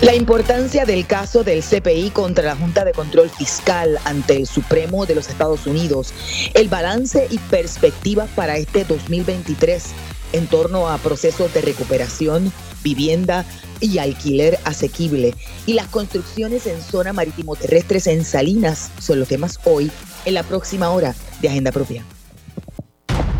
La 0.00 0.14
importancia 0.14 0.84
del 0.84 1.08
caso 1.08 1.42
del 1.42 1.60
CPI 1.60 2.10
contra 2.10 2.44
la 2.44 2.54
Junta 2.54 2.84
de 2.84 2.92
Control 2.92 3.28
Fiscal 3.28 3.98
ante 4.04 4.36
el 4.36 4.46
Supremo 4.46 5.06
de 5.06 5.16
los 5.16 5.28
Estados 5.28 5.66
Unidos, 5.66 6.14
el 6.54 6.68
balance 6.68 7.26
y 7.28 7.38
perspectivas 7.38 8.30
para 8.36 8.58
este 8.58 8.84
2023 8.84 9.86
en 10.34 10.46
torno 10.46 10.88
a 10.88 10.98
procesos 10.98 11.52
de 11.52 11.62
recuperación, 11.62 12.52
vivienda 12.84 13.44
y 13.80 13.98
alquiler 13.98 14.60
asequible 14.62 15.34
y 15.66 15.72
las 15.72 15.88
construcciones 15.88 16.68
en 16.68 16.80
zona 16.80 17.12
marítimo 17.12 17.56
terrestres 17.56 18.06
en 18.06 18.24
Salinas 18.24 18.92
son 19.00 19.18
los 19.18 19.26
temas 19.26 19.58
hoy 19.64 19.90
en 20.26 20.34
la 20.34 20.44
próxima 20.44 20.90
hora 20.90 21.16
de 21.42 21.48
Agenda 21.48 21.72
Propia. 21.72 22.04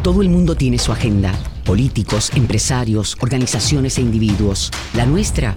Todo 0.02 0.22
el 0.22 0.28
mundo 0.28 0.56
tiene 0.56 0.80
su 0.80 0.90
agenda, 0.90 1.32
políticos, 1.64 2.32
empresarios, 2.34 3.16
organizaciones 3.20 3.98
e 3.98 4.00
individuos. 4.00 4.72
La 4.94 5.06
nuestra 5.06 5.56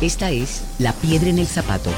Esta 0.00 0.30
es 0.30 0.62
La 0.78 0.92
Piedra 0.92 1.28
en 1.28 1.38
el 1.38 1.46
Zapato 1.46 1.90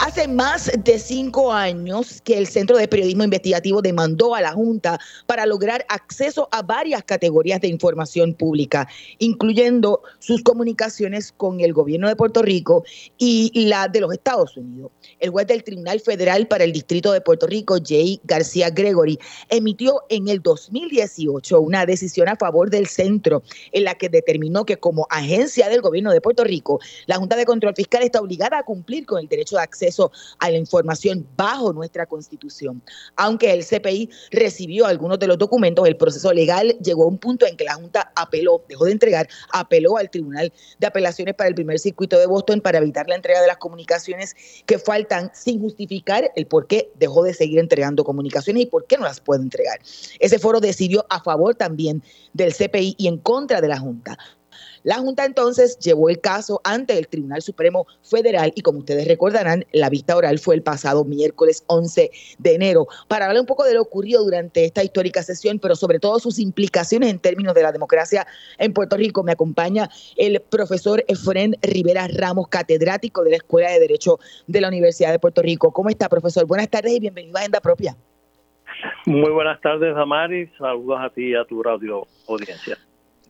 Hace 0.00 0.28
más 0.28 0.70
de 0.84 0.96
cinco 1.00 1.52
años 1.52 2.20
que 2.22 2.38
el 2.38 2.46
Centro 2.46 2.76
de 2.76 2.86
Periodismo 2.86 3.24
Investigativo 3.24 3.82
demandó 3.82 4.36
a 4.36 4.40
la 4.40 4.52
Junta 4.52 5.00
para 5.26 5.44
lograr 5.44 5.84
acceso 5.88 6.48
a 6.52 6.62
varias 6.62 7.02
categorías 7.02 7.60
de 7.60 7.66
información 7.66 8.32
pública, 8.32 8.88
incluyendo 9.18 10.02
sus 10.20 10.42
comunicaciones 10.44 11.32
con 11.32 11.60
el 11.60 11.72
gobierno 11.72 12.06
de 12.06 12.14
Puerto 12.14 12.42
Rico 12.42 12.84
y 13.18 13.50
la 13.66 13.88
de 13.88 14.00
los 14.00 14.12
Estados 14.12 14.56
Unidos. 14.56 14.92
El 15.18 15.30
juez 15.30 15.48
del 15.48 15.64
Tribunal 15.64 15.98
Federal 15.98 16.46
para 16.46 16.62
el 16.62 16.72
Distrito 16.72 17.10
de 17.10 17.20
Puerto 17.20 17.48
Rico, 17.48 17.76
Jay 17.84 18.20
García 18.22 18.70
Gregory, 18.70 19.18
emitió 19.48 20.02
en 20.10 20.28
el 20.28 20.40
2018 20.40 21.60
una 21.60 21.86
decisión 21.86 22.28
a 22.28 22.36
favor 22.36 22.70
del 22.70 22.86
centro 22.86 23.42
en 23.72 23.82
la 23.82 23.96
que 23.96 24.08
determinó 24.08 24.64
que 24.64 24.76
como 24.76 25.08
agencia 25.10 25.68
del 25.68 25.82
gobierno 25.82 26.12
de 26.12 26.20
Puerto 26.20 26.44
Rico, 26.44 26.78
la 27.06 27.16
Junta 27.16 27.34
de 27.34 27.44
Control 27.44 27.74
Fiscal 27.74 28.04
está 28.04 28.20
obligada 28.20 28.58
a 28.58 28.62
cumplir 28.62 29.04
con 29.04 29.18
el 29.18 29.28
derecho 29.28 29.56
de 29.56 29.62
acceso 29.62 29.87
a 30.38 30.50
la 30.50 30.56
información 30.56 31.26
bajo 31.36 31.72
nuestra 31.72 32.06
constitución. 32.06 32.82
Aunque 33.16 33.52
el 33.52 33.64
CPI 33.64 34.10
recibió 34.30 34.86
algunos 34.86 35.18
de 35.18 35.26
los 35.26 35.38
documentos, 35.38 35.86
el 35.86 35.96
proceso 35.96 36.32
legal 36.32 36.76
llegó 36.82 37.04
a 37.04 37.08
un 37.08 37.18
punto 37.18 37.46
en 37.46 37.56
que 37.56 37.64
la 37.64 37.74
Junta 37.74 38.12
apeló, 38.16 38.64
dejó 38.68 38.86
de 38.86 38.92
entregar, 38.92 39.28
apeló 39.52 39.96
al 39.96 40.10
Tribunal 40.10 40.52
de 40.78 40.86
Apelaciones 40.86 41.34
para 41.34 41.48
el 41.48 41.54
primer 41.54 41.78
circuito 41.78 42.18
de 42.18 42.26
Boston 42.26 42.60
para 42.60 42.78
evitar 42.78 43.08
la 43.08 43.14
entrega 43.14 43.40
de 43.40 43.46
las 43.46 43.58
comunicaciones 43.58 44.34
que 44.66 44.78
faltan 44.78 45.30
sin 45.34 45.60
justificar 45.60 46.30
el 46.36 46.46
por 46.46 46.66
qué 46.66 46.90
dejó 46.96 47.22
de 47.22 47.34
seguir 47.34 47.58
entregando 47.58 48.04
comunicaciones 48.04 48.64
y 48.64 48.66
por 48.66 48.86
qué 48.86 48.96
no 48.96 49.04
las 49.04 49.20
puede 49.20 49.42
entregar. 49.42 49.78
Ese 50.18 50.38
foro 50.38 50.60
decidió 50.60 51.06
a 51.10 51.22
favor 51.22 51.54
también 51.54 52.02
del 52.32 52.54
CPI 52.54 52.94
y 52.98 53.08
en 53.08 53.18
contra 53.18 53.60
de 53.60 53.68
la 53.68 53.78
Junta. 53.78 54.18
La 54.82 54.96
Junta 54.96 55.24
entonces 55.24 55.78
llevó 55.78 56.08
el 56.08 56.20
caso 56.20 56.60
ante 56.64 56.96
el 56.98 57.08
Tribunal 57.08 57.42
Supremo 57.42 57.86
Federal 58.02 58.52
y 58.54 58.62
como 58.62 58.78
ustedes 58.78 59.06
recordarán, 59.06 59.64
la 59.72 59.90
vista 59.90 60.16
oral 60.16 60.38
fue 60.38 60.54
el 60.54 60.62
pasado 60.62 61.04
miércoles 61.04 61.64
11 61.66 62.10
de 62.38 62.54
enero. 62.54 62.86
Para 63.08 63.26
hablar 63.26 63.40
un 63.40 63.46
poco 63.46 63.64
de 63.64 63.74
lo 63.74 63.82
ocurrido 63.82 64.22
durante 64.24 64.64
esta 64.64 64.82
histórica 64.82 65.22
sesión, 65.22 65.58
pero 65.58 65.76
sobre 65.76 65.98
todo 65.98 66.18
sus 66.18 66.38
implicaciones 66.38 67.10
en 67.10 67.18
términos 67.18 67.54
de 67.54 67.62
la 67.62 67.72
democracia 67.72 68.26
en 68.58 68.72
Puerto 68.72 68.96
Rico, 68.96 69.22
me 69.22 69.32
acompaña 69.32 69.88
el 70.16 70.40
profesor 70.40 71.04
Efren 71.08 71.56
Rivera 71.62 72.08
Ramos, 72.08 72.48
catedrático 72.48 73.24
de 73.24 73.30
la 73.30 73.36
Escuela 73.36 73.70
de 73.70 73.80
Derecho 73.80 74.18
de 74.46 74.60
la 74.60 74.68
Universidad 74.68 75.12
de 75.12 75.18
Puerto 75.18 75.42
Rico. 75.42 75.72
¿Cómo 75.72 75.88
está, 75.88 76.08
profesor? 76.08 76.46
Buenas 76.46 76.68
tardes 76.68 76.92
y 76.92 77.00
bienvenido 77.00 77.36
a 77.36 77.40
Agenda 77.40 77.60
Propia. 77.60 77.96
Muy 79.06 79.30
buenas 79.30 79.60
tardes, 79.60 79.96
Amaris. 79.96 80.50
Saludos 80.58 80.98
a 81.00 81.10
ti 81.10 81.30
y 81.30 81.34
a 81.34 81.44
tu 81.44 81.62
radio 81.62 82.06
audiencia. 82.28 82.76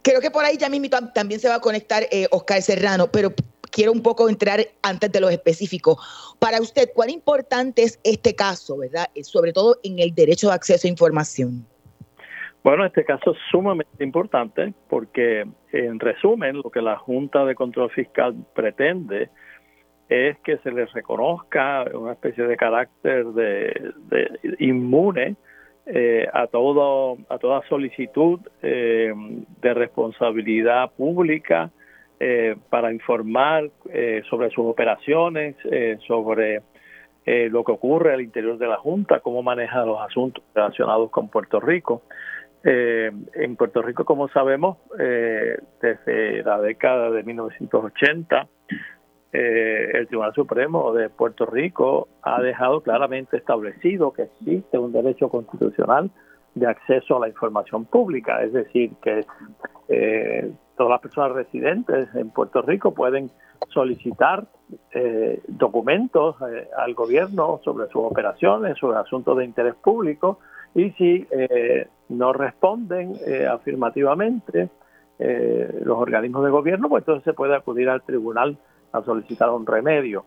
Creo 0.08 0.22
que 0.22 0.30
por 0.30 0.42
ahí 0.42 0.56
ya 0.56 0.70
mismo 0.70 0.88
también 1.12 1.38
se 1.38 1.50
va 1.50 1.56
a 1.56 1.60
conectar 1.60 2.04
eh, 2.10 2.28
Oscar 2.30 2.62
Serrano, 2.62 3.08
pero 3.12 3.28
quiero 3.70 3.92
un 3.92 4.02
poco 4.02 4.30
entrar 4.30 4.60
antes 4.82 5.12
de 5.12 5.20
los 5.20 5.30
específicos. 5.30 5.98
Para 6.38 6.62
usted, 6.62 6.88
¿cuán 6.94 7.10
importante 7.10 7.82
es 7.82 8.00
este 8.04 8.34
caso, 8.34 8.78
verdad? 8.78 9.04
Eh, 9.14 9.22
sobre 9.22 9.52
todo 9.52 9.76
en 9.82 9.98
el 9.98 10.14
derecho 10.14 10.48
de 10.48 10.54
acceso 10.54 10.88
a 10.88 10.90
información. 10.90 11.66
Bueno, 12.64 12.86
este 12.86 13.04
caso 13.04 13.32
es 13.32 13.38
sumamente 13.50 14.02
importante 14.02 14.72
porque, 14.88 15.46
en 15.72 16.00
resumen, 16.00 16.56
lo 16.56 16.70
que 16.70 16.80
la 16.80 16.96
Junta 16.96 17.44
de 17.44 17.54
Control 17.54 17.90
Fiscal 17.90 18.34
pretende 18.54 19.28
es 20.08 20.38
que 20.38 20.56
se 20.64 20.70
le 20.70 20.86
reconozca 20.86 21.84
una 21.92 22.12
especie 22.12 22.44
de 22.44 22.56
carácter 22.56 23.26
de 23.26 23.92
inmune 24.58 25.36
eh, 25.90 26.28
a 26.30 26.46
todo 26.48 27.16
a 27.30 27.38
toda 27.38 27.66
solicitud 27.66 28.40
eh, 28.60 29.10
de 29.62 29.72
responsabilidad 29.72 30.90
pública 30.90 31.70
eh, 32.20 32.56
para 32.68 32.92
informar 32.92 33.70
sobre 34.28 34.50
sus 34.50 34.66
operaciones, 34.66 35.56
sobre 36.06 36.60
lo 37.24 37.64
que 37.64 37.72
ocurre 37.72 38.12
al 38.12 38.20
interior 38.20 38.58
de 38.58 38.66
la 38.66 38.76
Junta, 38.76 39.20
cómo 39.20 39.42
maneja 39.42 39.84
los 39.86 40.00
asuntos 40.00 40.44
relacionados 40.54 41.10
con 41.10 41.28
Puerto 41.28 41.58
Rico. 41.60 42.02
en 42.64 43.56
Puerto 43.56 43.80
Rico, 43.80 44.04
como 44.04 44.28
sabemos, 44.28 44.76
desde 45.80 46.42
la 46.42 46.60
década 46.60 47.10
de 47.10 47.22
1980 47.22 48.48
eh, 49.30 49.90
el 49.92 50.06
Tribunal 50.06 50.32
Supremo 50.32 50.92
de 50.94 51.10
Puerto 51.10 51.44
Rico 51.44 52.08
ha 52.22 52.40
dejado 52.40 52.80
claramente 52.80 53.36
establecido 53.36 54.12
que 54.12 54.22
existe 54.22 54.78
un 54.78 54.90
derecho 54.90 55.28
constitucional 55.28 56.10
de 56.54 56.66
acceso 56.66 57.16
a 57.16 57.20
la 57.20 57.28
información 57.28 57.84
pública, 57.84 58.42
es 58.42 58.54
decir, 58.54 58.92
que 59.02 59.26
eh, 59.88 60.50
todas 60.78 60.90
las 60.90 61.00
personas 61.02 61.32
residentes 61.32 62.08
en 62.14 62.30
Puerto 62.30 62.62
Rico 62.62 62.94
pueden 62.94 63.30
solicitar 63.68 64.46
eh, 64.92 65.42
documentos 65.46 66.36
al 66.76 66.94
gobierno 66.94 67.60
sobre 67.64 67.86
sus 67.88 68.04
operaciones, 68.04 68.78
sobre 68.78 68.98
asuntos 68.98 69.36
de 69.36 69.44
interés 69.44 69.74
público 69.74 70.38
Y 70.74 70.90
si 70.92 71.26
no 72.08 72.32
responden 72.32 73.14
afirmativamente 73.50 74.70
los 75.18 75.98
organismos 75.98 76.44
de 76.44 76.50
gobierno, 76.50 76.88
pues 76.88 77.02
entonces 77.02 77.24
se 77.24 77.32
puede 77.34 77.54
acudir 77.54 77.88
al 77.88 78.02
tribunal 78.02 78.56
a 78.92 79.02
solicitar 79.02 79.50
un 79.50 79.66
remedio. 79.66 80.24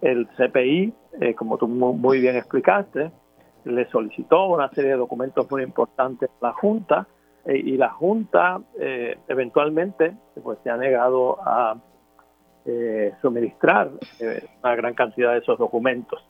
El 0.00 0.26
CPI, 0.36 0.92
como 1.36 1.58
tú 1.58 1.68
muy 1.68 2.20
bien 2.20 2.36
explicaste, 2.36 3.12
le 3.64 3.88
solicitó 3.90 4.46
una 4.46 4.68
serie 4.70 4.90
de 4.90 4.96
documentos 4.96 5.50
muy 5.50 5.62
importantes 5.62 6.30
a 6.40 6.46
la 6.48 6.52
Junta 6.52 7.06
eh, 7.44 7.56
y 7.56 7.76
la 7.76 7.90
Junta 7.90 8.60
eh, 8.78 9.18
eventualmente 9.28 10.14
pues, 10.42 10.58
se 10.62 10.70
ha 10.70 10.76
negado 10.76 11.38
a 11.42 11.76
eh, 12.64 13.12
suministrar 13.20 13.90
una 14.62 14.76
gran 14.76 14.94
cantidad 14.94 15.32
de 15.32 15.38
esos 15.38 15.58
documentos. 15.58 16.24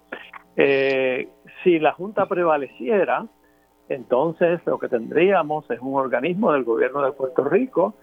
si 0.57 1.79
la 1.79 1.93
Junta 1.93 2.27
prevaleciera, 2.27 3.27
entonces 3.89 4.61
lo 4.65 4.79
que 4.79 4.89
tendríamos 4.89 5.71
es 5.71 5.81
un 5.81 5.95
organismo 5.95 6.53
del 6.53 6.65
gobierno 6.65 7.03
de 7.03 7.13
Puerto 7.13 7.45
Rico, 7.45 7.95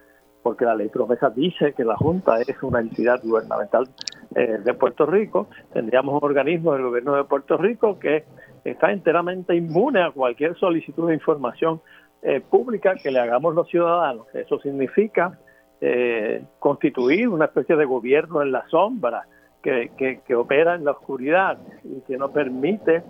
porque 0.42 0.64
la 0.64 0.74
ley 0.74 0.88
promesa 0.88 1.30
dice 1.30 1.72
que 1.74 1.84
la 1.84 1.96
Junta 1.96 2.40
es 2.40 2.62
una 2.62 2.80
entidad 2.80 3.20
gubernamental 3.22 3.88
de 4.30 4.74
Puerto 4.74 5.06
Rico, 5.06 5.48
tendríamos 5.72 6.14
un 6.14 6.28
organismo 6.28 6.72
del 6.72 6.84
gobierno 6.84 7.16
de 7.16 7.24
Puerto 7.24 7.56
Rico 7.56 7.98
que 7.98 8.24
está 8.64 8.92
enteramente 8.92 9.56
inmune 9.56 10.02
a 10.02 10.12
cualquier 10.12 10.56
solicitud 10.56 11.08
de 11.08 11.14
información 11.14 11.80
eh, 12.22 12.42
pública 12.42 12.94
que 13.02 13.10
le 13.10 13.18
hagamos 13.18 13.54
los 13.54 13.68
ciudadanos. 13.68 14.26
Eso 14.34 14.60
significa 14.60 15.38
eh, 15.80 16.44
constituir 16.58 17.28
una 17.28 17.46
especie 17.46 17.76
de 17.76 17.86
gobierno 17.86 18.42
en 18.42 18.52
la 18.52 18.68
sombra 18.68 19.26
que, 19.62 19.90
que, 20.26 20.34
opera 20.34 20.74
en 20.74 20.84
la 20.84 20.90
oscuridad 20.92 21.58
y 21.82 22.00
que 22.02 22.18
no 22.18 22.30
permite 22.30 23.02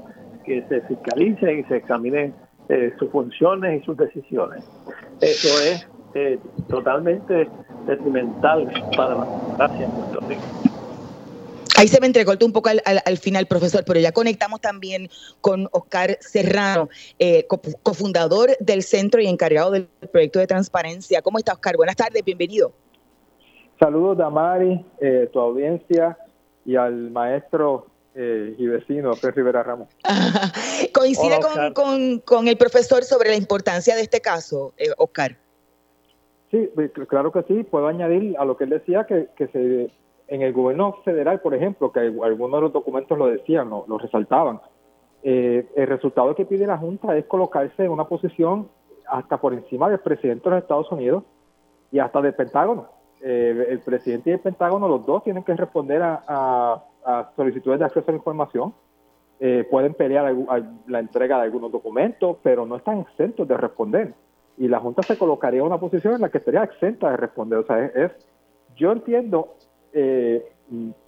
que 0.45 0.63
se 0.69 0.81
fiscalicen 0.83 1.61
y 1.61 1.65
se 1.65 1.77
examinen 1.77 2.35
eh, 2.69 2.93
sus 2.99 3.11
funciones 3.11 3.83
y 3.83 3.85
sus 3.85 3.97
decisiones. 3.97 4.65
Eso 5.21 5.49
es 5.61 5.90
totalmente 6.69 7.49
detrimental 7.87 8.71
para 8.97 9.15
la 9.15 9.25
democracia 9.25 9.85
en 9.85 9.91
Puerto 9.91 10.21
Rico. 10.29 10.43
Ahí 11.81 11.89
se 11.89 11.99
me 11.99 12.07
entrecortó 12.07 12.45
un 12.45 12.53
poco 12.53 12.69
al, 12.69 13.17
final, 13.17 13.47
profesor, 13.47 13.85
pero 13.87 13.99
ya 13.99 14.13
conectamos 14.13 14.61
también 14.61 15.09
con 15.41 15.67
Oscar 15.73 16.19
Serrano, 16.21 16.91
eh, 17.19 17.47
cofundador 17.83 18.51
del 18.61 18.83
centro 18.83 19.19
y 19.23 19.27
encargado 19.27 19.71
del 19.71 19.89
proyecto 20.13 20.41
de 20.41 20.47
transparencia. 20.47 21.23
¿Cómo 21.23 21.39
está, 21.39 21.55
Oscar? 21.55 21.79
Buenas 21.79 21.97
tardes, 21.97 22.23
bienvenido. 22.23 22.75
Saludos, 23.79 24.19
Damari, 24.19 24.85
eh, 25.01 25.31
tu 25.33 25.41
audiencia 25.41 26.19
y 26.67 26.77
al 26.77 27.11
maestro 27.13 27.87
eh, 28.15 28.55
y 28.59 28.67
vecino, 28.67 29.13
Pedro 29.15 29.37
Rivera 29.37 29.63
Ramos. 29.63 29.89
¿Coincide 30.93 31.39
con, 31.73 32.47
el 32.47 32.59
profesor 32.59 33.05
sobre 33.05 33.31
la 33.31 33.37
importancia 33.37 33.97
de 33.97 34.03
este 34.03 34.21
caso, 34.21 34.75
Oscar? 34.99 35.39
Sí, 36.51 36.71
claro 37.09 37.31
que 37.33 37.43
sí. 37.45 37.63
Puedo 37.63 37.87
añadir 37.87 38.37
a 38.39 38.45
lo 38.45 38.57
que 38.57 38.65
él 38.65 38.71
decía 38.71 39.05
que, 39.05 39.29
que 39.37 39.47
se 39.49 39.91
en 40.31 40.43
el 40.43 40.53
gobierno 40.53 40.93
federal, 41.05 41.41
por 41.41 41.55
ejemplo, 41.55 41.91
que 41.91 42.01
algunos 42.01 42.53
de 42.53 42.61
los 42.61 42.73
documentos 42.73 43.19
lo 43.19 43.27
decían, 43.27 43.69
lo, 43.69 43.99
resaltaban, 43.99 44.61
eh, 45.25 45.69
el 45.75 45.87
resultado 45.89 46.35
que 46.37 46.47
pide 46.47 46.69
la 46.69 46.79
Junta 46.79 47.17
es 47.17 47.27
colocarse 47.27 47.85
en 47.85 47.91
una 47.91 48.05
posición 48.05 48.69
hasta 49.09 49.39
por 49.39 49.53
encima 49.53 49.89
del 49.91 49.99
presidente 49.99 50.45
de 50.45 50.55
los 50.55 50.63
Estados 50.63 50.91
Unidos 50.93 51.25
y 51.91 51.99
hasta 51.99 52.23
del 52.23 52.35
Pentágono. 52.35 52.89
Eh, 53.21 53.67
el 53.71 53.81
presidente 53.81 54.31
y 54.31 54.35
el 54.35 54.39
Pentágono, 54.39 54.87
los 54.87 55.05
dos, 55.05 55.25
tienen 55.25 55.43
que 55.43 55.55
responder 55.55 56.01
a, 56.01 56.85
solicitudes 57.35 57.81
de 57.81 57.87
acceso 57.87 58.05
a 58.07 58.13
la 58.13 58.19
información. 58.19 58.73
Eh, 59.41 59.67
pueden 59.69 59.95
pelear 59.95 60.33
la 60.87 61.01
entrega 61.01 61.39
de 61.39 61.45
algunos 61.45 61.73
documentos, 61.73 62.37
pero 62.41 62.67
no 62.67 62.77
están 62.77 63.01
exentos 63.01 63.49
de 63.49 63.57
responder. 63.57 64.15
Y 64.61 64.69
la 64.69 64.79
Junta 64.79 65.03
se 65.03 65.17
colocaría 65.17 65.61
en 65.61 65.67
una 65.67 65.81
posición 65.81 66.15
en 66.15 66.21
la 66.21 66.29
que 66.29 66.37
estaría 66.37 66.63
exenta 66.63 67.11
de 67.11 67.17
responder. 67.17 67.61
O 67.61 67.65
sea, 67.65 67.83
es 67.83 68.13
yo 68.77 68.93
entiendo 68.93 69.55
eh, 69.91 70.53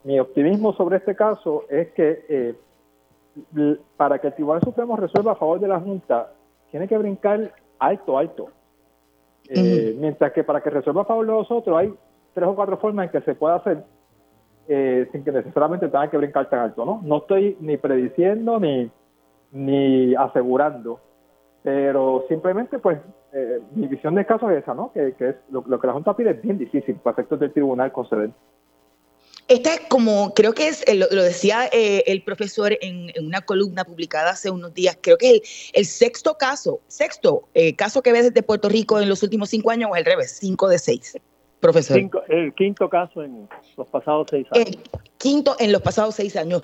mi 0.05 0.19
optimismo 0.19 0.73
sobre 0.73 0.97
este 0.97 1.15
caso 1.15 1.65
es 1.69 1.93
que 1.93 2.25
eh, 2.31 3.79
para 3.99 4.19
que 4.19 4.29
el 4.29 4.35
Tribunal 4.35 4.63
Supremo 4.63 4.97
resuelva 4.97 5.33
a 5.33 5.37
favor 5.37 5.61
de 5.61 5.69
la 5.69 5.79
Junta, 5.79 6.33
tiene 6.71 6.89
que 6.89 6.97
brincar 6.97 7.53
alto, 7.79 8.17
alto. 8.17 8.49
Eh, 9.51 9.97
mientras 9.99 10.33
que 10.33 10.45
para 10.45 10.63
que 10.63 10.71
resuelva 10.71 11.03
a 11.03 11.05
favor 11.05 11.27
de 11.27 11.33
nosotros 11.33 11.77
hay 11.77 11.93
tres 12.33 12.49
o 12.49 12.55
cuatro 12.55 12.79
formas 12.79 13.05
en 13.05 13.13
que 13.13 13.21
se 13.21 13.35
puede 13.35 13.57
hacer 13.57 13.85
sin 15.13 15.25
que 15.25 15.33
necesariamente 15.33 15.89
tenga 15.89 16.09
que 16.09 16.17
brincar 16.17 16.49
tan 16.49 16.61
alto. 16.61 16.87
No, 16.87 17.03
no 17.05 17.19
estoy 17.19 17.59
ni 17.61 17.77
prediciendo 17.77 18.59
ni, 18.59 18.91
ni 19.51 20.15
asegurando, 20.15 21.01
pero 21.63 22.25
simplemente 22.29 22.79
pues 22.79 22.99
mi 23.75 23.87
visión 23.89 24.15
del 24.15 24.27
caso 24.27 24.51
es 24.51 24.63
esa, 24.63 24.75
¿no? 24.75 24.93
Que, 24.93 25.15
es 25.19 25.37
lo, 25.51 25.63
que 25.63 25.87
la 25.87 25.93
Junta 25.93 26.15
pide 26.15 26.31
es 26.33 26.43
bien 26.43 26.59
difícil 26.59 26.97
para 26.97 27.15
efectos 27.15 27.41
del 27.41 27.53
tribunal 27.53 27.93
conceder. 27.93 28.31
Esta 29.49 29.75
es 29.75 29.81
como, 29.89 30.33
creo 30.35 30.53
que 30.53 30.69
es, 30.69 30.85
lo, 30.95 31.07
decía 31.23 31.67
eh, 31.73 32.05
el 32.07 32.23
profesor 32.23 32.77
en, 32.81 33.11
una 33.23 33.41
columna 33.41 33.85
publicada 33.85 34.31
hace 34.31 34.51
unos 34.51 34.73
días, 34.73 34.97
creo 35.01 35.19
que 35.19 35.37
es 35.37 35.71
el, 35.73 35.85
sexto 35.85 36.39
caso, 36.39 36.81
sexto 36.89 37.49
eh, 37.55 37.75
caso 37.75 38.03
que 38.03 38.13
ves 38.13 38.25
desde 38.25 38.43
Puerto 38.43 38.69
Rico 38.69 39.01
en 39.01 39.09
los 39.09 39.23
últimos 39.23 39.51
cinco 39.51 39.71
años 39.71 39.91
o 39.91 39.95
al 39.95 40.05
revés, 40.05 40.37
cinco 40.41 40.69
de 40.69 40.79
seis, 40.79 41.19
profesor. 41.63 41.97
el 42.29 42.53
quinto 42.55 42.91
caso 42.91 43.23
en 43.23 43.49
los 43.77 43.87
pasados 43.87 44.27
seis 44.31 44.47
años 44.51 44.77
quinto 45.23 45.55
en 45.61 45.71
los 45.71 45.81
pasados 45.81 46.17
seis 46.17 46.35
años. 46.35 46.63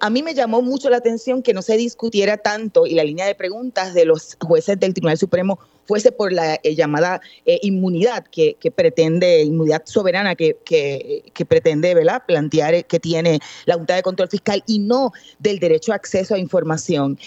A 0.00 0.08
mí 0.08 0.22
me 0.22 0.32
llamó 0.32 0.62
mucho 0.62 0.88
la 0.88 0.96
atención 0.96 1.42
que 1.42 1.52
no 1.52 1.60
se 1.60 1.76
discutiera 1.76 2.38
tanto 2.38 2.86
y 2.86 2.94
la 2.94 3.04
línea 3.04 3.26
de 3.26 3.34
preguntas 3.34 3.92
de 3.92 4.06
los 4.06 4.38
jueces 4.40 4.80
del 4.80 4.94
Tribunal 4.94 5.18
Supremo 5.18 5.58
fuese 5.84 6.10
por 6.10 6.32
la 6.32 6.54
eh, 6.62 6.74
llamada 6.74 7.20
eh, 7.44 7.58
inmunidad 7.60 8.24
que, 8.24 8.56
pretende, 8.74 9.42
inmunidad 9.42 9.82
soberana 9.84 10.34
que, 10.34 10.56
que, 10.64 11.44
pretende 11.44 11.94
¿verdad? 11.94 12.22
plantear 12.26 12.72
eh, 12.72 12.84
que 12.84 12.98
tiene 12.98 13.40
la 13.66 13.74
Junta 13.74 13.94
de 13.94 14.02
Control 14.02 14.28
Fiscal 14.28 14.64
y 14.66 14.78
no 14.78 15.12
del 15.38 15.58
derecho 15.58 15.92
a 15.92 15.96
acceso 15.96 16.34
a 16.34 16.38
información. 16.38 17.18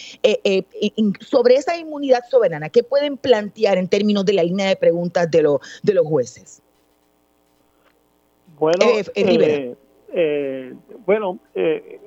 sobre 1.19 1.56
esa 1.56 1.78
inmunidad 1.78 2.22
soberana, 2.31 2.69
¿qué 2.69 2.81
pueden 2.81 3.18
plantear 3.18 3.78
en 3.78 3.88
términos 3.88 4.25
de 4.25 4.34
la 4.34 4.44
línea 4.44 4.68
de 4.68 4.78
preguntas 4.78 5.30
de, 5.30 5.48
de 5.84 5.94
los 5.94 6.08
jueces? 6.08 6.63
Bueno, 8.57 8.86
eh, 10.18 10.74
bueno, 11.06 11.40
eh, 11.54 12.00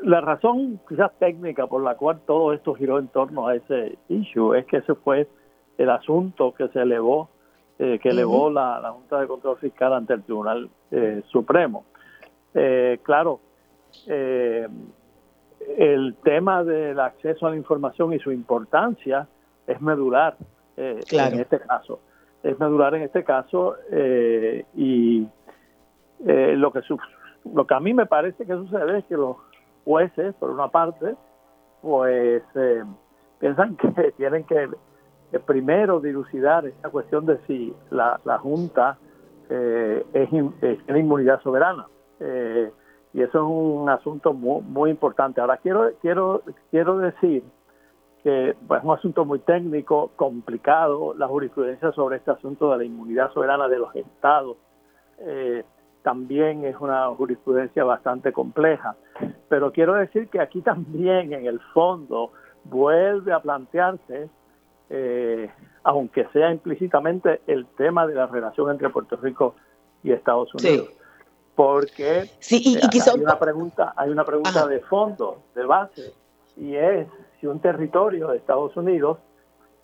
la 0.00 0.20
razón 0.20 0.78
quizás 0.86 1.10
técnica 1.18 1.66
por 1.66 1.82
la 1.82 1.96
cual 1.96 2.20
todo 2.26 2.52
esto 2.52 2.74
giró 2.74 2.98
en 2.98 3.08
torno 3.08 3.48
a 3.48 3.54
ese 3.54 3.96
issue 4.10 4.54
es 4.54 4.66
que 4.66 4.76
ese 4.78 4.94
fue 4.94 5.26
el 5.78 5.88
asunto 5.88 6.52
que 6.52 6.68
se 6.68 6.82
elevó, 6.82 7.30
eh, 7.78 7.98
que 8.02 8.10
elevó 8.10 8.50
la, 8.50 8.92
Junta 8.92 9.20
de 9.20 9.26
Control 9.26 9.56
Fiscal 9.56 9.94
ante 9.94 10.12
el 10.12 10.22
Tribunal 10.22 10.68
Supremo. 11.28 11.86
claro, 13.02 13.40
el 14.06 16.14
tema 16.22 16.62
del 16.62 17.00
acceso 17.00 17.46
a 17.46 17.50
la 17.50 17.56
información 17.56 18.12
y 18.12 18.18
su 18.18 18.32
importancia 18.32 19.26
es 19.66 19.80
medular 19.80 20.36
en 20.76 21.40
este 21.40 21.58
caso. 21.60 22.00
Es 22.42 22.60
medular 22.60 22.94
en 22.94 23.02
este 23.02 23.24
caso 23.24 23.76
y 24.74 25.26
lo 26.20 26.72
que 26.72 26.80
lo 27.54 27.66
que 27.66 27.74
a 27.74 27.80
mí 27.80 27.94
me 27.94 28.06
parece 28.06 28.44
que 28.44 28.52
sucede 28.52 28.98
es 28.98 29.04
que 29.06 29.16
los 29.16 29.36
jueces, 29.84 30.34
por 30.34 30.50
una 30.50 30.68
parte, 30.68 31.14
pues 31.82 32.42
eh, 32.54 32.84
piensan 33.38 33.76
que 33.94 34.12
tienen 34.16 34.44
que 34.44 34.68
primero 35.44 36.00
dilucidar 36.00 36.66
esta 36.66 36.88
cuestión 36.88 37.26
de 37.26 37.38
si 37.46 37.74
la, 37.90 38.18
Junta 38.38 38.98
eh, 39.48 40.04
es, 40.12 40.30
tiene 40.84 41.00
inmunidad 41.00 41.40
soberana. 41.42 41.86
Eh, 42.20 42.70
y 43.12 43.22
eso 43.22 43.38
es 43.38 43.44
un 43.44 43.88
asunto 43.88 44.32
muy, 44.32 44.62
muy 44.62 44.90
importante. 44.90 45.40
Ahora, 45.40 45.56
quiero, 45.58 45.90
quiero, 46.00 46.42
quiero 46.70 46.98
decir 46.98 47.42
que 48.22 48.56
pues, 48.66 48.80
es 48.80 48.84
un 48.84 48.92
asunto 48.92 49.24
muy 49.24 49.38
técnico, 49.40 50.10
complicado, 50.16 51.14
la 51.14 51.26
jurisprudencia 51.26 51.92
sobre 51.92 52.16
este 52.16 52.30
asunto 52.30 52.70
de 52.72 52.78
la 52.78 52.84
inmunidad 52.84 53.32
soberana 53.32 53.68
de 53.68 53.78
los 53.78 53.94
estados. 53.94 54.56
Eh, 55.18 55.64
también 56.06 56.64
es 56.64 56.76
una 56.78 57.08
jurisprudencia 57.08 57.82
bastante 57.82 58.32
compleja. 58.32 58.94
Pero 59.48 59.72
quiero 59.72 59.94
decir 59.94 60.28
que 60.28 60.40
aquí 60.40 60.60
también, 60.60 61.32
en 61.32 61.46
el 61.46 61.58
fondo, 61.74 62.30
vuelve 62.62 63.32
a 63.32 63.40
plantearse, 63.40 64.28
eh, 64.88 65.50
aunque 65.82 66.28
sea 66.32 66.52
implícitamente, 66.52 67.40
el 67.48 67.66
tema 67.76 68.06
de 68.06 68.14
la 68.14 68.28
relación 68.28 68.70
entre 68.70 68.88
Puerto 68.88 69.16
Rico 69.16 69.56
y 70.04 70.12
Estados 70.12 70.54
Unidos. 70.54 70.90
Porque 71.56 72.30
sí, 72.38 72.78
hay 72.80 73.20
una 73.20 73.40
pregunta, 73.40 73.92
hay 73.96 74.10
una 74.10 74.24
pregunta 74.24 74.64
de 74.68 74.78
fondo, 74.82 75.42
de 75.56 75.64
base, 75.64 76.14
y 76.56 76.76
es 76.76 77.08
si 77.40 77.48
un 77.48 77.58
territorio 77.58 78.28
de 78.28 78.36
Estados 78.36 78.76
Unidos 78.76 79.18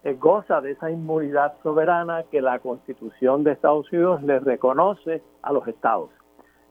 eh, 0.04 0.14
goza 0.14 0.61
de 0.61 0.73
esa 0.73 0.90
inmunidad 0.90 1.54
soberana 1.62 2.25
que 2.30 2.40
la 2.40 2.59
Constitución 2.59 3.44
de 3.44 3.52
Estados 3.52 3.90
Unidos 3.92 4.23
le 4.23 4.40
reconoce 4.40 5.23
a 5.42 5.52
los 5.52 5.66
estados. 5.68 6.11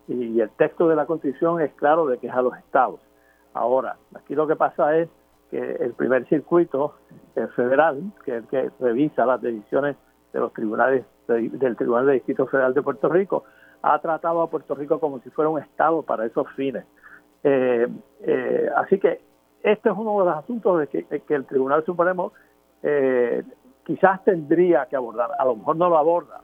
Y 0.08 0.40
el 0.42 0.50
texto 0.52 0.88
de 0.88 0.96
la 0.96 1.06
Constitución 1.06 1.62
es 1.62 1.72
claro 1.74 2.06
de 2.08 2.18
que 2.18 2.28
es 2.28 2.34
a 2.34 2.42
los 2.42 2.58
estados. 2.58 3.00
Ahora, 3.54 3.98
aquí 4.16 4.36
lo 4.36 4.48
que 4.48 4.56
pasa 4.56 4.98
es 4.98 5.10
que 5.50 5.60
el 5.60 5.94
primer 5.94 6.28
circuito 6.28 6.96
federal, 7.56 8.02
que 8.26 8.38
es 8.38 8.44
el 8.44 8.48
que 8.50 8.72
revisa 8.80 9.26
las 9.26 9.42
decisiones 9.42 9.96
de 10.34 10.40
los 10.40 10.54
tribunales 10.54 11.06
del 11.28 11.76
Tribunal 11.76 12.08
de 12.08 12.14
Distrito 12.14 12.48
Federal 12.48 12.74
de 12.74 12.82
Puerto 12.82 13.10
Rico, 13.10 13.44
ha 13.82 14.00
tratado 14.00 14.42
a 14.42 14.50
Puerto 14.50 14.76
Rico 14.76 15.00
como 15.00 15.20
si 15.20 15.30
fuera 15.30 15.50
un 15.50 15.60
Estado 15.60 16.04
para 16.04 16.26
esos 16.26 16.48
fines. 16.56 16.86
Eh, 17.44 17.88
eh, 18.22 18.70
así 18.76 19.00
que 19.00 19.22
este 19.64 19.90
es 19.90 19.96
uno 19.98 20.20
de 20.20 20.26
los 20.26 20.38
asuntos 20.38 20.80
de 20.80 20.88
que, 20.88 21.34
el 21.34 21.46
Tribunal 21.46 21.84
Supremo 21.86 22.34
eh, 22.84 23.44
quizás 23.86 24.24
tendría 24.24 24.86
que 24.88 24.96
abordar. 24.96 25.32
A 25.38 25.46
lo 25.46 25.56
mejor 25.56 25.76
no 25.76 25.90
lo 25.90 25.98
aborda, 25.98 26.42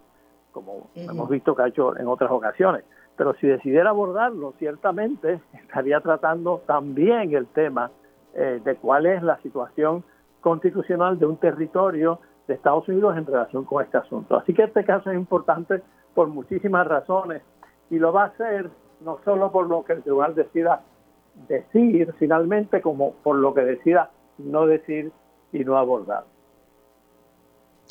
como 0.52 0.90
hemos 0.96 1.30
visto 1.30 1.56
que 1.56 1.62
ha 1.64 1.68
hecho 1.68 1.98
en 1.98 2.08
otras 2.08 2.32
ocasiones, 2.32 2.84
pero 3.16 3.34
si 3.36 3.48
decidiera 3.48 3.90
abordarlo, 3.90 4.54
ciertamente 4.60 5.40
estaría 5.54 6.00
tratando 6.02 6.62
también 6.66 7.34
el 7.34 7.48
tema 7.48 7.92
de 8.36 8.76
cuál 8.76 9.08
es 9.08 9.24
la 9.24 9.42
situación 9.42 10.04
constitucional 10.42 11.18
de 11.18 11.26
un 11.26 11.38
territorio 11.38 12.20
de 12.48 12.54
Estados 12.54 12.88
Unidos 12.88 13.18
en 13.18 13.26
relación 13.26 13.66
con 13.66 13.84
este 13.84 13.98
asunto. 13.98 14.38
Así 14.38 14.54
que 14.54 14.64
este 14.64 14.86
caso 14.86 15.12
es 15.12 15.18
importante 15.18 15.82
por 16.14 16.28
muchísimas 16.28 16.88
razones 16.88 17.42
y 17.90 18.00
lo 18.00 18.14
va 18.14 18.24
a 18.24 18.28
hacer 18.28 18.70
no 19.02 19.20
solo 19.24 19.52
por 19.52 19.68
lo 19.68 19.84
que 19.84 19.94
el 19.94 20.04
tribunal 20.04 20.34
decida 20.34 20.82
decir 21.48 22.14
finalmente, 22.18 22.82
como 22.82 23.14
por 23.24 23.36
lo 23.36 23.54
que 23.54 23.62
decida 23.62 24.10
no 24.38 24.66
decir 24.66 25.12
y 25.52 25.60
no 25.64 25.78
abordar. 25.78 26.26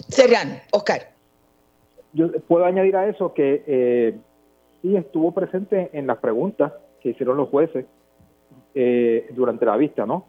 Serrano, 0.08 0.54
Oscar. 0.72 1.12
Yo 2.12 2.30
puedo 2.48 2.64
añadir 2.64 2.96
a 2.96 3.08
eso 3.08 3.34
que 3.34 3.62
eh, 3.66 4.18
sí 4.82 4.96
estuvo 4.96 5.32
presente 5.32 5.90
en 5.92 6.06
las 6.06 6.18
preguntas 6.18 6.72
que 7.00 7.10
hicieron 7.10 7.36
los 7.36 7.48
jueces 7.48 7.86
eh, 8.74 9.28
durante 9.30 9.66
la 9.66 9.76
vista, 9.76 10.06
¿no? 10.06 10.26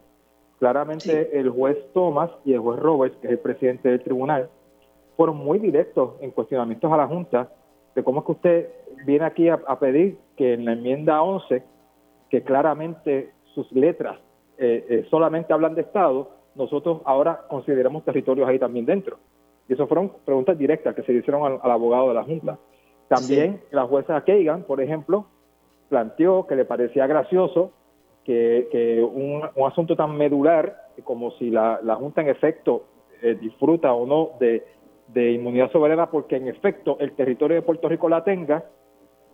Claramente 0.58 1.38
el 1.38 1.50
juez 1.50 1.76
Thomas 1.92 2.30
y 2.44 2.52
el 2.52 2.60
juez 2.60 2.80
Roberts, 2.80 3.16
que 3.18 3.28
es 3.28 3.32
el 3.34 3.38
presidente 3.38 3.88
del 3.88 4.02
tribunal, 4.02 4.48
fueron 5.16 5.36
muy 5.36 5.58
directos 5.58 6.14
en 6.20 6.30
cuestionamientos 6.30 6.92
a 6.92 6.96
la 6.96 7.06
Junta 7.06 7.50
de 7.94 8.04
cómo 8.04 8.20
es 8.20 8.26
que 8.26 8.32
usted 8.32 8.68
viene 9.04 9.24
aquí 9.24 9.48
a, 9.48 9.58
pedir 9.78 10.18
que 10.36 10.54
en 10.54 10.64
la 10.64 10.72
enmienda 10.72 11.22
11, 11.22 11.62
que 12.30 12.42
claramente 12.42 13.32
sus 13.54 13.70
letras 13.72 14.18
eh, 14.58 14.86
eh, 14.88 15.06
solamente 15.10 15.52
hablan 15.52 15.74
de 15.74 15.82
Estado, 15.82 16.30
nosotros 16.58 17.00
ahora 17.04 17.42
consideramos 17.48 18.04
territorios 18.04 18.48
ahí 18.48 18.58
también 18.58 18.84
dentro. 18.84 19.16
Y 19.68 19.72
eso 19.74 19.86
fueron 19.86 20.12
preguntas 20.24 20.58
directas 20.58 20.94
que 20.94 21.02
se 21.02 21.12
hicieron 21.12 21.60
al, 21.62 21.70
abogado 21.70 22.08
de 22.08 22.14
la 22.14 22.24
Junta. 22.24 22.58
También 23.08 23.60
la 23.70 23.84
jueza 23.84 24.22
Kagan, 24.22 24.64
por 24.64 24.82
ejemplo, 24.82 25.26
planteó 25.88 26.46
que 26.46 26.56
le 26.56 26.64
parecía 26.64 27.06
gracioso 27.06 27.72
que, 28.24 29.02
un, 29.02 29.42
asunto 29.64 29.96
tan 29.96 30.16
medular 30.16 30.88
como 31.04 31.30
si 31.32 31.50
la, 31.50 31.80
Junta 31.98 32.20
en 32.20 32.28
efecto 32.28 32.84
eh, 33.22 33.34
disfruta 33.40 33.94
o 33.94 34.06
no 34.06 34.30
de 34.38 34.64
de 35.08 35.32
inmunidad 35.32 35.72
soberana 35.72 36.10
porque 36.10 36.36
en 36.36 36.48
efecto 36.48 36.96
el 37.00 37.12
territorio 37.12 37.56
de 37.56 37.62
Puerto 37.62 37.88
Rico 37.88 38.08
la 38.08 38.24
tenga, 38.24 38.64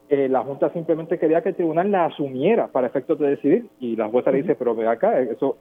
eh, 0.09 0.29
la 0.29 0.43
Junta 0.43 0.71
simplemente 0.73 1.19
quería 1.19 1.43
que 1.43 1.51
el 1.51 1.57
tribunal 1.57 1.91
la 1.91 2.07
asumiera 2.07 2.69
para 2.69 2.87
efectos 2.87 3.19
de 3.19 3.31
decidir 3.31 3.69
y 3.81 3.97
la 3.97 4.09
jueza 4.09 4.31
le 4.31 4.43
dice, 4.43 4.55
pero 4.55 4.75
ve 4.75 4.87
acá, 4.87 5.19
eso 5.21 5.59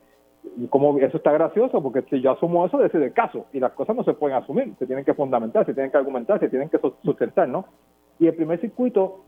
como 0.70 0.98
eso 1.00 1.18
está 1.18 1.32
gracioso 1.32 1.82
porque 1.82 2.02
si 2.04 2.22
yo 2.22 2.32
asumo 2.32 2.66
eso, 2.66 2.78
decide 2.78 3.06
el 3.06 3.14
caso 3.14 3.46
y 3.54 3.60
las 3.60 3.72
cosas 3.74 3.96
no 3.96 4.04
se 4.04 4.14
pueden 4.14 4.38
asumir, 4.38 4.76
se 4.78 4.86
tienen 4.86 5.06
que 5.06 5.14
fundamentar, 5.14 5.66
se 5.66 5.74
tienen 5.74 5.92
que 5.92 5.98
argumentar, 5.98 6.40
se 6.40 6.50
tienen 6.50 6.70
que 6.70 6.80
sustentar, 7.04 7.48
¿no? 7.48 7.66
Y 8.20 8.28
el 8.28 8.36
primer 8.36 8.60
circuito 8.60 9.24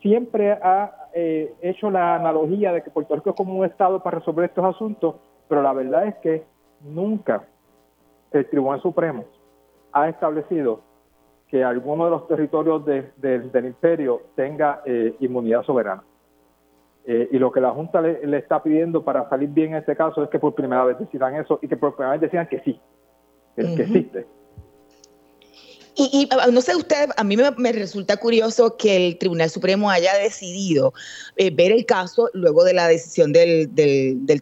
siempre 0.00 0.52
ha 0.52 1.08
eh, 1.12 1.54
hecho 1.60 1.90
la 1.90 2.14
analogía 2.14 2.72
de 2.72 2.82
que 2.82 2.90
Puerto 2.90 3.14
Rico 3.14 3.30
es 3.30 3.36
como 3.36 3.54
un 3.54 3.64
Estado 3.66 4.02
para 4.02 4.18
resolver 4.18 4.46
estos 4.46 4.64
asuntos, 4.64 5.16
pero 5.48 5.62
la 5.62 5.72
verdad 5.72 6.06
es 6.06 6.14
que 6.16 6.44
nunca 6.82 7.44
el 8.32 8.48
Tribunal 8.48 8.80
Supremo 8.80 9.24
ha 9.92 10.08
establecido 10.08 10.80
que 11.48 11.62
alguno 11.62 12.06
de 12.06 12.10
los 12.10 12.26
territorios 12.26 12.84
del 12.84 13.64
imperio 13.66 14.22
tenga 14.34 14.82
eh, 14.84 15.14
inmunidad 15.20 15.62
soberana. 15.62 16.02
Eh, 17.08 17.28
y 17.30 17.38
lo 17.38 17.52
que 17.52 17.60
la 17.60 17.70
Junta 17.70 18.00
le, 18.00 18.36
está 18.36 18.62
pidiendo 18.62 19.04
para 19.04 19.28
salir 19.28 19.48
bien 19.50 19.70
en 19.70 19.76
este 19.76 19.94
caso 19.94 20.24
es 20.24 20.28
que 20.28 20.40
por 20.40 20.56
primera 20.56 20.84
vez 20.84 20.98
decidan 20.98 21.36
eso 21.36 21.60
y 21.62 21.68
que 21.68 21.76
por 21.76 21.94
primera 21.94 22.12
vez 22.12 22.20
decidan 22.20 22.48
que 22.48 22.60
sí, 22.60 22.80
que 23.54 23.62
existe. 23.62 24.26
Y, 25.98 26.28
ah, 26.30 26.48
no 26.52 26.60
sé 26.60 26.76
usted, 26.76 27.08
a 27.16 27.24
mí 27.24 27.38
me, 27.38 27.72
resulta 27.72 28.18
curioso 28.18 28.76
que 28.76 28.96
el 28.96 29.16
Tribunal 29.16 29.48
Supremo 29.48 29.90
haya 29.90 30.14
decidido 30.18 30.92
eh, 31.36 31.50
ver 31.50 31.72
el 31.72 31.86
caso 31.86 32.28
luego 32.34 32.64
de 32.64 32.74
la 32.74 32.86
decisión 32.86 33.32
del, 33.32 33.70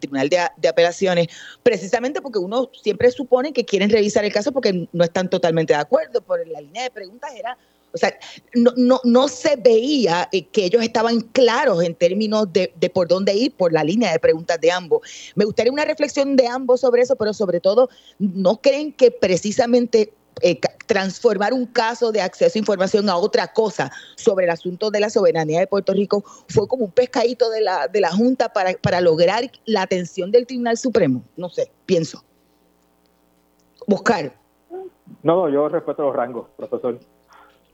Tribunal 0.01 0.27
de, 0.27 0.67
Apelaciones, 0.67 1.27
precisamente 1.63 2.21
porque 2.21 2.39
uno 2.39 2.69
siempre 2.73 3.09
supone 3.09 3.53
que 3.53 3.63
quieren 3.63 3.89
revisar 3.89 4.25
el 4.25 4.33
caso 4.33 4.51
porque 4.51 4.89
no 4.91 5.03
están 5.05 5.29
totalmente 5.29 5.71
de 5.71 5.79
acuerdo, 5.79 6.21
por 6.21 6.45
la 6.45 6.59
línea 6.59 6.83
de 6.83 6.91
preguntas 6.91 7.31
era 7.33 7.57
o 7.95 7.97
sea, 7.97 8.13
no, 8.53 8.73
no, 8.75 8.99
no 9.05 9.27
se 9.29 9.55
veía 9.55 10.27
eh, 10.33 10.45
que 10.47 10.65
ellos 10.65 10.83
estaban 10.83 11.21
claros 11.21 11.81
en 11.81 11.95
términos 11.95 12.51
de, 12.51 12.73
de, 12.75 12.89
por 12.89 13.07
dónde 13.07 13.33
ir 13.33 13.55
por 13.55 13.71
la 13.71 13.85
línea 13.85 14.11
de 14.11 14.19
preguntas 14.19 14.59
de 14.59 14.69
ambos. 14.69 15.01
Me 15.35 15.45
gustaría 15.45 15.71
una 15.71 15.85
reflexión 15.85 16.35
de 16.35 16.45
ambos 16.45 16.81
sobre 16.81 17.03
eso, 17.03 17.15
pero 17.15 17.33
sobre 17.33 17.61
todo, 17.61 17.89
¿no 18.19 18.59
creen 18.61 18.91
que 18.91 19.11
precisamente 19.11 20.11
eh, 20.41 20.59
transformar 20.87 21.53
un 21.53 21.65
caso 21.65 22.11
de 22.11 22.19
acceso 22.19 22.57
a 22.57 22.59
información 22.59 23.09
a 23.09 23.15
otra 23.15 23.53
cosa 23.53 23.89
sobre 24.17 24.43
el 24.43 24.51
asunto 24.51 24.91
de 24.91 24.99
la 24.99 25.09
soberanía 25.09 25.61
de 25.61 25.67
Puerto 25.67 25.93
Rico 25.93 26.25
fue 26.49 26.67
como 26.67 26.83
un 26.83 26.91
pescadito 26.91 27.49
de 27.49 27.61
la, 27.61 27.87
de 27.87 28.01
la 28.01 28.11
Junta 28.11 28.49
para, 28.49 28.73
para 28.73 28.99
lograr 28.99 29.49
la 29.63 29.83
atención 29.83 30.31
del 30.31 30.45
Tribunal 30.45 30.77
Supremo. 30.77 31.23
No 31.37 31.47
sé, 31.47 31.71
pienso. 31.85 32.21
Buscar. 33.87 34.33
No, 35.23 35.35
no, 35.37 35.49
yo 35.49 35.69
respeto 35.69 36.03
los 36.03 36.13
rangos, 36.13 36.47
profesor. 36.57 36.99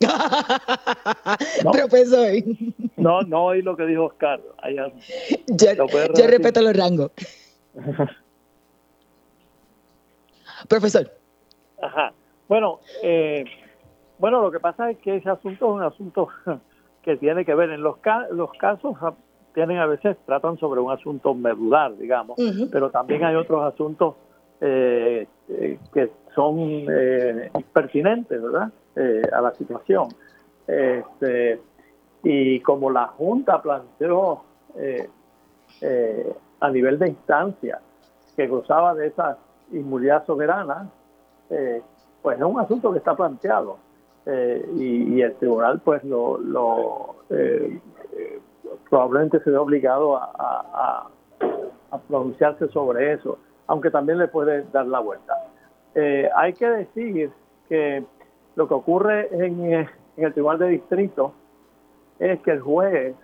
Profesor. 1.72 2.32
No, 2.98 3.22
no 3.22 3.46
oí 3.46 3.62
lo 3.62 3.76
que 3.76 3.86
dijo 3.86 4.06
Oscar. 4.06 4.40
yo 5.58 6.28
respeto 6.28 6.62
los 6.62 6.76
rangos. 6.76 7.12
Profesor. 10.68 11.12
Ajá. 11.82 12.14
Bueno, 12.48 12.80
eh, 13.04 13.46
bueno, 14.20 14.42
lo 14.42 14.52
que 14.52 14.60
pasa 14.60 14.92
es 14.92 14.98
que 15.00 15.16
ese 15.16 15.30
asunto 15.30 15.66
es 15.68 15.72
un 15.72 15.84
asunto 15.84 16.28
que 17.02 17.18
tiene 17.18 17.46
que 17.46 17.56
ver 17.56 17.72
en 17.72 17.82
los, 17.82 17.98
los 18.32 18.52
casos 18.54 18.96
ah, 19.02 19.14
tienen 19.54 19.78
a 19.80 19.86
veces 19.86 20.18
tratan 20.26 20.58
sobre 20.58 20.80
un 20.80 20.92
asunto 20.92 21.34
medular, 21.34 21.98
digamos, 21.98 22.38
pero 22.72 22.90
también 22.90 23.26
hay 23.26 23.36
otros 23.36 23.74
asuntos 23.74 24.16
eh, 24.62 25.28
eh, 25.50 25.78
que 25.94 26.10
son 26.36 26.86
pertinentes, 27.74 28.42
¿verdad? 28.42 28.72
A 28.96 29.42
la 29.42 29.54
situación. 29.56 30.10
Este, 30.68 31.62
y 32.24 32.60
como 32.60 32.90
la 32.90 33.08
Junta 33.08 33.62
planteó 33.62 34.44
a 36.60 36.70
nivel 36.70 37.00
de 37.00 37.10
instancia 37.10 37.80
que 38.36 38.48
gozaba 38.48 38.94
de 38.94 39.08
esa 39.08 39.38
inmunidad 39.72 40.26
soberana, 40.26 40.90
eh, 41.50 41.82
pues 42.22 42.38
es 42.38 42.44
un 42.44 42.60
asunto 42.60 42.92
que 42.92 43.00
está 43.00 43.16
planteado 43.16 43.78
eh, 44.26 44.66
y, 44.78 45.22
el 45.22 45.36
tribunal 45.36 45.82
pues 45.84 46.04
lo, 46.04 46.38
lo 46.38 47.16
eh, 47.30 47.80
probablemente 48.90 49.40
se 49.40 49.50
ve 49.50 49.58
obligado 49.58 50.18
a, 50.18 51.08
pronunciarse 52.08 52.70
sobre 52.70 53.14
eso, 53.14 53.38
aunque 53.68 53.92
también 53.92 54.18
le 54.18 54.28
puede 54.28 54.64
dar 54.72 54.86
la 54.86 55.00
vuelta. 55.00 55.34
Eh, 55.94 56.30
hay 56.36 56.54
que 56.54 56.70
decir 56.70 57.32
que 57.68 58.06
lo 58.56 58.68
que 58.68 58.74
ocurre 58.74 59.30
en, 59.32 59.74
en, 59.74 59.90
el 60.18 60.34
tribunal 60.34 60.60
de 60.60 60.68
distrito 60.68 61.34
es 62.20 62.40
que 62.42 62.52
el 62.52 62.62
juez 62.62 63.16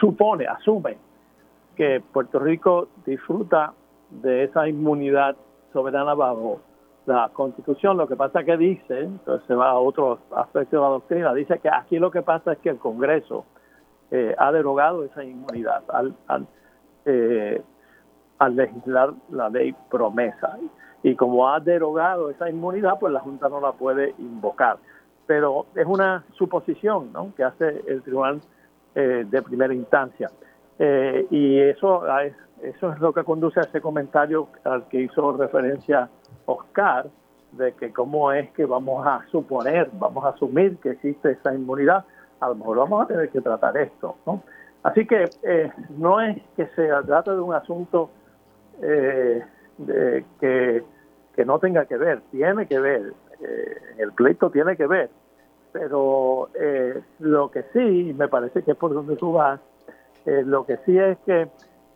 supone, 0.00 0.46
asume 0.46 0.98
que 1.76 2.02
Puerto 2.12 2.40
Rico 2.40 2.88
disfruta 3.04 3.72
de 4.10 4.44
esa 4.44 4.68
inmunidad 4.68 5.36
soberana 5.72 6.14
bajo 6.14 6.60
la 7.06 7.30
constitución 7.32 7.96
lo 7.96 8.08
que 8.08 8.16
pasa 8.16 8.42
que 8.42 8.56
dice, 8.56 9.00
entonces 9.00 9.46
se 9.46 9.54
va 9.54 9.70
a 9.70 9.78
otro 9.78 10.18
aspecto 10.34 10.76
de 10.76 10.82
la 10.82 10.88
doctrina, 10.88 11.34
dice 11.34 11.58
que 11.60 11.68
aquí 11.68 11.98
lo 11.98 12.10
que 12.10 12.22
pasa 12.22 12.52
es 12.52 12.58
que 12.58 12.70
el 12.70 12.78
Congreso 12.78 13.44
eh, 14.10 14.34
ha 14.36 14.50
derogado 14.52 15.04
esa 15.04 15.22
inmunidad 15.22 15.84
al, 15.88 16.14
al, 16.26 16.46
eh, 17.04 17.62
al, 18.38 18.56
legislar 18.56 19.14
la 19.30 19.48
ley 19.48 19.74
promesa. 19.88 20.58
Y 21.06 21.14
como 21.14 21.48
ha 21.48 21.60
derogado 21.60 22.30
esa 22.30 22.50
inmunidad, 22.50 22.98
pues 22.98 23.12
la 23.12 23.20
Junta 23.20 23.48
no 23.48 23.60
la 23.60 23.72
puede 23.72 24.14
invocar. 24.18 24.78
Pero 25.26 25.66
es 25.74 25.86
una 25.86 26.24
suposición 26.32 27.12
¿no? 27.12 27.32
que 27.36 27.44
hace 27.44 27.82
el 27.86 28.02
Tribunal 28.02 28.40
eh, 28.94 29.24
de 29.28 29.42
Primera 29.42 29.72
Instancia. 29.72 30.30
y 31.30 31.60
eso 31.60 32.02
es, 32.20 32.34
eso 32.62 32.92
es 32.92 32.98
lo 32.98 33.12
que 33.12 33.22
conduce 33.22 33.60
a 33.60 33.62
ese 33.62 33.80
comentario 33.80 34.48
al 34.64 34.88
que 34.88 35.00
hizo 35.02 35.36
referencia 35.36 36.08
Oscar 36.46 37.06
de 37.52 37.72
que 37.74 37.92
cómo 37.92 38.32
es 38.32 38.50
que 38.50 38.64
vamos 38.64 39.06
a 39.06 39.24
suponer, 39.30 39.88
vamos 39.92 40.24
a 40.24 40.30
asumir 40.30 40.76
que 40.78 40.90
existe 40.90 41.32
esa 41.32 41.54
inmunidad, 41.54 42.04
a 42.40 42.48
lo 42.48 42.56
mejor 42.56 42.78
vamos 42.78 43.04
a 43.04 43.06
tener 43.06 43.30
que 43.30 43.40
tratar 43.40 43.76
esto, 43.76 44.16
¿no? 44.26 44.42
Así 44.82 45.06
que 45.06 45.24
eh, 45.42 45.70
no 45.96 46.20
es 46.20 46.36
que 46.56 46.66
se 46.74 46.88
trate 47.06 47.30
de 47.30 47.40
un 47.40 47.54
asunto 47.54 48.10
eh, 48.82 49.42
que, 50.40 50.84
que, 51.36 51.44
no 51.44 51.58
tenga 51.58 51.84
que 51.86 51.96
ver, 51.96 52.22
tiene 52.30 52.66
que 52.66 52.78
ver, 52.78 53.12
eh, 53.40 53.76
el 53.98 54.12
pleito 54.12 54.50
tiene 54.50 54.76
que 54.76 54.86
ver, 54.86 55.10
pero 55.72 56.48
eh, 56.54 57.00
lo 57.18 57.50
que 57.50 57.64
sí, 57.72 58.14
me 58.16 58.28
parece 58.28 58.62
que 58.62 58.72
es 58.72 58.76
por 58.76 58.94
donde 58.94 59.16
tú 59.16 59.32
vas, 59.32 59.60
lo 60.24 60.66
que 60.66 60.78
sí 60.78 60.98
es 60.98 61.16
que 61.18 61.48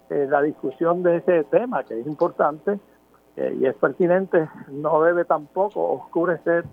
la 0.09 0.41
discusión 0.41 1.03
de 1.03 1.17
ese 1.17 1.43
tema, 1.45 1.83
que 1.83 1.99
es 1.99 2.07
importante 2.07 2.79
y 3.37 3.67
es 3.67 3.75
pertinente, 3.75 4.49
no 4.69 5.03
debe 5.03 5.25
tampoco 5.25 5.95
oscurecer, 5.95 6.65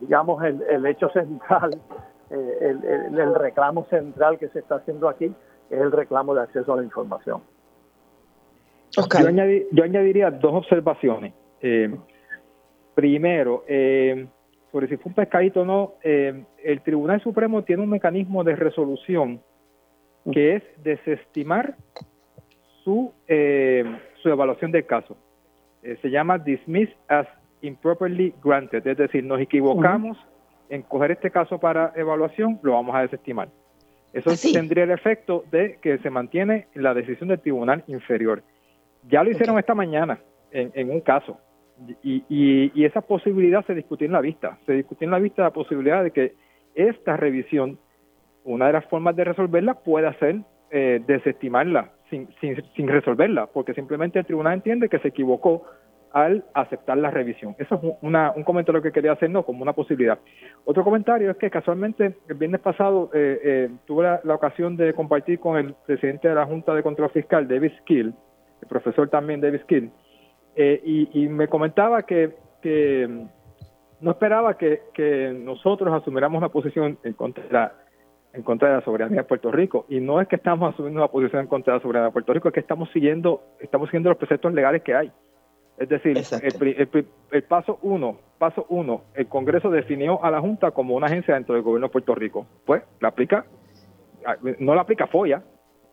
digamos, 0.00 0.44
el, 0.44 0.62
el 0.62 0.86
hecho 0.86 1.08
central 1.08 1.80
el, 2.30 3.18
el, 3.18 3.34
reclamo 3.34 3.84
central 3.90 4.38
que 4.38 4.48
se 4.48 4.60
está 4.60 4.76
haciendo 4.76 5.08
aquí 5.08 5.32
es 5.70 5.80
el 5.80 5.92
reclamo 5.92 6.34
de 6.34 6.42
acceso 6.42 6.72
a 6.72 6.76
la 6.76 6.84
información. 6.84 7.42
Yo, 9.72 9.82
añadiría 9.82 10.30
dos 10.30 10.54
observaciones. 10.54 11.34
Eh, 11.60 11.94
primero, 12.94 13.64
eh, 13.66 14.26
sobre 14.70 14.88
si 14.88 14.96
fue 14.96 15.10
un 15.10 15.14
pescadito 15.14 15.62
o 15.62 15.64
no, 15.64 15.94
eh, 16.02 16.44
el 16.62 16.80
Tribunal 16.82 17.20
Supremo 17.22 17.62
tiene 17.62 17.82
un 17.82 17.90
mecanismo 17.90 18.44
de 18.44 18.56
resolución 18.56 19.40
que 20.32 20.56
es 20.56 20.62
desestimar 20.82 21.76
su, 22.82 23.12
su 24.22 24.28
evaluación 24.28 24.72
del 24.72 24.86
caso. 24.86 25.16
se 25.82 26.10
llama 26.10 26.38
dismiss 26.38 26.88
as 27.08 27.26
improperly 27.60 28.34
granted, 28.42 28.86
es 28.86 28.96
decir, 28.96 29.22
nos 29.22 29.38
equivocamos 29.38 30.16
en 30.70 30.82
coger 30.82 31.10
este 31.10 31.30
caso 31.30 31.58
para 31.58 31.92
evaluación, 31.94 32.58
lo 32.62 32.72
vamos 32.72 32.94
a 32.94 33.02
desestimar. 33.02 33.48
Eso 34.14 34.30
tendría 34.52 34.84
el 34.84 34.92
efecto 34.92 35.44
de 35.50 35.78
que 35.82 35.98
se 35.98 36.08
mantiene 36.08 36.68
la 36.74 36.94
decisión 36.94 37.28
del 37.28 37.40
tribunal 37.40 37.82
inferior. 37.88 38.42
Ya 39.08 39.24
lo 39.24 39.30
hicieron 39.30 39.58
esta 39.58 39.74
mañana 39.74 40.20
en, 40.52 40.90
un 40.90 41.00
caso 41.00 41.38
y, 42.02 42.84
esa 42.84 43.00
posibilidad 43.00 43.64
se 43.66 43.74
discutió 43.74 44.06
en 44.06 44.12
la 44.12 44.20
vista. 44.20 44.58
Se 44.66 44.72
discutió 44.72 45.06
en 45.06 45.12
la 45.12 45.18
vista 45.18 45.42
la 45.42 45.52
posibilidad 45.52 46.02
de 46.02 46.10
que 46.10 46.34
esta 46.74 47.16
revisión, 47.16 47.78
una 48.44 48.66
de 48.66 48.74
las 48.74 48.84
formas 48.86 49.16
de 49.16 49.24
resolverla 49.24 49.74
pueda 49.74 50.12
ser 50.18 50.40
eh, 50.70 51.02
desestimarla 51.06 51.90
sin, 52.10 52.28
sin, 52.40 52.62
sin 52.74 52.88
resolverla, 52.88 53.46
porque 53.46 53.74
simplemente 53.74 54.18
el 54.18 54.26
tribunal 54.26 54.54
entiende 54.54 54.88
que 54.88 54.98
se 54.98 55.08
equivocó 55.08 55.64
al 56.14 56.44
aceptar 56.54 56.96
la 56.96 57.10
revisión. 57.10 57.56
Eso 57.58 57.74
es 57.74 57.82
un 58.00 58.44
comentario 58.44 58.80
que 58.80 58.92
quería 58.92 59.12
hacer, 59.12 59.28
no, 59.30 59.44
como 59.44 59.62
una 59.62 59.72
posibilidad. 59.72 60.16
Otro 60.64 60.84
comentario 60.84 61.28
es 61.32 61.36
que 61.36 61.50
casualmente 61.50 62.14
el 62.28 62.36
viernes 62.36 62.60
pasado 62.60 63.10
eh, 63.12 63.40
eh, 63.42 63.70
tuve 63.84 64.04
la, 64.22 64.34
ocasión 64.34 64.76
de 64.76 64.94
compartir 64.94 65.40
con 65.40 65.56
el 65.56 65.74
presidente 65.84 66.28
de 66.28 66.36
la 66.36 66.46
Junta 66.46 66.72
de 66.72 66.84
Control 66.84 67.10
Fiscal, 67.10 67.48
David 67.48 67.72
Skill, 67.80 68.14
el 68.62 68.68
profesor 68.68 69.08
también 69.10 69.40
David 69.40 69.62
Skill, 69.62 69.90
eh, 70.56 71.08
y, 71.12 71.28
me 71.28 71.48
comentaba 71.48 72.02
que, 72.04 72.34
no 74.00 74.10
esperaba 74.10 74.56
que, 74.56 75.40
nosotros 75.42 75.92
asumiéramos 75.92 76.38
una 76.38 76.48
posición 76.48 76.98
en 77.02 77.12
contra, 77.14 77.74
en 78.32 78.42
contra 78.42 78.68
de 78.68 78.74
la 78.76 78.84
soberanía 78.84 79.22
de 79.22 79.28
Puerto 79.28 79.50
Rico. 79.50 79.86
Y 79.88 80.00
no 80.00 80.20
es 80.20 80.28
que 80.28 80.36
estamos 80.36 80.72
asumiendo 80.72 81.00
una 81.00 81.08
posición 81.08 81.42
en 81.42 81.48
contra 81.48 81.72
de 81.72 81.78
la 81.78 81.82
soberanía 81.82 82.06
de 82.06 82.12
Puerto 82.12 82.32
Rico, 82.32 82.48
es 82.48 82.54
que 82.54 82.60
estamos 82.60 82.88
siguiendo, 82.92 83.42
estamos 83.60 83.88
siguiendo 83.88 84.10
los 84.10 84.18
preceptos 84.18 84.52
legales 84.54 84.82
que 84.82 84.94
hay. 84.94 85.12
Es 85.76 85.88
decir, 85.88 86.16
el, 87.32 87.42
paso 87.42 87.80
uno, 87.82 88.18
paso 88.38 88.64
uno, 88.68 89.02
el 89.14 89.26
Congreso 89.26 89.70
definió 89.70 90.22
a 90.22 90.30
la 90.30 90.40
Junta 90.40 90.70
como 90.70 90.94
una 90.94 91.06
agencia 91.06 91.34
dentro 91.34 91.56
del 91.56 91.64
gobierno 91.64 91.88
de 91.88 91.92
Puerto 91.92 92.14
Rico. 92.14 92.46
Pues 92.64 92.84
la 93.00 93.08
aplica, 93.08 93.44
no 94.60 94.76
la 94.76 94.82
aplica 94.82 95.08
FOIA, 95.08 95.42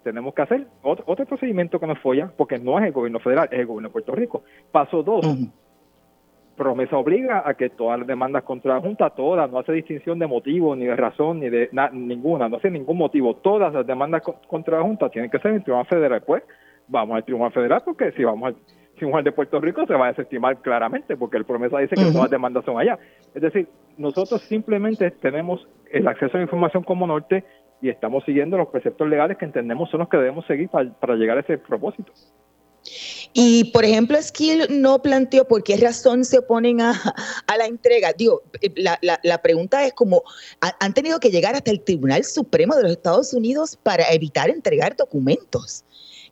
tenemos 0.03 0.33
que 0.33 0.41
hacer 0.41 0.67
otro, 0.81 1.25
procedimiento 1.25 1.79
que 1.79 1.87
no 1.87 1.93
es 1.93 1.99
FOIA, 1.99 2.31
porque 2.35 2.59
no 2.59 2.79
es 2.79 2.85
el 2.85 2.91
gobierno 2.91 3.19
federal, 3.19 3.47
es 3.51 3.59
el 3.59 3.65
gobierno 3.65 3.89
de 3.89 3.93
Puerto 3.93 4.13
Rico. 4.13 4.43
Paso 4.71 5.03
dos, 5.03 5.25
promesa 6.55 6.97
obliga 6.97 7.43
a 7.45 7.53
que 7.53 7.69
todas 7.69 7.99
las 7.99 8.07
demandas 8.07 8.43
contra 8.43 8.75
la 8.75 8.81
Junta, 8.81 9.09
todas, 9.09 9.49
no 9.51 9.59
hace 9.59 9.73
distinción 9.73 10.19
de 10.19 10.27
motivo, 10.27 10.75
ni 10.75 10.85
de 10.85 10.95
razón, 10.95 11.39
ni 11.39 11.49
de 11.49 11.69
ninguna, 11.93 12.49
no 12.49 12.57
hace 12.57 12.69
ningún 12.69 12.97
motivo, 12.97 13.35
todas 13.35 13.73
las 13.73 13.85
demandas 13.87 14.21
contra 14.47 14.77
la 14.77 14.83
Junta 14.83 15.09
tienen 15.09 15.31
que 15.31 15.39
ser 15.39 15.51
en 15.51 15.57
el 15.57 15.63
Tribunal 15.63 15.87
Federal. 15.87 16.21
Pues 16.21 16.43
vamos 16.87 17.15
al 17.15 17.23
Tribunal 17.23 17.51
Federal, 17.51 17.81
porque 17.83 18.11
si 18.11 18.23
vamos 18.23 18.49
al 18.49 18.55
Tribunal 18.95 19.23
de 19.23 19.31
Puerto 19.31 19.59
Rico 19.59 19.85
se 19.87 19.93
va 19.93 20.05
a 20.05 20.09
desestimar 20.09 20.57
claramente, 20.61 21.17
porque 21.17 21.37
el 21.37 21.45
promesa 21.45 21.79
dice 21.79 21.95
que 21.95 22.03
todas 22.03 22.15
las 22.15 22.29
demandas 22.29 22.63
son 22.65 22.79
allá. 22.79 22.99
Es 23.33 23.41
decir, 23.41 23.67
nosotros 23.97 24.41
simplemente 24.41 25.09
tenemos 25.09 25.67
el 25.91 26.07
acceso 26.07 26.37
a 26.37 26.37
la 26.37 26.43
información 26.43 26.83
como 26.83 27.07
norte 27.07 27.43
y 27.81 27.89
estamos 27.89 28.23
siguiendo 28.25 28.57
los 28.57 28.69
preceptos 28.69 29.09
legales 29.09 29.37
que 29.37 29.45
entendemos 29.45 29.89
son 29.89 30.01
los 30.01 30.09
que 30.09 30.17
debemos 30.17 30.45
seguir 30.45 30.69
para, 30.69 31.15
llegar 31.15 31.37
a 31.37 31.41
ese 31.41 31.57
propósito. 31.57 32.11
Y, 33.33 33.71
por 33.71 33.85
ejemplo, 33.85 34.21
Skill 34.21 34.81
no 34.81 35.01
planteó 35.01 35.47
por 35.47 35.63
qué 35.63 35.77
razón 35.77 36.25
se 36.25 36.39
oponen 36.39 36.81
a, 36.81 36.93
la 37.57 37.65
entrega. 37.65 38.11
Digo, 38.13 38.41
la, 38.75 38.99
la, 39.01 39.41
pregunta 39.41 39.85
es 39.85 39.93
como, 39.93 40.23
han 40.59 40.93
tenido 40.93 41.19
que 41.19 41.29
llegar 41.29 41.55
hasta 41.55 41.71
el 41.71 41.81
Tribunal 41.81 42.23
Supremo 42.23 42.75
de 42.75 42.83
los 42.83 42.91
Estados 42.91 43.33
Unidos 43.33 43.77
para 43.81 44.11
evitar 44.11 44.49
entregar 44.49 44.95
documentos 44.95 45.85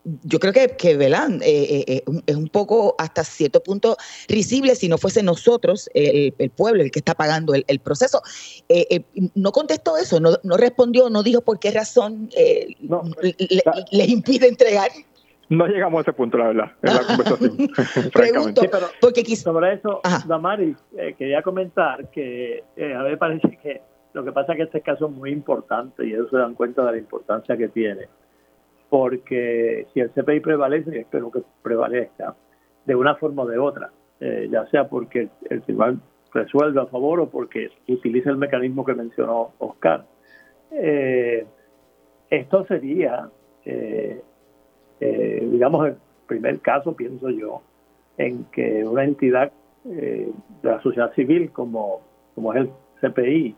yo 0.03 0.39
creo 0.39 0.53
que, 0.53 0.75
que 0.77 0.91
eh, 0.91 1.39
eh, 1.41 1.83
eh, 1.87 2.03
es 2.25 2.35
un 2.35 2.47
poco 2.47 2.95
hasta 2.97 3.23
cierto 3.23 3.61
punto 3.61 3.97
risible 4.27 4.75
si 4.75 4.87
no 4.87 4.97
fuese 4.97 5.23
nosotros, 5.23 5.89
el, 5.93 6.51
pueblo, 6.55 6.83
el 6.83 6.91
que 6.91 6.99
está 6.99 7.13
pagando 7.13 7.53
el, 7.53 7.79
proceso. 7.79 8.21
no 9.35 9.51
contestó 9.51 9.97
eso, 9.97 10.19
no, 10.19 10.31
no, 10.43 10.57
respondió, 10.57 11.09
no 11.09 11.23
dijo 11.23 11.41
por 11.41 11.59
qué 11.59 11.71
razón 11.71 12.29
les 13.91 14.09
impide 14.09 14.47
entregar. 14.47 14.89
No 15.49 15.65
llegamos 15.65 15.99
a 15.99 16.01
ese 16.03 16.13
punto, 16.13 16.37
la 16.37 16.47
verdad, 16.47 16.71
en 16.83 16.93
la 16.93 17.07
conversación. 17.07 17.57
Pregunto, 18.13 18.61
porque 19.01 19.35
Sobre 19.35 19.73
eso, 19.73 20.01
Damari, 20.27 20.75
quería 21.17 21.41
comentar 21.41 22.09
que 22.11 22.63
a 22.77 23.03
mí 23.03 23.09
me 23.09 23.17
parece 23.17 23.57
que 23.61 23.81
lo 24.13 24.23
que 24.23 24.31
pasa 24.31 24.53
es 24.53 24.57
que 24.57 24.63
este 24.63 24.81
caso 24.81 25.07
es 25.07 25.11
muy 25.11 25.31
importante 25.31 26.05
y 26.05 26.13
ellos 26.13 26.29
se 26.29 26.37
dan 26.37 26.55
cuenta 26.55 26.85
de 26.85 26.91
la 26.93 26.97
importancia 26.97 27.57
que 27.57 27.67
tiene 27.67 28.07
porque 28.89 29.87
si 29.93 29.99
el 29.99 30.09
CPI 30.11 30.39
prevalece, 30.39 30.99
espero 30.99 31.31
que 31.31 31.43
prevalezca, 31.61 32.35
de 32.85 32.95
una 32.95 33.15
forma 33.15 33.43
o 33.43 33.47
de 33.47 33.59
otra, 33.59 33.91
eh, 34.19 34.49
ya 34.51 34.65
sea 34.67 34.87
porque 34.89 35.29
el, 35.49 35.61
tribunal 35.61 35.99
resuelve 36.33 36.81
a 36.81 36.87
favor 36.87 37.19
o 37.19 37.29
porque 37.29 37.69
utiliza 37.87 38.29
el 38.29 38.37
mecanismo 38.37 38.83
que 38.83 38.95
mencionó 38.95 39.53
Oscar. 39.59 40.05
Eh, 40.71 41.45
esto 42.29 42.65
sería, 42.65 43.29
eh, 43.65 44.21
digamos, 44.99 45.87
el 45.87 45.95
primer 46.27 46.59
caso, 46.59 46.95
pienso 46.95 47.29
yo, 47.29 47.61
en 48.17 48.45
que 48.45 48.83
una 48.85 49.03
entidad 49.03 49.51
de 49.83 50.31
la 50.61 50.81
sociedad 50.81 51.13
civil 51.13 51.51
como, 51.51 52.01
como 52.35 52.53
es 52.53 52.67
el 52.67 52.69
CPI 53.01 53.55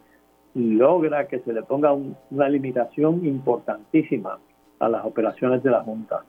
logra 0.53 1.27
que 1.27 1.39
se 1.39 1.51
le 1.51 1.63
ponga 1.63 1.93
una 1.93 2.47
limitación 2.47 3.25
importantísima 3.25 4.39
a 4.81 4.89
las 4.89 5.05
operaciones 5.05 5.63
de 5.63 5.69
la 5.69 5.81
Junta. 5.81 6.23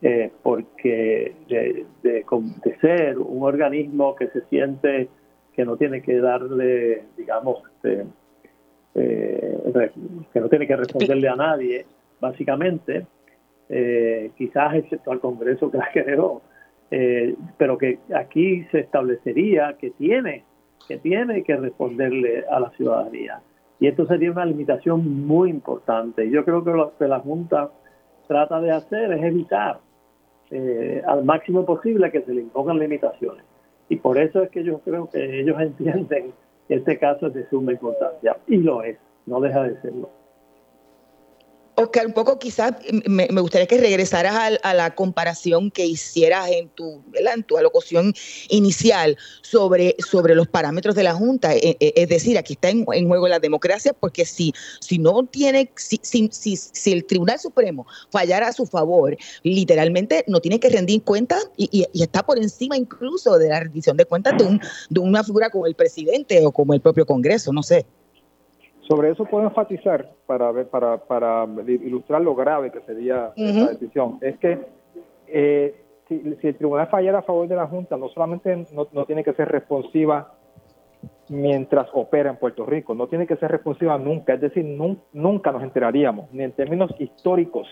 Eh, 0.00 0.30
porque 0.44 1.34
de, 1.48 2.24
ser 2.80 3.18
un 3.18 3.42
organismo 3.42 4.14
que 4.14 4.28
se 4.28 4.42
siente 4.42 5.08
que 5.52 5.64
no 5.64 5.76
tiene 5.76 6.02
que 6.02 6.20
darle, 6.20 7.02
digamos, 7.16 7.64
este, 7.66 8.06
eh, 8.94 9.90
que 10.32 10.40
no 10.40 10.48
tiene 10.48 10.68
que 10.68 10.76
responderle 10.76 11.28
a 11.28 11.34
nadie, 11.34 11.84
básicamente, 12.20 13.06
eh, 13.68 14.30
quizás 14.36 14.76
excepto 14.76 15.10
al 15.10 15.18
Congreso 15.18 15.68
que 15.68 15.78
la 15.78 15.86
generó, 15.92 16.42
pero 17.58 17.76
que 17.76 17.98
aquí 18.14 18.64
se 18.70 18.80
establecería 18.80 19.76
que 19.78 19.90
tiene, 19.90 20.44
que 20.86 20.98
tiene 20.98 21.42
que 21.42 21.56
responderle 21.56 22.44
a 22.48 22.60
la 22.60 22.70
ciudadanía. 22.70 23.42
Y 23.80 23.86
esto 23.86 24.06
sería 24.06 24.32
una 24.32 24.44
limitación 24.44 25.26
muy 25.26 25.50
importante. 25.50 26.28
Yo 26.30 26.44
creo 26.44 26.64
que 26.64 26.72
lo 26.72 26.96
que 26.98 27.06
la 27.06 27.20
Junta 27.20 27.70
trata 28.26 28.60
de 28.60 28.72
hacer 28.72 29.12
es 29.12 29.22
evitar 29.22 29.80
eh, 30.50 31.02
al 31.06 31.24
máximo 31.24 31.64
posible 31.64 32.10
que 32.10 32.22
se 32.22 32.34
le 32.34 32.42
impongan 32.42 32.78
limitaciones. 32.78 33.44
Y 33.88 33.96
por 33.96 34.18
eso 34.18 34.42
es 34.42 34.50
que 34.50 34.64
yo 34.64 34.80
creo 34.80 35.08
que 35.08 35.40
ellos 35.40 35.56
entienden 35.60 36.32
que 36.66 36.74
este 36.74 36.98
caso 36.98 37.28
es 37.28 37.34
de 37.34 37.48
suma 37.48 37.72
importancia. 37.72 38.36
Y 38.46 38.58
lo 38.58 38.82
es, 38.82 38.98
no 39.26 39.40
deja 39.40 39.62
de 39.62 39.80
serlo. 39.80 40.10
Oscar, 41.80 42.08
un 42.08 42.12
poco 42.12 42.40
quizás 42.40 42.72
me, 43.06 43.28
gustaría 43.28 43.68
que 43.68 43.78
regresaras 43.78 44.58
a, 44.62 44.74
la 44.74 44.96
comparación 44.96 45.70
que 45.70 45.86
hicieras 45.86 46.50
en 46.50 46.68
tu, 46.70 47.04
en 47.14 47.44
tu 47.44 47.56
alocución 47.56 48.12
inicial 48.48 49.16
sobre, 49.42 49.94
sobre 50.00 50.34
los 50.34 50.48
parámetros 50.48 50.96
de 50.96 51.04
la 51.04 51.14
Junta. 51.14 51.54
E, 51.54 51.76
e, 51.78 51.92
es 51.94 52.08
decir, 52.08 52.36
aquí 52.36 52.54
está 52.54 52.70
en, 52.70 52.84
juego 52.84 53.28
la 53.28 53.38
democracia 53.38 53.92
porque 53.92 54.24
si, 54.24 54.52
si 54.80 54.98
no 54.98 55.24
tiene, 55.24 55.70
si, 55.76 56.00
si, 56.02 56.28
si, 56.32 56.92
el 56.92 57.04
Tribunal 57.04 57.38
Supremo 57.38 57.86
fallara 58.10 58.48
a 58.48 58.52
su 58.52 58.66
favor, 58.66 59.16
literalmente 59.44 60.24
no 60.26 60.40
tiene 60.40 60.58
que 60.58 60.70
rendir 60.70 61.04
cuentas 61.04 61.48
y, 61.56 61.86
está 61.94 62.26
por 62.26 62.38
encima 62.38 62.76
incluso 62.76 63.38
de 63.38 63.50
la 63.50 63.60
rendición 63.60 63.96
de 63.96 64.04
cuentas 64.04 64.36
de, 64.36 64.42
un, 64.42 64.60
de 64.90 64.98
una 64.98 65.22
figura 65.22 65.48
como 65.50 65.68
el 65.68 65.76
presidente 65.76 66.44
o 66.44 66.50
como 66.50 66.74
el 66.74 66.80
propio 66.80 67.06
Congreso, 67.06 67.52
no 67.52 67.62
sé. 67.62 67.86
Sobre 68.88 69.10
eso 69.10 69.26
puedo 69.26 69.44
enfatizar 69.44 70.08
para 70.26 70.50
ver, 70.50 70.68
para, 70.68 70.96
para 70.96 71.46
ilustrar 71.66 72.22
lo 72.22 72.34
grave 72.34 72.72
que 72.72 72.80
sería 72.80 73.32
esta 73.36 73.72
decisión. 73.72 74.16
Es 74.22 74.38
que 74.38 74.58
eh, 75.26 75.84
si, 76.08 76.22
el 76.24 76.56
tribunal 76.56 76.88
fallara 76.88 77.18
a 77.18 77.22
favor 77.22 77.46
de 77.46 77.54
la 77.54 77.66
Junta, 77.66 77.98
no 77.98 78.08
solamente 78.08 78.64
no, 78.72 79.04
tiene 79.04 79.22
que 79.22 79.34
ser 79.34 79.48
responsiva 79.48 80.32
mientras 81.28 81.88
opera 81.92 82.30
en 82.30 82.36
Puerto 82.38 82.64
Rico, 82.64 82.94
no 82.94 83.08
tiene 83.08 83.26
que 83.26 83.36
ser 83.36 83.50
responsiva 83.50 83.98
nunca, 83.98 84.32
es 84.32 84.40
decir, 84.40 84.64
nunca 84.64 85.52
nos 85.52 85.62
enteraríamos, 85.62 86.32
ni 86.32 86.42
en 86.42 86.52
términos 86.52 86.90
históricos 86.98 87.68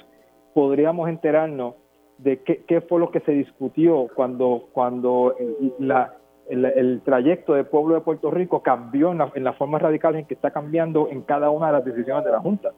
podríamos 0.52 1.08
enterarnos 1.08 1.76
de 2.18 2.42
qué, 2.42 2.80
fue 2.82 3.00
lo 3.00 3.10
que 3.10 3.20
se 3.20 3.32
discutió 3.32 4.08
cuando, 4.14 4.68
cuando 4.72 5.34
la, 5.78 6.14
el, 6.48 7.02
trayecto 7.04 7.54
del 7.54 7.66
pueblo 7.66 7.94
de 7.94 8.00
Puerto 8.00 8.30
Rico 8.30 8.62
cambió 8.62 9.12
en, 9.12 9.20
en 9.34 9.44
las 9.44 9.56
formas 9.56 9.82
radicales 9.82 10.20
en 10.20 10.26
que 10.26 10.34
está 10.34 10.50
cambiando 10.50 11.08
en 11.10 11.22
cada 11.22 11.50
una 11.50 11.66
de 11.68 11.72
las 11.72 11.84
decisiones 11.84 12.24
de 12.24 12.32
la 12.32 12.40
Junta. 12.40 12.72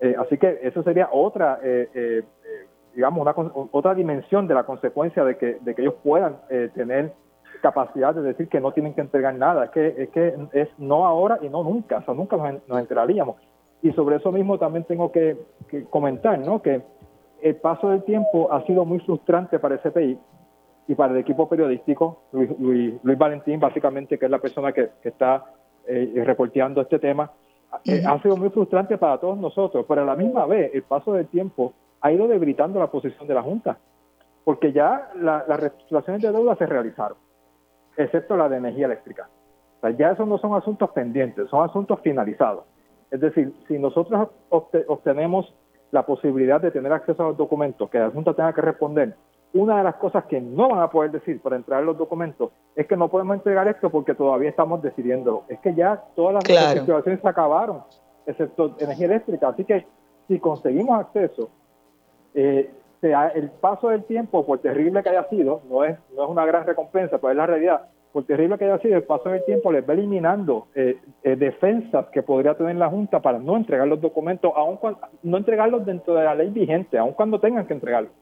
Eh, 0.00 0.14
así 0.18 0.36
que 0.36 0.60
eso 0.62 0.82
sería 0.82 1.08
otra, 1.12 1.60
eh, 1.62 1.88
eh, 1.94 2.22
digamos, 2.94 3.22
una, 3.22 3.34
otra 3.72 3.94
dimensión 3.94 4.46
de 4.46 4.54
la 4.54 4.64
consecuencia 4.64 5.24
de 5.24 5.36
que, 5.36 5.58
de 5.60 5.74
que 5.74 5.82
ellos 5.82 5.94
puedan 6.02 6.36
tener 6.74 7.12
capacidad 7.62 8.14
de 8.14 8.20
decir 8.20 8.48
que 8.48 8.60
no 8.60 8.72
tienen 8.72 8.92
que 8.94 9.00
entregar 9.00 9.34
nada. 9.34 9.64
Es 9.64 9.70
que 9.70 9.94
es, 9.96 10.08
que 10.10 10.34
es 10.52 10.68
no 10.78 11.06
ahora 11.06 11.38
y 11.40 11.48
no 11.48 11.62
nunca, 11.62 11.98
o 11.98 12.04
sea, 12.04 12.14
nunca 12.14 12.36
nos, 12.36 12.78
enteraríamos. 12.78 13.36
Y 13.82 13.92
sobre 13.92 14.16
eso 14.16 14.30
mismo 14.32 14.58
también 14.58 14.84
tengo 14.84 15.10
que, 15.10 15.38
comentar, 15.90 16.38
¿no? 16.38 16.60
Que 16.60 16.82
el 17.40 17.56
paso 17.56 17.90
del 17.90 18.02
tiempo 18.04 18.52
ha 18.52 18.64
sido 18.66 18.84
muy 18.84 18.98
frustrante 19.00 19.58
para 19.58 19.76
ese 19.76 19.90
país 19.90 20.18
y 20.86 20.94
para 20.94 21.12
el 21.12 21.18
equipo 21.18 21.48
periodístico, 21.48 22.24
Luis, 22.32 22.50
Luis, 23.02 23.18
Valentín, 23.18 23.58
básicamente, 23.58 24.18
que 24.18 24.26
es 24.26 24.30
la 24.30 24.38
persona 24.38 24.72
que, 24.72 24.90
está 25.02 25.44
reporteando 25.86 26.80
este 26.80 26.98
tema, 26.98 27.30
eh, 27.84 28.02
ha 28.06 28.20
sido 28.22 28.36
muy 28.36 28.50
frustrante 28.50 28.98
para 28.98 29.18
todos 29.18 29.36
nosotros, 29.38 29.84
pero 29.88 30.02
a 30.02 30.04
la 30.04 30.16
misma 30.16 30.46
vez 30.46 30.70
el 30.74 30.82
paso 30.82 31.12
del 31.12 31.26
tiempo 31.26 31.74
ha 32.00 32.12
ido 32.12 32.28
debilitando 32.28 32.78
la 32.78 32.90
posición 32.90 33.26
de 33.26 33.34
la 33.34 33.42
Junta, 33.42 33.78
porque 34.44 34.72
ya 34.72 35.10
las 35.16 35.46
reestructuraciones 35.48 36.22
de 36.22 36.32
deuda 36.32 36.54
se 36.56 36.66
realizaron, 36.66 37.16
excepto 37.96 38.36
la 38.36 38.48
de 38.48 38.58
energía 38.58 38.86
eléctrica. 38.86 39.28
O 39.78 39.80
sea, 39.80 39.90
ya 39.90 40.12
esos 40.12 40.28
no 40.28 40.38
son 40.38 40.54
asuntos 40.54 40.90
pendientes, 40.90 41.48
son 41.48 41.68
asuntos 41.68 42.00
finalizados. 42.00 42.64
Es 43.10 43.20
decir, 43.20 43.54
si 43.68 43.78
nosotros 43.78 44.28
obtenemos 44.50 45.52
la 45.90 46.04
posibilidad 46.04 46.60
de 46.60 46.70
tener 46.70 46.92
acceso 46.92 47.22
a 47.22 47.28
los 47.28 47.36
documentos 47.36 47.88
que 47.90 47.98
la 47.98 48.10
Junta 48.10 48.34
tenga 48.34 48.52
que 48.52 48.60
responder 48.60 49.14
una 49.54 49.78
de 49.78 49.84
las 49.84 49.94
cosas 49.96 50.24
que 50.24 50.40
no 50.40 50.68
van 50.68 50.80
a 50.80 50.90
poder 50.90 51.12
decir 51.12 51.40
para 51.40 51.56
entrar 51.56 51.80
en 51.80 51.86
los 51.86 51.96
documentos 51.96 52.50
es 52.74 52.86
que 52.86 52.96
no 52.96 53.08
podemos 53.08 53.36
entregar 53.36 53.66
esto 53.68 53.88
porque 53.88 54.14
todavía 54.14 54.50
estamos 54.50 54.82
decidiendo. 54.82 55.44
Es 55.48 55.60
que 55.60 55.74
ya 55.74 56.02
todas 56.16 56.34
las 56.34 56.44
claro. 56.44 57.02
se 57.04 57.28
acabaron, 57.28 57.82
excepto 58.26 58.74
energía 58.80 59.06
eléctrica. 59.06 59.48
Así 59.48 59.64
que 59.64 59.86
si 60.26 60.40
conseguimos 60.40 60.98
acceso, 60.98 61.50
eh, 62.34 62.68
sea 63.00 63.28
el 63.28 63.50
paso 63.50 63.90
del 63.90 64.04
tiempo, 64.04 64.44
por 64.44 64.58
terrible 64.58 65.02
que 65.02 65.10
haya 65.10 65.28
sido, 65.28 65.62
no 65.70 65.84
es, 65.84 65.96
no 66.16 66.24
es 66.24 66.30
una 66.30 66.44
gran 66.46 66.66
recompensa, 66.66 67.18
pero 67.18 67.30
es 67.30 67.36
la 67.36 67.46
realidad, 67.46 67.82
por 68.12 68.24
terrible 68.24 68.58
que 68.58 68.64
haya 68.64 68.78
sido, 68.78 68.96
el 68.96 69.04
paso 69.04 69.28
del 69.28 69.44
tiempo 69.44 69.70
les 69.70 69.88
va 69.88 69.92
eliminando 69.92 70.66
eh, 70.74 70.98
eh, 71.22 71.36
defensas 71.36 72.06
que 72.06 72.22
podría 72.22 72.54
tener 72.54 72.76
la 72.76 72.88
Junta 72.88 73.20
para 73.20 73.38
no 73.38 73.56
entregar 73.56 73.86
los 73.86 74.00
documentos, 74.00 74.52
aun 74.56 74.78
cuando, 74.78 75.00
no 75.22 75.36
entregarlos 75.36 75.84
dentro 75.84 76.14
de 76.14 76.24
la 76.24 76.34
ley 76.34 76.50
vigente, 76.50 76.98
aun 76.98 77.12
cuando 77.12 77.38
tengan 77.38 77.66
que 77.66 77.74
entregarlos. 77.74 78.12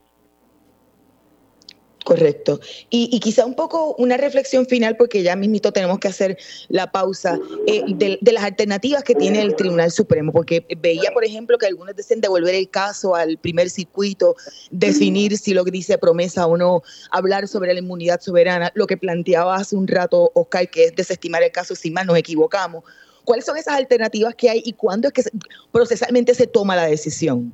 Correcto. 2.03 2.59
Y, 2.89 3.17
quizá 3.21 3.45
un 3.45 3.53
poco 3.53 3.95
una 3.97 4.17
reflexión 4.17 4.65
final, 4.65 4.97
porque 4.97 5.23
ya 5.23 5.35
mismito 5.35 5.71
tenemos 5.71 5.99
que 5.99 6.09
hacer 6.09 6.37
la 6.67 6.91
pausa, 6.91 7.39
eh, 7.65 7.83
de, 7.87 8.19
las 8.31 8.43
alternativas 8.43 9.03
que 9.03 9.15
tiene 9.15 9.41
el 9.41 9.55
Tribunal 9.55 9.89
Supremo, 9.89 10.33
porque 10.33 10.65
veía, 10.79 11.11
por 11.13 11.23
ejemplo, 11.23 11.57
que 11.57 11.65
algunos 11.65 11.95
decían 11.95 12.19
devolver 12.19 12.55
el 12.55 12.69
caso 12.69 13.15
al 13.15 13.37
primer 13.37 13.69
circuito, 13.69 14.35
definir 14.69 15.37
si 15.37 15.53
lo 15.53 15.63
que 15.63 15.71
dice 15.71 15.97
promesa 15.97 16.45
o 16.45 16.57
no, 16.57 16.83
hablar 17.09 17.47
sobre 17.47 17.73
la 17.73 17.79
inmunidad 17.79 18.19
soberana, 18.19 18.71
lo 18.75 18.85
que 18.85 18.97
planteaba 18.97 19.55
hace 19.55 19.77
un 19.77 19.87
rato 19.87 20.31
Oscar, 20.33 20.69
que 20.69 20.85
es 20.85 20.95
desestimar 20.95 21.41
el 21.41 21.51
caso 21.51 21.73
si 21.73 21.89
más 21.89 22.05
nos 22.05 22.17
equivocamos. 22.17 22.83
¿Cuáles 23.23 23.45
son 23.45 23.55
esas 23.55 23.75
alternativas 23.75 24.35
que 24.35 24.49
hay 24.49 24.61
y 24.65 24.73
cuándo 24.73 25.07
es 25.07 25.13
que 25.13 25.23
procesalmente 25.71 26.35
se 26.35 26.47
toma 26.47 26.75
la 26.75 26.85
decisión? 26.85 27.53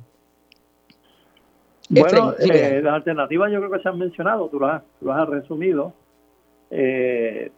Bueno, 1.90 2.34
eh, 2.38 2.80
las 2.82 2.94
alternativas 2.94 3.50
yo 3.50 3.58
creo 3.58 3.70
que 3.72 3.80
se 3.80 3.88
han 3.88 3.98
mencionado, 3.98 4.48
tú 4.48 4.60
las, 4.60 4.82
has 5.08 5.28
resumido. 5.28 5.92
Eh, 6.70 7.50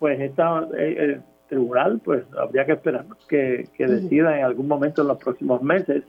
pues 0.00 0.20
está 0.20 0.66
eh, 0.76 0.96
el 0.98 1.22
tribunal, 1.48 2.00
pues 2.04 2.24
habría 2.36 2.66
que 2.66 2.72
esperar 2.72 3.06
que, 3.28 3.68
decida 3.78 4.36
en 4.36 4.44
algún 4.44 4.66
momento 4.66 5.02
en 5.02 5.08
los 5.08 5.18
próximos 5.18 5.62
meses, 5.62 6.02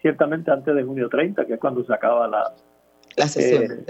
ciertamente 0.00 0.52
antes 0.52 0.74
de 0.74 0.84
junio 0.84 1.08
30, 1.08 1.44
que 1.44 1.54
es 1.54 1.60
cuando 1.60 1.84
se 1.84 1.92
acaba 1.92 2.28
la, 2.28 2.52
la 3.16 3.26
sesión. 3.26 3.84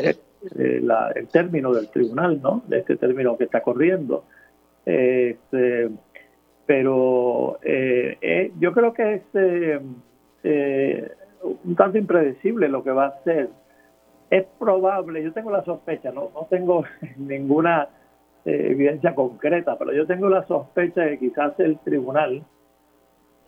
el 0.57 1.29
término 1.31 1.75
del 1.75 1.91
tribunal, 1.91 2.41
¿no? 2.41 2.63
De 2.67 2.79
este 2.79 2.97
término 2.97 3.37
que 3.37 3.45
está 3.45 3.61
corriendo. 3.61 4.25
Este, 4.87 5.91
pero 6.65 7.59
yo 8.59 8.73
creo 8.73 8.95
que 8.95 9.15
este 9.15 9.81
un 11.43 11.77
tanto 11.77 11.99
impredecible 11.99 12.69
lo 12.69 12.83
que 12.83 12.91
va 12.91 13.07
a 13.07 13.23
ser. 13.23 13.51
Es 14.31 14.47
probable, 14.59 15.23
yo 15.23 15.33
tengo 15.33 15.51
la 15.51 15.65
sospecha, 15.65 16.13
no, 16.13 16.31
no 16.35 16.47
tengo 16.51 16.85
ninguna 17.17 17.89
eh, 18.45 18.69
evidencia 18.71 19.15
concreta, 19.15 19.77
pero 19.79 19.93
yo 19.93 20.07
tengo 20.07 20.29
la 20.29 20.47
sospecha 20.47 21.03
de 21.03 21.11
que 21.19 21.29
quizás 21.29 21.59
el 21.61 21.79
tribunal, 21.81 22.43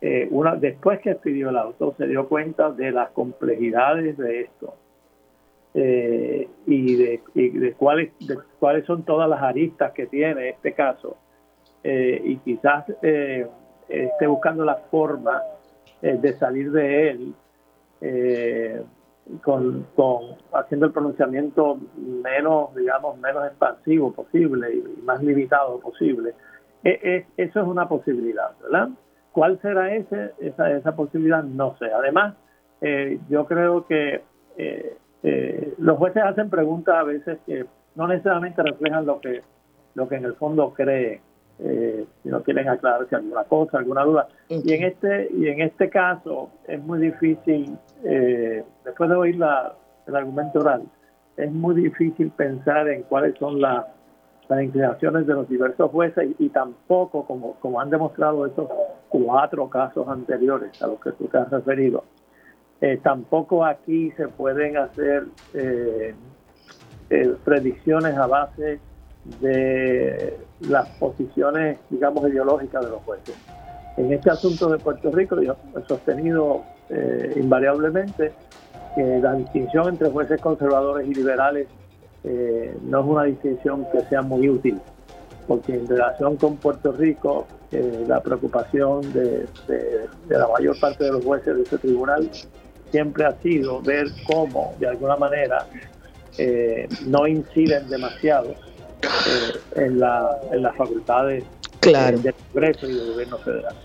eh, 0.01 0.29
una, 0.31 0.57
después 0.57 1.01
que 1.01 1.15
pidió 1.15 1.51
el 1.51 1.57
auto, 1.57 1.95
se 1.97 2.07
dio 2.07 2.29
cuenta 2.29 2.71
de 2.71 2.91
las 2.91 3.11
complejidades 3.11 4.17
de 4.17 4.41
esto 4.41 4.75
eh, 5.75 6.49
y, 6.67 6.97
de, 6.97 7.21
de, 7.35 7.73
cuáles, 7.75 8.13
de 8.21 8.39
cuáles 8.59 8.85
son 8.85 9.05
todas 9.05 9.29
las 9.29 9.43
aristas 9.43 9.93
que 9.93 10.07
tiene 10.07 10.51
este 10.51 10.73
caso 10.73 11.17
y 11.83 12.37
quizás 12.39 12.85
esté 13.01 14.27
buscando 14.27 14.67
la 14.67 14.77
forma 14.91 15.41
de 16.03 16.33
salir 16.35 16.71
de 16.73 17.09
él 17.09 17.35
eh, 18.01 18.83
con, 19.43 19.87
haciendo 20.53 20.87
el 20.87 20.93
pronunciamiento 20.93 21.79
menos, 21.97 22.75
digamos, 22.75 23.19
menos 23.19 23.47
expansivo 23.47 24.13
posible 24.13 24.75
y 24.75 25.03
más 25.03 25.23
limitado 25.23 25.79
posible. 25.81 26.35
E, 26.83 26.91
e, 26.91 27.27
eso 27.37 27.61
es 27.61 27.67
una 27.67 27.89
posibilidad, 27.89 28.51
¿verdad? 28.63 28.89
¿Cuál 29.33 29.61
será 29.61 29.95
ese, 29.95 30.33
esa, 30.41 30.71
esa 30.73 30.97
posibilidad? 30.97 31.43
No 31.45 31.77
sé. 31.79 31.87
Además, 31.93 32.35
eh, 32.81 33.21
yo 33.29 33.47
creo 33.47 33.87
que 33.87 34.23
eh, 34.57 34.97
eh, 35.23 35.75
los 35.79 35.99
jueces 35.99 36.23
hacen 36.23 36.51
preguntas 36.51 36.95
a 36.97 37.05
veces 37.05 37.39
que 37.47 37.67
no 37.95 38.09
necesariamente 38.09 38.63
reflejan 38.63 39.07
lo 39.07 39.21
que, 39.21 39.43
lo 39.95 40.09
que 40.09 40.17
en 40.17 40.25
el 40.25 40.35
fondo 40.35 40.73
creen 40.75 41.21
eh, 41.63 42.07
si 42.23 42.29
no 42.29 42.43
quieren 42.43 42.69
aclararse 42.69 43.17
alguna 43.17 43.45
cosa, 43.45 43.79
alguna 43.79 44.05
duda. 44.05 44.29
Y 44.49 44.73
en 44.73 44.85
este 44.85 45.29
y 45.33 45.49
en 45.49 45.61
este 45.61 45.91
caso 45.91 46.51
es 46.67 46.83
muy 46.83 46.99
difícil, 47.01 47.77
eh, 48.05 48.65
después 48.85 49.11
de 49.11 49.17
oír 49.17 49.37
la, 49.37 49.75
el 50.07 50.17
argumento 50.17 50.61
oral, 50.61 50.85
es 51.37 51.53
muy 51.53 51.75
difícil 51.75 52.31
pensar 52.31 52.89
en 52.89 53.03
cuáles 53.03 53.37
son 53.39 53.61
las 53.61 53.87
inclinaciones 54.51 55.27
de 55.27 55.35
los 55.35 55.49
diversos 55.49 55.91
jueces 55.91 56.31
y, 56.39 56.49
tampoco, 56.49 57.25
como, 57.25 57.55
como 57.61 57.81
han 57.81 57.91
demostrado 57.91 58.47
esos 58.47 58.69
cuatro 59.09 59.69
casos 59.69 60.09
anteriores 60.09 60.83
a 60.83 60.89
los 60.89 61.01
que 61.01 61.13
tú 61.13 61.27
te 61.29 61.39
has 61.39 61.51
referido, 61.51 62.05
eh, 62.81 62.99
tampoco 63.03 63.65
aquí 63.65 64.11
se 64.13 64.29
pueden 64.29 64.77
hacer 64.77 65.27
eh, 65.55 66.15
predicciones 67.45 68.17
a 68.17 68.27
base 68.27 68.81
de 69.25 70.39
las 70.61 70.89
posiciones, 70.99 71.79
digamos, 71.91 72.29
ideológicas 72.29 72.85
de 72.85 72.91
los 72.91 73.03
jueces. 73.03 73.37
En 73.97 74.13
este 74.13 74.31
asunto 74.31 74.71
de 74.71 74.79
Puerto 74.79 75.11
Rico, 75.11 75.41
yo 75.41 75.57
he 75.77 75.87
sostenido 75.87 76.63
eh, 76.89 77.35
invariablemente 77.37 78.33
que 78.95 79.19
la 79.21 79.35
distinción 79.35 79.89
entre 79.89 80.11
jueces 80.11 80.41
conservadores 80.41 81.07
y 81.07 81.15
liberales 81.15 81.69
eh, 82.25 82.77
no 82.83 83.01
es 83.01 83.07
una 83.07 83.25
distinción 83.25 83.87
que 83.93 84.01
sea 84.03 84.23
muy 84.23 84.49
útil, 84.49 84.81
porque 85.47 85.75
en 85.75 85.87
relación 85.87 86.37
con 86.37 86.57
Puerto 86.57 86.93
Rico, 86.93 87.47
eh, 87.73 88.05
la 88.07 88.21
preocupación 88.21 89.13
de, 89.13 89.47
la 90.29 90.49
mayor 90.49 90.79
parte 90.81 91.05
de 91.05 91.13
los 91.13 91.25
jueces 91.25 91.57
de 91.57 91.63
ese 91.63 91.79
tribunal 91.79 92.31
siempre 92.91 93.25
ha 93.25 93.33
sido 93.41 93.81
ver 93.83 94.07
cómo, 94.27 94.75
de 94.81 94.89
alguna 94.89 95.17
manera, 95.17 95.67
no 97.07 97.27
inciden 97.27 97.89
demasiado 97.89 98.55
eh, 99.03 99.85
en, 99.85 100.01
la, 100.01 100.39
en 100.53 100.63
las 100.63 100.77
facultades 100.77 101.45
claro. 101.81 102.19
del 102.19 102.35
Congreso 102.35 102.89
y 102.89 102.95
del 102.95 103.13
gobierno 103.13 103.39
federal. 103.39 103.77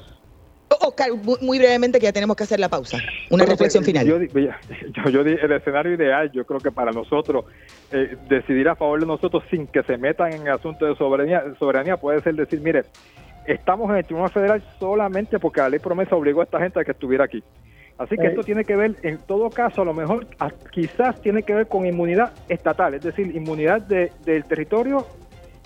Oscar, 0.82 1.10
muy 1.42 1.58
brevemente 1.58 2.00
que 2.00 2.06
ya 2.06 2.12
tenemos 2.12 2.36
que 2.36 2.44
hacer 2.44 2.60
la 2.60 2.70
pausa. 2.70 2.98
Una 3.30 3.46
reflexión 3.46 3.84
pues, 3.84 3.94
final. 3.94 4.06
Yo, 4.08 5.10
yo, 5.10 5.22
el 5.22 5.52
escenario 5.52 5.94
ideal, 5.94 6.32
yo 6.32 6.46
creo 6.46 6.60
que 6.60 6.72
para 6.72 6.92
nosotros, 6.92 7.46
eh, 7.92 8.18
decidir 8.28 8.68
a 8.70 8.76
favor 8.76 9.00
de 9.00 9.06
nosotros 9.06 9.44
sin 9.50 9.68
que 9.68 9.84
se 9.84 9.98
metan 9.98 10.34
en 10.34 10.42
el 10.48 10.54
asunto 10.54 10.86
de 10.86 10.96
soberanía, 10.96 11.44
soberanía 11.60 11.98
puede 11.98 12.22
ser 12.22 12.36
decir, 12.36 12.60
mire, 12.62 12.84
estamos 13.46 13.90
en 13.92 13.98
el 13.98 14.06
Tribunal 14.06 14.32
Federal 14.32 14.64
solamente 14.80 15.40
porque 15.40 15.62
la 15.62 15.70
ley 15.70 15.80
promesa 15.80 16.16
obligó 16.16 16.42
a 16.42 16.46
esta 16.46 16.60
gente 16.60 16.80
a 16.80 16.84
que 16.84 16.92
estuviera 16.92 17.26
aquí. 17.26 17.44
Así 17.98 18.18
que 18.18 18.28
esto 18.28 18.44
tiene 18.44 18.66
que 18.66 18.76
ver, 18.76 18.96
en 19.04 19.20
todo 19.20 19.50
caso, 19.50 19.82
a 19.82 19.86
lo 19.86 19.94
mejor 19.94 20.28
quizás 20.72 21.22
tiene 21.22 21.44
que 21.44 21.54
ver 21.54 21.68
con 21.68 21.86
inmunidad 21.86 22.34
estatal, 22.50 22.94
es 22.94 23.04
decir, 23.04 23.34
inmunidad 23.34 23.82
del 23.82 24.44
territorio, 24.46 25.06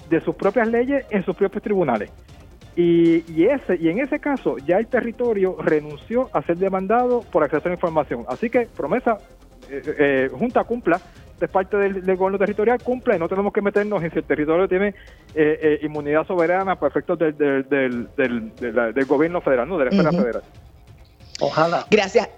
de 0.10 0.22
sus 0.22 0.36
propias 0.36 0.68
leyes 0.68 1.06
en 1.10 1.24
sus 1.24 1.36
propios 1.36 1.64
tribunales. 1.64 2.12
Y, 2.76 3.44
ese, 3.44 3.76
y 3.76 3.90
en 3.90 4.00
ese 4.00 4.20
caso 4.20 4.58
ya 4.58 4.78
el 4.78 4.88
territorio 4.88 5.58
renunció 5.60 6.30
a 6.32 6.42
ser 6.44 6.58
demandado 6.58 7.22
por 7.30 7.44
acceso 7.44 7.64
a 7.66 7.70
la 7.70 7.76
información. 7.76 8.24
Así 8.30 8.50
que 8.50 8.68
promesa, 8.68 9.18
eh, 9.70 9.82
eh, 10.00 10.30
Junta 10.32 10.64
cumpla, 10.64 11.02
de 11.40 11.48
parte 11.48 11.78
del, 11.78 12.02
gobierno 12.16 12.38
territorial, 12.38 12.82
cumpla 12.82 13.16
y 13.16 13.20
no 13.20 13.28
tenemos 13.28 13.52
que 13.52 13.62
meternos 13.62 14.02
en 14.04 14.12
si 14.12 14.20
el 14.20 14.24
territorio 14.24 14.68
tiene 14.68 14.94
eh, 15.36 15.80
inmunidad 15.82 16.26
soberana 16.26 16.78
por 16.78 16.90
efectos 16.90 17.20
del, 17.20 17.36
del, 17.38 19.06
gobierno 19.08 19.42
federal, 19.42 19.68
no 19.68 19.78
de 19.78 19.86
la 19.86 19.92
esfera 19.92 20.12
federal. 20.12 20.44
Ojalá. 21.40 21.88
Gracias, 21.90 22.30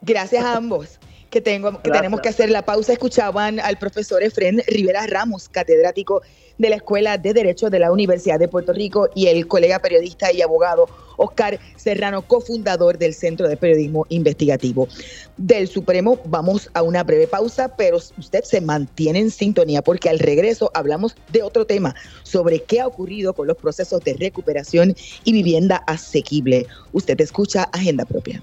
gracias 0.00 0.44
a 0.44 0.56
ambos. 0.56 0.98
Que, 1.30 1.42
tengo, 1.42 1.82
que 1.82 1.90
tenemos 1.90 2.22
que 2.22 2.30
hacer 2.30 2.48
la 2.48 2.62
pausa. 2.62 2.94
Escuchaban 2.94 3.60
al 3.60 3.76
profesor 3.76 4.22
Efren 4.22 4.62
Rivera 4.66 5.06
Ramos, 5.06 5.50
catedrático 5.50 6.22
de 6.58 6.70
la 6.70 6.76
Escuela 6.76 7.18
de 7.18 7.32
Derecho 7.32 7.70
de 7.70 7.78
la 7.78 7.90
Universidad 7.92 8.38
de 8.38 8.48
Puerto 8.48 8.72
Rico, 8.72 9.08
y 9.14 9.28
el 9.28 9.46
colega 9.46 9.78
periodista 9.78 10.32
y 10.32 10.42
abogado 10.42 10.88
Oscar 11.16 11.58
Serrano, 11.76 12.22
cofundador 12.22 12.98
del 12.98 13.14
Centro 13.14 13.48
de 13.48 13.56
Periodismo 13.56 14.06
Investigativo 14.08 14.88
del 15.36 15.68
Supremo. 15.68 16.18
Vamos 16.24 16.70
a 16.74 16.82
una 16.82 17.02
breve 17.04 17.26
pausa, 17.26 17.74
pero 17.76 17.96
usted 17.96 18.44
se 18.44 18.60
mantiene 18.60 19.18
en 19.18 19.30
sintonía 19.30 19.82
porque 19.82 20.08
al 20.08 20.18
regreso 20.18 20.70
hablamos 20.74 21.16
de 21.32 21.42
otro 21.42 21.66
tema, 21.66 21.94
sobre 22.22 22.62
qué 22.62 22.80
ha 22.80 22.86
ocurrido 22.86 23.32
con 23.32 23.46
los 23.46 23.56
procesos 23.56 24.02
de 24.04 24.14
recuperación 24.14 24.94
y 25.24 25.32
vivienda 25.32 25.76
asequible. 25.86 26.66
Usted 26.92 27.20
escucha 27.20 27.64
Agenda 27.72 28.04
Propia. 28.04 28.42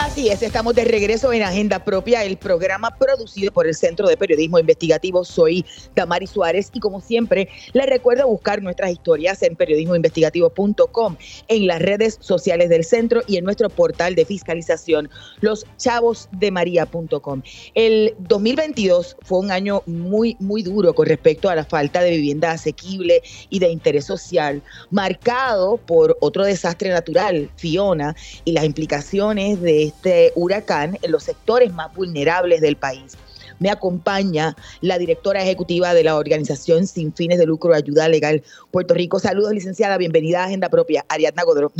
Así 0.00 0.28
es, 0.28 0.44
estamos 0.44 0.76
de 0.76 0.84
regreso 0.84 1.32
en 1.32 1.42
Agenda 1.42 1.84
Propia, 1.84 2.22
el 2.22 2.36
programa 2.36 2.94
producido 2.96 3.50
por 3.50 3.66
el 3.66 3.74
Centro 3.74 4.06
de 4.06 4.16
Periodismo 4.16 4.60
Investigativo. 4.60 5.24
Soy 5.24 5.66
Tamari 5.94 6.28
Suárez 6.28 6.70
y 6.72 6.78
como 6.78 7.00
siempre, 7.00 7.48
les 7.72 7.86
recuerdo 7.86 8.28
buscar 8.28 8.62
nuestras 8.62 8.92
historias 8.92 9.42
en 9.42 9.56
periodismoinvestigativo.com, 9.56 11.16
en 11.48 11.66
las 11.66 11.82
redes 11.82 12.16
sociales 12.20 12.68
del 12.68 12.84
centro 12.84 13.22
y 13.26 13.38
en 13.38 13.44
nuestro 13.44 13.70
portal 13.70 14.14
de 14.14 14.24
fiscalización, 14.24 15.10
loschavosdemaria.com. 15.40 17.42
El 17.74 18.14
2022 18.20 19.16
fue 19.22 19.40
un 19.40 19.50
año 19.50 19.82
muy, 19.86 20.36
muy 20.38 20.62
duro 20.62 20.94
con 20.94 21.06
respecto 21.06 21.50
a 21.50 21.56
la 21.56 21.64
falta 21.64 22.02
de 22.02 22.12
vivienda 22.12 22.52
asequible 22.52 23.20
y 23.50 23.58
de 23.58 23.68
interés 23.68 24.04
social, 24.04 24.62
marcado 24.92 25.76
por 25.76 26.16
otro 26.20 26.44
desastre 26.44 26.90
natural, 26.90 27.50
Fiona, 27.56 28.14
y 28.44 28.52
las 28.52 28.64
implicaciones 28.64 29.60
de 29.60 29.87
este 29.88 30.32
huracán 30.34 30.98
en 31.02 31.12
los 31.12 31.24
sectores 31.24 31.72
más 31.72 31.94
vulnerables 31.94 32.60
del 32.60 32.76
país. 32.76 33.16
Me 33.58 33.70
acompaña 33.70 34.54
la 34.80 34.98
directora 34.98 35.42
ejecutiva 35.42 35.92
de 35.92 36.04
la 36.04 36.16
organización 36.16 36.86
sin 36.86 37.12
fines 37.12 37.38
de 37.38 37.46
lucro 37.46 37.74
Ayuda 37.74 38.08
Legal 38.08 38.42
Puerto 38.70 38.94
Rico. 38.94 39.18
Saludos, 39.18 39.52
licenciada. 39.52 39.98
Bienvenida 39.98 40.42
a 40.42 40.46
Agenda 40.46 40.68
Propia. 40.68 41.04
Ariadna 41.08 41.42
Godró. 41.42 41.72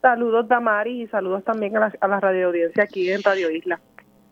Saludos, 0.00 0.48
Damari, 0.48 1.02
y 1.02 1.06
saludos 1.08 1.44
también 1.44 1.76
a 1.76 1.80
la, 1.80 1.92
a 2.00 2.08
la 2.08 2.20
radio 2.20 2.46
audiencia 2.46 2.84
aquí 2.84 3.10
en 3.10 3.22
Radio 3.22 3.50
Isla. 3.50 3.80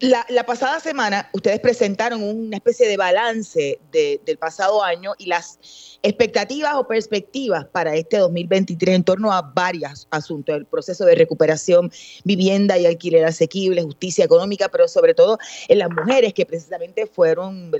La, 0.01 0.45
pasada 0.45 0.81
semana 0.81 1.31
ustedes 1.33 1.61
presentaron 1.61 2.21
una 2.21 2.57
especie 2.57 2.89
de 2.89 2.97
balance 2.97 3.79
del 3.93 4.39
pasado 4.39 4.83
año 4.83 5.13
y 5.19 5.27
las 5.27 5.59
expectativas 6.03 6.75
o 6.75 6.89
perspectivas 6.89 7.65
para 7.67 7.95
este 7.95 8.19
2023 8.19 8.97
en 8.97 9.05
torno 9.05 9.33
a 9.33 9.41
varios 9.41 10.09
asuntos, 10.11 10.57
el 10.57 10.67
proceso 10.67 11.05
de 11.05 11.15
recuperación, 11.15 11.93
vivienda 12.25 12.77
y 12.77 12.87
alquiler 12.87 13.25
asequible, 13.25 13.83
justicia 13.83 14.25
económica, 14.25 14.69
pero 14.69 14.89
sobre 14.89 15.15
todo 15.15 15.39
en 15.69 15.79
las 15.79 15.91
mujeres 15.91 16.35
que 16.35 16.45
precisamente 16.45 17.07
fueron, 17.07 17.71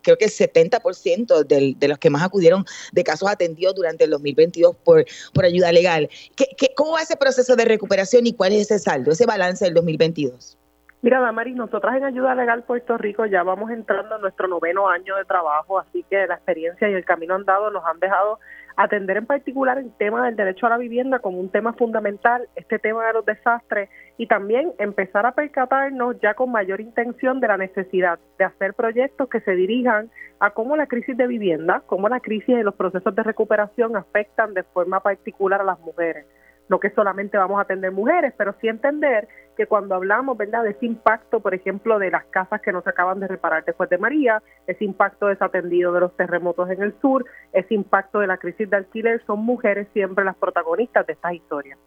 creo 0.00 0.16
que 0.16 0.26
el 0.26 0.30
70% 0.30 1.44
de 1.44 1.88
los 1.88 1.98
que 1.98 2.08
más 2.08 2.22
acudieron 2.22 2.64
de 2.92 3.02
casos 3.02 3.28
atendidos 3.28 3.74
durante 3.74 4.04
el 4.04 4.10
2022 4.10 4.76
por, 4.84 5.04
por 5.32 5.44
ayuda 5.44 5.72
legal. 5.72 6.08
¿Qué, 6.36 6.46
qué, 6.56 6.72
¿Cómo 6.76 6.92
va 6.92 7.02
ese 7.02 7.16
proceso 7.16 7.56
de 7.56 7.64
recuperación 7.64 8.28
y 8.28 8.32
cuál 8.32 8.52
es 8.52 8.70
ese 8.70 8.78
saldo, 8.78 9.10
ese 9.10 9.26
balance 9.26 9.64
del 9.64 9.74
2022? 9.74 10.56
Mira, 11.04 11.20
Damaris, 11.20 11.54
nosotras 11.54 11.96
en 11.96 12.04
Ayuda 12.04 12.34
Legal 12.34 12.62
Puerto 12.62 12.96
Rico 12.96 13.26
ya 13.26 13.42
vamos 13.42 13.70
entrando 13.70 14.16
en 14.16 14.22
nuestro 14.22 14.48
noveno 14.48 14.88
año 14.88 15.16
de 15.16 15.26
trabajo, 15.26 15.78
así 15.78 16.02
que 16.08 16.26
la 16.26 16.36
experiencia 16.36 16.88
y 16.88 16.94
el 16.94 17.04
camino 17.04 17.34
andado 17.34 17.70
nos 17.70 17.84
han 17.84 18.00
dejado 18.00 18.40
atender 18.74 19.18
en 19.18 19.26
particular 19.26 19.76
el 19.76 19.92
tema 19.98 20.24
del 20.24 20.34
derecho 20.34 20.64
a 20.64 20.70
la 20.70 20.78
vivienda 20.78 21.18
como 21.18 21.40
un 21.40 21.50
tema 21.50 21.74
fundamental, 21.74 22.48
este 22.56 22.78
tema 22.78 23.06
de 23.06 23.12
los 23.12 23.26
desastres 23.26 23.90
y 24.16 24.28
también 24.28 24.72
empezar 24.78 25.26
a 25.26 25.34
percatarnos 25.34 26.18
ya 26.22 26.32
con 26.32 26.50
mayor 26.50 26.80
intención 26.80 27.38
de 27.38 27.48
la 27.48 27.58
necesidad 27.58 28.18
de 28.38 28.46
hacer 28.46 28.72
proyectos 28.72 29.28
que 29.28 29.40
se 29.40 29.54
dirijan 29.54 30.08
a 30.40 30.52
cómo 30.52 30.74
la 30.74 30.86
crisis 30.86 31.18
de 31.18 31.26
vivienda, 31.26 31.82
cómo 31.84 32.08
la 32.08 32.20
crisis 32.20 32.56
de 32.56 32.64
los 32.64 32.76
procesos 32.76 33.14
de 33.14 33.24
recuperación 33.24 33.94
afectan 33.94 34.54
de 34.54 34.62
forma 34.62 35.00
particular 35.00 35.60
a 35.60 35.64
las 35.64 35.80
mujeres 35.80 36.24
no 36.68 36.80
que 36.80 36.90
solamente 36.90 37.36
vamos 37.36 37.58
a 37.58 37.62
atender 37.62 37.92
mujeres, 37.92 38.32
pero 38.36 38.54
sí 38.60 38.68
entender 38.68 39.28
que 39.56 39.66
cuando 39.66 39.94
hablamos, 39.94 40.36
¿verdad?, 40.36 40.64
de 40.64 40.70
ese 40.70 40.86
impacto, 40.86 41.40
por 41.40 41.54
ejemplo, 41.54 41.98
de 41.98 42.10
las 42.10 42.24
casas 42.26 42.60
que 42.60 42.72
no 42.72 42.82
se 42.82 42.90
acaban 42.90 43.20
de 43.20 43.28
reparar 43.28 43.64
después 43.64 43.88
de 43.90 43.98
María, 43.98 44.42
ese 44.66 44.84
impacto 44.84 45.26
desatendido 45.26 45.92
de 45.92 46.00
los 46.00 46.16
terremotos 46.16 46.70
en 46.70 46.82
el 46.82 46.94
sur, 47.00 47.24
ese 47.52 47.74
impacto 47.74 48.18
de 48.18 48.26
la 48.26 48.38
crisis 48.38 48.68
de 48.68 48.76
alquiler, 48.76 49.22
son 49.26 49.40
mujeres 49.40 49.86
siempre 49.92 50.24
las 50.24 50.36
protagonistas 50.36 51.06
de 51.06 51.12
estas 51.12 51.34
historias. 51.34 51.78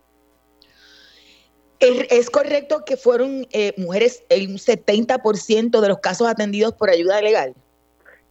¿Es 1.79 2.31
correcto 2.31 2.83
que 2.85 2.97
fueron 2.97 3.45
eh, 3.51 3.73
mujeres 3.77 4.23
el 4.29 4.47
70% 4.49 5.79
de 5.79 5.87
los 5.87 5.99
casos 5.99 6.27
atendidos 6.27 6.73
por 6.73 6.89
ayuda 6.89 7.21
legal? 7.21 7.53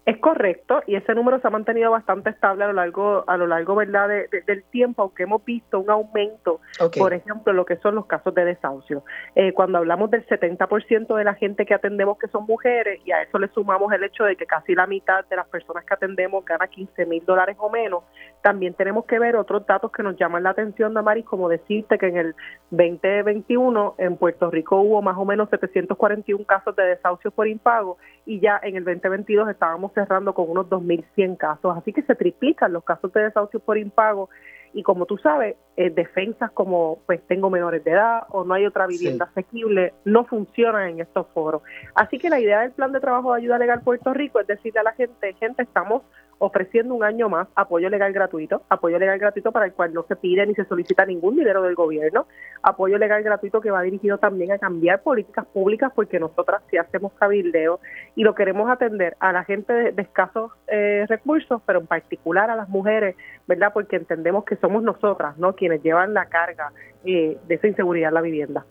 Es 0.07 0.19
correcto 0.19 0.85
y 0.87 0.95
ese 0.95 1.16
número 1.16 1.40
se 1.40 1.49
ha 1.49 1.51
mantenido 1.51 1.90
bastante 1.90 2.31
estable 2.31 2.62
a 2.62 2.69
lo 2.69 2.75
largo 2.75 3.25
a 3.27 3.37
lo 3.37 3.49
largo 3.49 3.75
verdad 3.75 4.09
del 4.09 4.62
tiempo, 4.71 5.03
aunque 5.03 5.25
hemos 5.25 5.45
visto 5.45 5.81
un 5.81 5.90
aumento, 5.90 6.61
por 6.97 7.12
ejemplo, 7.12 7.53
lo 7.53 7.64
que 7.64 7.75
son 7.79 7.97
los 7.97 8.07
casos 8.07 8.33
de 8.33 8.45
desahucio. 8.45 9.03
Eh, 9.35 9.53
cuando 9.53 9.79
hablamos 9.79 10.09
del 10.12 10.25
70% 10.29 11.12
de 11.12 11.25
la 11.25 11.35
gente 11.35 11.66
que 11.66 11.75
atendemos 11.75 12.19
que 12.19 12.29
son 12.29 12.47
mujeres 12.47 13.01
y 13.05 13.11
a 13.11 13.23
eso 13.23 13.40
le 13.40 13.49
sumamos 13.49 13.92
el 13.92 14.05
hecho 14.05 14.23
de 14.23 14.37
que 14.37 14.47
casi 14.47 14.77
la 14.77 14.87
mitad 14.87 15.25
de 15.25 15.35
las 15.35 15.49
personas 15.49 15.85
que 15.85 15.95
atendemos 15.95 16.45
gana 16.45 16.69
15 16.69 17.05
mil 17.07 17.25
dólares 17.27 17.57
o 17.59 17.69
menos, 17.69 18.05
también 18.42 18.75
tenemos 18.75 19.07
que 19.07 19.19
ver 19.19 19.35
otros 19.35 19.66
datos 19.66 19.90
que 19.90 20.05
nos 20.05 20.16
llaman 20.16 20.45
la 20.45 20.51
atención, 20.51 20.95
Damaris, 20.95 21.25
como 21.25 21.49
decirte 21.49 21.99
que 21.99 22.07
en 22.07 22.16
el 22.16 22.35
2021 22.71 23.97
en 23.99 24.16
Puerto 24.16 24.53
Rico 24.53 24.81
hubo 24.81 25.03
más 25.03 25.16
o 25.19 25.25
menos 25.25 25.51
741 25.51 26.45
casos 26.45 26.77
de 26.77 26.85
desahucio 26.85 27.33
por 27.33 27.49
impago 27.49 27.99
y 28.25 28.38
ya 28.38 28.61
en 28.62 28.77
el 28.77 28.85
2022 28.85 29.49
estábamos 29.49 29.95
cerrando 29.96 30.35
con 30.35 30.48
unos 30.48 30.66
2.100 30.66 31.37
casos. 31.37 31.76
Así 31.76 31.92
que 31.92 32.02
se 32.02 32.14
triplican 32.14 32.72
los 32.72 32.85
casos 32.85 33.12
de 33.12 33.22
desahucio 33.24 33.59
por 33.61 33.78
impago 33.78 34.28
y 34.72 34.82
como 34.82 35.06
tú 35.06 35.16
sabes, 35.16 35.56
eh, 35.78 35.88
defensas 35.88 36.50
como 36.50 36.98
pues 37.06 37.26
tengo 37.26 37.48
menores 37.48 37.82
de 37.82 37.92
edad 37.92 38.24
o 38.28 38.44
no 38.44 38.52
hay 38.52 38.66
otra 38.66 38.87
vivienda 38.87 39.24
asequible 39.24 39.94
no 40.04 40.26
funcionan 40.26 40.90
en 40.90 41.00
estos 41.00 41.26
foros. 41.28 41.62
Así 41.94 42.18
que 42.18 42.28
la 42.28 42.40
idea 42.40 42.61
del 42.61 42.72
plan 42.72 42.92
de 42.92 43.00
trabajo 43.00 43.32
de 43.32 43.40
ayuda 43.40 43.59
legal 43.59 43.80
Puerto 43.80 44.12
Rico 44.12 44.38
es 44.38 44.46
decirle 44.46 44.80
a 44.80 44.82
la 44.82 44.92
gente, 44.92 45.32
gente, 45.40 45.62
estamos 45.62 46.02
ofreciendo 46.38 46.94
un 46.94 47.03
año 47.03 47.29
más 47.29 47.49
apoyo 47.55 47.88
legal 47.88 48.12
gratuito, 48.12 48.62
apoyo 48.68 48.99
legal 48.99 49.18
gratuito 49.18 49.53
para 49.53 49.66
el 49.66 49.72
cual 49.72 49.94
no 49.94 50.05
se 50.07 50.16
pide 50.16 50.46
ni 50.46 50.55
se 50.55 50.64
solicita 50.66 51.07
ningún 51.07 51.37
dinero 51.37 51.62
del 51.62 51.75
gobierno, 51.75 52.27
apoyo 52.62 52.99
legal 52.99 53.22
gratuito 53.22 53.61
que 53.61 53.70
va 53.70 53.83
dirigido 53.83 54.18
también 54.18 54.53
a 54.53 54.59
cambiar 54.59 55.03
políticas 55.03 55.46
públicas 55.46 55.92
porque 55.94 56.20
nosotras 56.20 56.62
sí 56.70 56.77
hacemos 56.77 57.12
cabildeo 57.14 57.81
y 58.14 58.22
lo 58.22 58.35
queremos 58.35 58.70
atender 58.70 59.16
a 59.20 59.33
la 59.33 59.44
gente 59.44 59.72
de, 59.72 60.03
escasos 60.03 60.53
eh, 60.68 61.05
recursos, 61.09 61.62
pero 61.66 61.81
en 61.81 61.87
particular 61.87 62.51
a 62.51 62.57
las 62.57 62.68
mujeres, 62.68 63.16
¿verdad? 63.46 63.72
Porque 63.72 63.96
entendemos 63.96 64.44
que 64.44 64.57
somos 64.57 64.83
nosotras, 64.83 65.37
¿no? 65.38 65.55
Quienes 65.55 65.83
llevan 65.83 66.14
la 66.14 66.27
carga 66.27 66.72
eh, 67.05 67.38
de 67.46 67.55
esa 67.55 67.66
inseguridad 67.66 68.09
en 68.09 68.14
la 68.14 68.20
vivienda. 68.20 68.66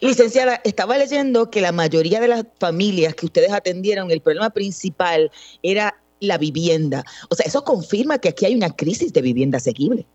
Licenciada, 0.00 0.60
estaba 0.64 0.96
leyendo 0.96 1.50
que 1.50 1.60
la 1.60 1.72
mayoría 1.72 2.20
de 2.20 2.28
las 2.28 2.44
familias 2.58 3.14
que 3.14 3.26
ustedes 3.26 3.52
atendieron, 3.52 4.10
el 4.10 4.20
problema 4.20 4.50
principal 4.50 5.30
era 5.62 5.94
la 6.20 6.38
vivienda. 6.38 7.02
O 7.30 7.34
sea, 7.34 7.46
eso 7.46 7.64
confirma 7.64 8.18
que 8.18 8.30
aquí 8.30 8.46
hay 8.46 8.54
una 8.54 8.70
crisis 8.70 9.12
de 9.12 9.22
vivienda 9.22 9.58
asequible. 9.58 10.06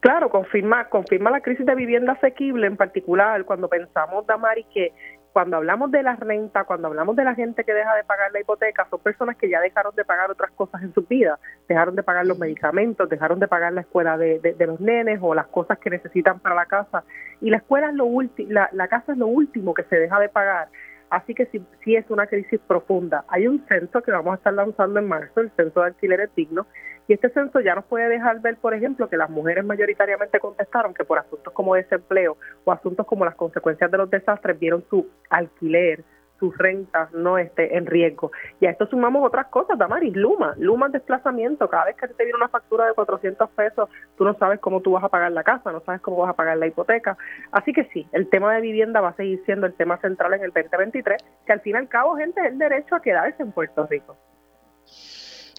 Claro, 0.00 0.30
confirma, 0.30 0.88
confirma 0.88 1.30
la 1.30 1.42
crisis 1.42 1.66
de 1.66 1.74
vivienda 1.74 2.12
asequible 2.12 2.66
en 2.66 2.76
particular 2.76 3.44
cuando 3.44 3.68
pensamos, 3.68 4.26
Damari, 4.26 4.64
que 4.72 4.92
cuando 5.32 5.58
hablamos 5.58 5.90
de 5.90 6.02
la 6.02 6.16
renta, 6.16 6.64
cuando 6.64 6.88
hablamos 6.88 7.14
de 7.16 7.24
la 7.24 7.34
gente 7.34 7.64
que 7.64 7.72
deja 7.72 7.94
de 7.94 8.04
pagar 8.04 8.32
la 8.32 8.40
hipoteca, 8.40 8.86
son 8.90 9.00
personas 9.00 9.36
que 9.36 9.48
ya 9.48 9.60
dejaron 9.60 9.94
de 9.94 10.04
pagar 10.04 10.30
otras 10.30 10.50
cosas 10.52 10.82
en 10.82 10.92
su 10.92 11.02
vida, 11.02 11.38
dejaron 11.68 11.94
de 11.94 12.02
pagar 12.02 12.26
los 12.26 12.38
medicamentos, 12.38 13.08
dejaron 13.08 13.38
de 13.38 13.46
pagar 13.46 13.72
la 13.72 13.82
escuela 13.82 14.16
de, 14.16 14.40
de, 14.40 14.66
los 14.66 14.80
nenes 14.80 15.20
o 15.22 15.34
las 15.34 15.46
cosas 15.46 15.78
que 15.78 15.90
necesitan 15.90 16.40
para 16.40 16.54
la 16.54 16.66
casa. 16.66 17.04
Y 17.40 17.50
la 17.50 17.58
escuela 17.58 17.90
es 17.90 17.94
lo 17.94 18.06
último, 18.06 18.50
la, 18.50 18.68
la 18.72 18.88
casa 18.88 19.12
es 19.12 19.18
lo 19.18 19.26
último 19.26 19.74
que 19.74 19.84
se 19.84 19.96
deja 19.96 20.18
de 20.18 20.30
pagar 20.30 20.68
Así 21.10 21.34
que 21.34 21.46
sí, 21.46 21.60
sí 21.84 21.96
es 21.96 22.08
una 22.08 22.26
crisis 22.28 22.60
profunda. 22.66 23.24
Hay 23.28 23.48
un 23.48 23.64
censo 23.66 24.00
que 24.00 24.12
vamos 24.12 24.32
a 24.32 24.36
estar 24.36 24.54
lanzando 24.54 25.00
en 25.00 25.08
marzo, 25.08 25.40
el 25.40 25.50
censo 25.56 25.80
de 25.80 25.86
alquileres 25.86 26.30
dignos, 26.36 26.66
y 27.08 27.14
este 27.14 27.30
censo 27.30 27.58
ya 27.58 27.74
nos 27.74 27.84
puede 27.86 28.08
dejar 28.08 28.40
ver, 28.40 28.56
por 28.56 28.72
ejemplo, 28.72 29.08
que 29.08 29.16
las 29.16 29.28
mujeres 29.28 29.64
mayoritariamente 29.64 30.38
contestaron 30.38 30.94
que 30.94 31.04
por 31.04 31.18
asuntos 31.18 31.52
como 31.52 31.74
desempleo 31.74 32.36
o 32.64 32.70
asuntos 32.70 33.04
como 33.06 33.24
las 33.24 33.34
consecuencias 33.34 33.90
de 33.90 33.98
los 33.98 34.08
desastres 34.08 34.58
vieron 34.60 34.84
su 34.88 35.08
alquiler 35.28 36.04
sus 36.40 36.56
rentas 36.56 37.12
no 37.12 37.38
esté 37.38 37.76
en 37.76 37.86
riesgo. 37.86 38.32
Y 38.58 38.66
a 38.66 38.70
esto 38.70 38.86
sumamos 38.86 39.24
otras 39.24 39.46
cosas, 39.48 39.78
Damaris, 39.78 40.16
Luma, 40.16 40.54
Luma 40.56 40.88
desplazamiento, 40.88 41.68
cada 41.68 41.84
vez 41.84 41.96
que 41.96 42.08
te 42.08 42.24
viene 42.24 42.36
una 42.36 42.48
factura 42.48 42.86
de 42.86 42.94
400 42.94 43.50
pesos, 43.50 43.88
tú 44.16 44.24
no 44.24 44.34
sabes 44.34 44.58
cómo 44.58 44.80
tú 44.80 44.92
vas 44.92 45.04
a 45.04 45.08
pagar 45.08 45.30
la 45.32 45.44
casa, 45.44 45.70
no 45.70 45.80
sabes 45.80 46.00
cómo 46.00 46.16
vas 46.16 46.30
a 46.30 46.34
pagar 46.34 46.56
la 46.56 46.66
hipoteca. 46.66 47.16
Así 47.52 47.72
que 47.72 47.84
sí, 47.92 48.08
el 48.12 48.28
tema 48.28 48.54
de 48.54 48.62
vivienda 48.62 49.00
va 49.00 49.10
a 49.10 49.16
seguir 49.16 49.42
siendo 49.44 49.66
el 49.66 49.74
tema 49.74 49.98
central 49.98 50.32
en 50.32 50.42
el 50.42 50.50
2023, 50.50 51.22
que 51.46 51.52
al 51.52 51.60
fin 51.60 51.74
y 51.74 51.78
al 51.78 51.88
cabo, 51.88 52.16
gente, 52.16 52.40
es 52.40 52.46
el 52.46 52.58
derecho 52.58 52.94
a 52.94 53.02
quedarse 53.02 53.42
en 53.42 53.52
Puerto 53.52 53.86
Rico. 53.86 54.16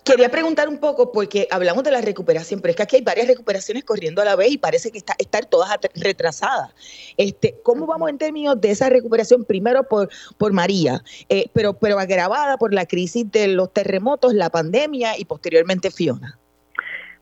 Quería 0.04 0.30
preguntar 0.30 0.68
un 0.68 0.80
poco, 0.80 1.12
porque 1.12 1.48
hablamos 1.52 1.84
de 1.84 1.92
la 1.92 2.02
recuperación, 2.02 2.60
pero 2.60 2.72
es 2.72 2.76
que 2.76 2.84
aquí 2.84 2.96
hay 2.96 3.04
varias 3.04 3.28
recuperaciones 3.28 3.84
corriendo 3.84 4.22
a 4.22 4.26
la 4.26 4.36
vez 4.36 4.52
y 4.52 4.58
parece 4.58 4.92
que 4.92 4.98
está, 4.98 5.14
están 5.20 5.44
todas 5.48 5.70
retrasadas. 5.94 6.74
Este, 7.18 7.56
¿Cómo 7.64 7.86
vamos 7.86 8.10
en 8.10 8.18
términos 8.18 8.60
de 8.60 8.72
esa 8.72 8.90
recuperación? 8.90 9.46
Primero 9.46 9.84
por, 9.84 10.10
por 10.40 10.54
María, 10.54 11.02
eh, 11.30 11.46
pero, 11.54 11.74
pero 11.74 12.00
agravada 12.00 12.58
por 12.58 12.74
la 12.74 12.88
crisis 12.88 13.32
de 13.32 13.48
los 13.50 13.72
terremotos, 13.72 14.34
la 14.34 14.50
pandemia 14.50 15.20
y 15.20 15.26
posteriormente 15.26 15.92
Fiona. 15.92 16.40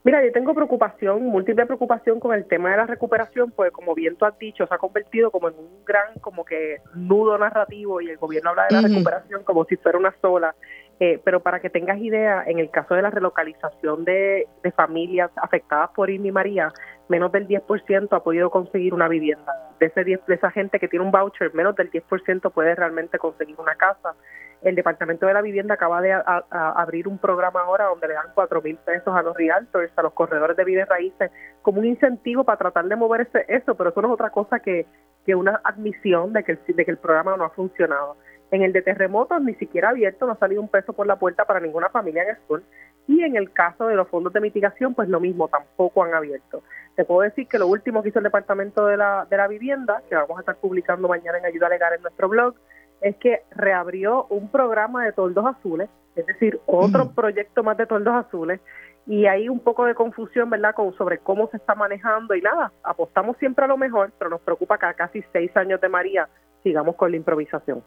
Mira, 0.02 0.24
yo 0.24 0.32
tengo 0.32 0.54
preocupación, 0.54 1.26
múltiple 1.26 1.66
preocupación 1.66 2.20
con 2.20 2.34
el 2.34 2.46
tema 2.46 2.70
de 2.70 2.78
la 2.78 2.86
recuperación, 2.86 3.50
pues 3.50 3.70
como 3.70 3.94
bien 3.94 4.16
tú 4.16 4.24
has 4.24 4.38
dicho, 4.38 4.66
se 4.66 4.74
ha 4.74 4.78
convertido 4.78 5.30
como 5.30 5.48
en 5.48 5.58
un 5.58 5.84
gran 5.84 6.18
como 6.22 6.46
que 6.46 6.78
nudo 6.94 7.36
narrativo 7.36 8.00
y 8.00 8.08
el 8.08 8.16
gobierno 8.16 8.50
habla 8.50 8.66
de 8.70 8.76
la 8.76 8.88
recuperación 8.88 9.44
como 9.44 9.66
si 9.66 9.76
fuera 9.76 9.98
una 9.98 10.14
sola 10.22 10.54
eh, 11.02 11.18
pero 11.24 11.40
para 11.40 11.60
que 11.60 11.70
tengas 11.70 11.98
idea, 11.98 12.44
en 12.46 12.58
el 12.58 12.70
caso 12.70 12.94
de 12.94 13.00
la 13.00 13.08
relocalización 13.08 14.04
de, 14.04 14.46
familias 14.76 15.30
afectadas 15.36 15.88
por 15.94 16.10
Irma 16.10 16.26
y 16.26 16.32
María, 16.32 16.72
menos 17.08 17.32
del 17.32 17.48
10% 17.48 18.08
ha 18.12 18.22
podido 18.22 18.50
conseguir 18.50 18.92
una 18.92 19.08
vivienda. 19.08 19.50
De, 19.78 19.86
ese 19.86 20.04
10, 20.04 20.26
de 20.26 20.34
esa 20.34 20.50
gente 20.50 20.78
que 20.78 20.88
tiene 20.88 21.06
un 21.06 21.10
voucher, 21.10 21.54
menos 21.54 21.74
del 21.74 21.90
10% 21.90 22.52
puede 22.52 22.74
realmente 22.74 23.18
conseguir 23.18 23.56
una 23.58 23.76
casa. 23.76 24.14
El 24.60 24.74
Departamento 24.74 25.24
de 25.24 25.32
la 25.32 25.40
Vivienda 25.40 25.72
acaba 25.72 26.02
de 26.02 26.12
abrir 26.50 27.08
un 27.08 27.16
programa 27.16 27.62
ahora 27.62 27.86
donde 27.86 28.08
le 28.08 28.14
dan 28.14 28.26
4 28.34 28.60
mil 28.60 28.76
pesos 28.76 29.16
a 29.16 29.22
los 29.22 29.34
realtors, 29.34 29.90
a 29.96 30.02
los 30.02 30.12
corredores 30.12 30.54
de 30.54 30.64
bienes 30.64 30.86
raíces, 30.86 31.30
como 31.62 31.80
un 31.80 31.86
incentivo 31.86 32.44
para 32.44 32.58
tratar 32.58 32.84
de 32.84 32.96
mover 32.96 33.26
eso, 33.48 33.74
pero 33.74 33.88
eso 33.88 34.02
no 34.02 34.08
es 34.08 34.14
otra 34.14 34.28
cosa 34.28 34.60
que, 34.60 34.84
que 35.24 35.34
una 35.34 35.62
admisión 35.64 36.34
de 36.34 36.44
que, 36.44 36.56
de 36.56 36.84
que 36.84 36.90
el 36.90 36.98
programa 36.98 37.38
no 37.38 37.44
ha 37.44 37.50
funcionado. 37.50 38.18
En 38.50 38.62
el 38.62 38.72
de 38.72 38.82
terremotos 38.82 39.40
ni 39.42 39.54
siquiera 39.54 39.90
abierto, 39.90 40.26
no 40.26 40.32
ha 40.32 40.38
salido 40.38 40.60
un 40.60 40.68
peso 40.68 40.92
por 40.92 41.06
la 41.06 41.16
puerta 41.16 41.44
para 41.44 41.60
ninguna 41.60 41.88
familia 41.88 42.24
en 42.24 42.30
el 42.30 42.36
sur. 42.48 42.62
Y 43.06 43.22
en 43.22 43.36
el 43.36 43.52
caso 43.52 43.86
de 43.86 43.94
los 43.94 44.08
fondos 44.08 44.32
de 44.32 44.40
mitigación, 44.40 44.94
pues 44.94 45.08
lo 45.08 45.20
mismo, 45.20 45.48
tampoco 45.48 46.04
han 46.04 46.14
abierto. 46.14 46.62
Te 46.96 47.04
puedo 47.04 47.22
decir 47.22 47.46
que 47.46 47.58
lo 47.58 47.66
último 47.66 48.02
que 48.02 48.10
hizo 48.10 48.18
el 48.18 48.24
Departamento 48.24 48.86
de 48.86 48.96
la, 48.96 49.26
de 49.30 49.36
la 49.36 49.48
Vivienda, 49.48 50.02
que 50.08 50.14
vamos 50.16 50.36
a 50.36 50.40
estar 50.40 50.56
publicando 50.56 51.08
mañana 51.08 51.38
en 51.38 51.46
Ayuda 51.46 51.68
Legal 51.68 51.94
en 51.94 52.02
nuestro 52.02 52.28
blog, 52.28 52.54
es 53.00 53.16
que 53.16 53.42
reabrió 53.52 54.26
un 54.26 54.48
programa 54.48 55.04
de 55.04 55.12
toldos 55.12 55.46
azules, 55.46 55.88
es 56.16 56.26
decir, 56.26 56.60
otro 56.66 57.10
proyecto 57.14 57.62
más 57.62 57.76
de 57.76 57.86
toldos 57.86 58.14
azules, 58.14 58.60
y 59.06 59.26
hay 59.26 59.48
un 59.48 59.60
poco 59.60 59.86
de 59.86 59.94
confusión, 59.94 60.50
¿verdad?, 60.50 60.74
con, 60.74 60.92
sobre 60.94 61.18
cómo 61.18 61.48
se 61.48 61.56
está 61.56 61.74
manejando 61.74 62.34
y 62.34 62.42
nada, 62.42 62.70
apostamos 62.82 63.36
siempre 63.38 63.64
a 63.64 63.68
lo 63.68 63.76
mejor, 63.76 64.12
pero 64.18 64.30
nos 64.30 64.40
preocupa 64.42 64.78
que 64.78 64.86
a 64.86 64.94
casi 64.94 65.24
seis 65.32 65.56
años 65.56 65.80
de 65.80 65.88
María 65.88 66.28
sigamos 66.62 66.96
con 66.96 67.10
la 67.10 67.16
improvisación. 67.16 67.82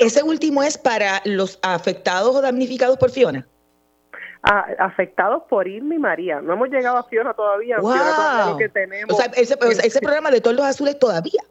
Ese 0.00 0.22
último 0.22 0.62
es 0.62 0.78
para 0.78 1.20
los 1.24 1.58
afectados 1.62 2.34
o 2.34 2.40
damnificados 2.40 2.96
por 2.98 3.10
Fiona. 3.10 3.46
Ah, 4.46 4.66
afectados 4.78 5.44
por 5.48 5.66
Irma 5.66 5.94
y 5.94 5.98
María. 5.98 6.40
No 6.42 6.52
hemos 6.52 6.68
llegado 6.68 6.98
a 6.98 7.04
Fiona 7.04 7.32
todavía. 7.32 7.78
Wow. 7.78 8.58
que 8.58 8.68
tenemos. 8.68 9.14
O 9.14 9.16
sea, 9.16 9.32
ese, 9.34 10.00
programa 10.00 10.30
de 10.30 10.42
todos 10.42 10.54
los 10.54 10.66
azules 10.66 10.98
todavía. 10.98 11.42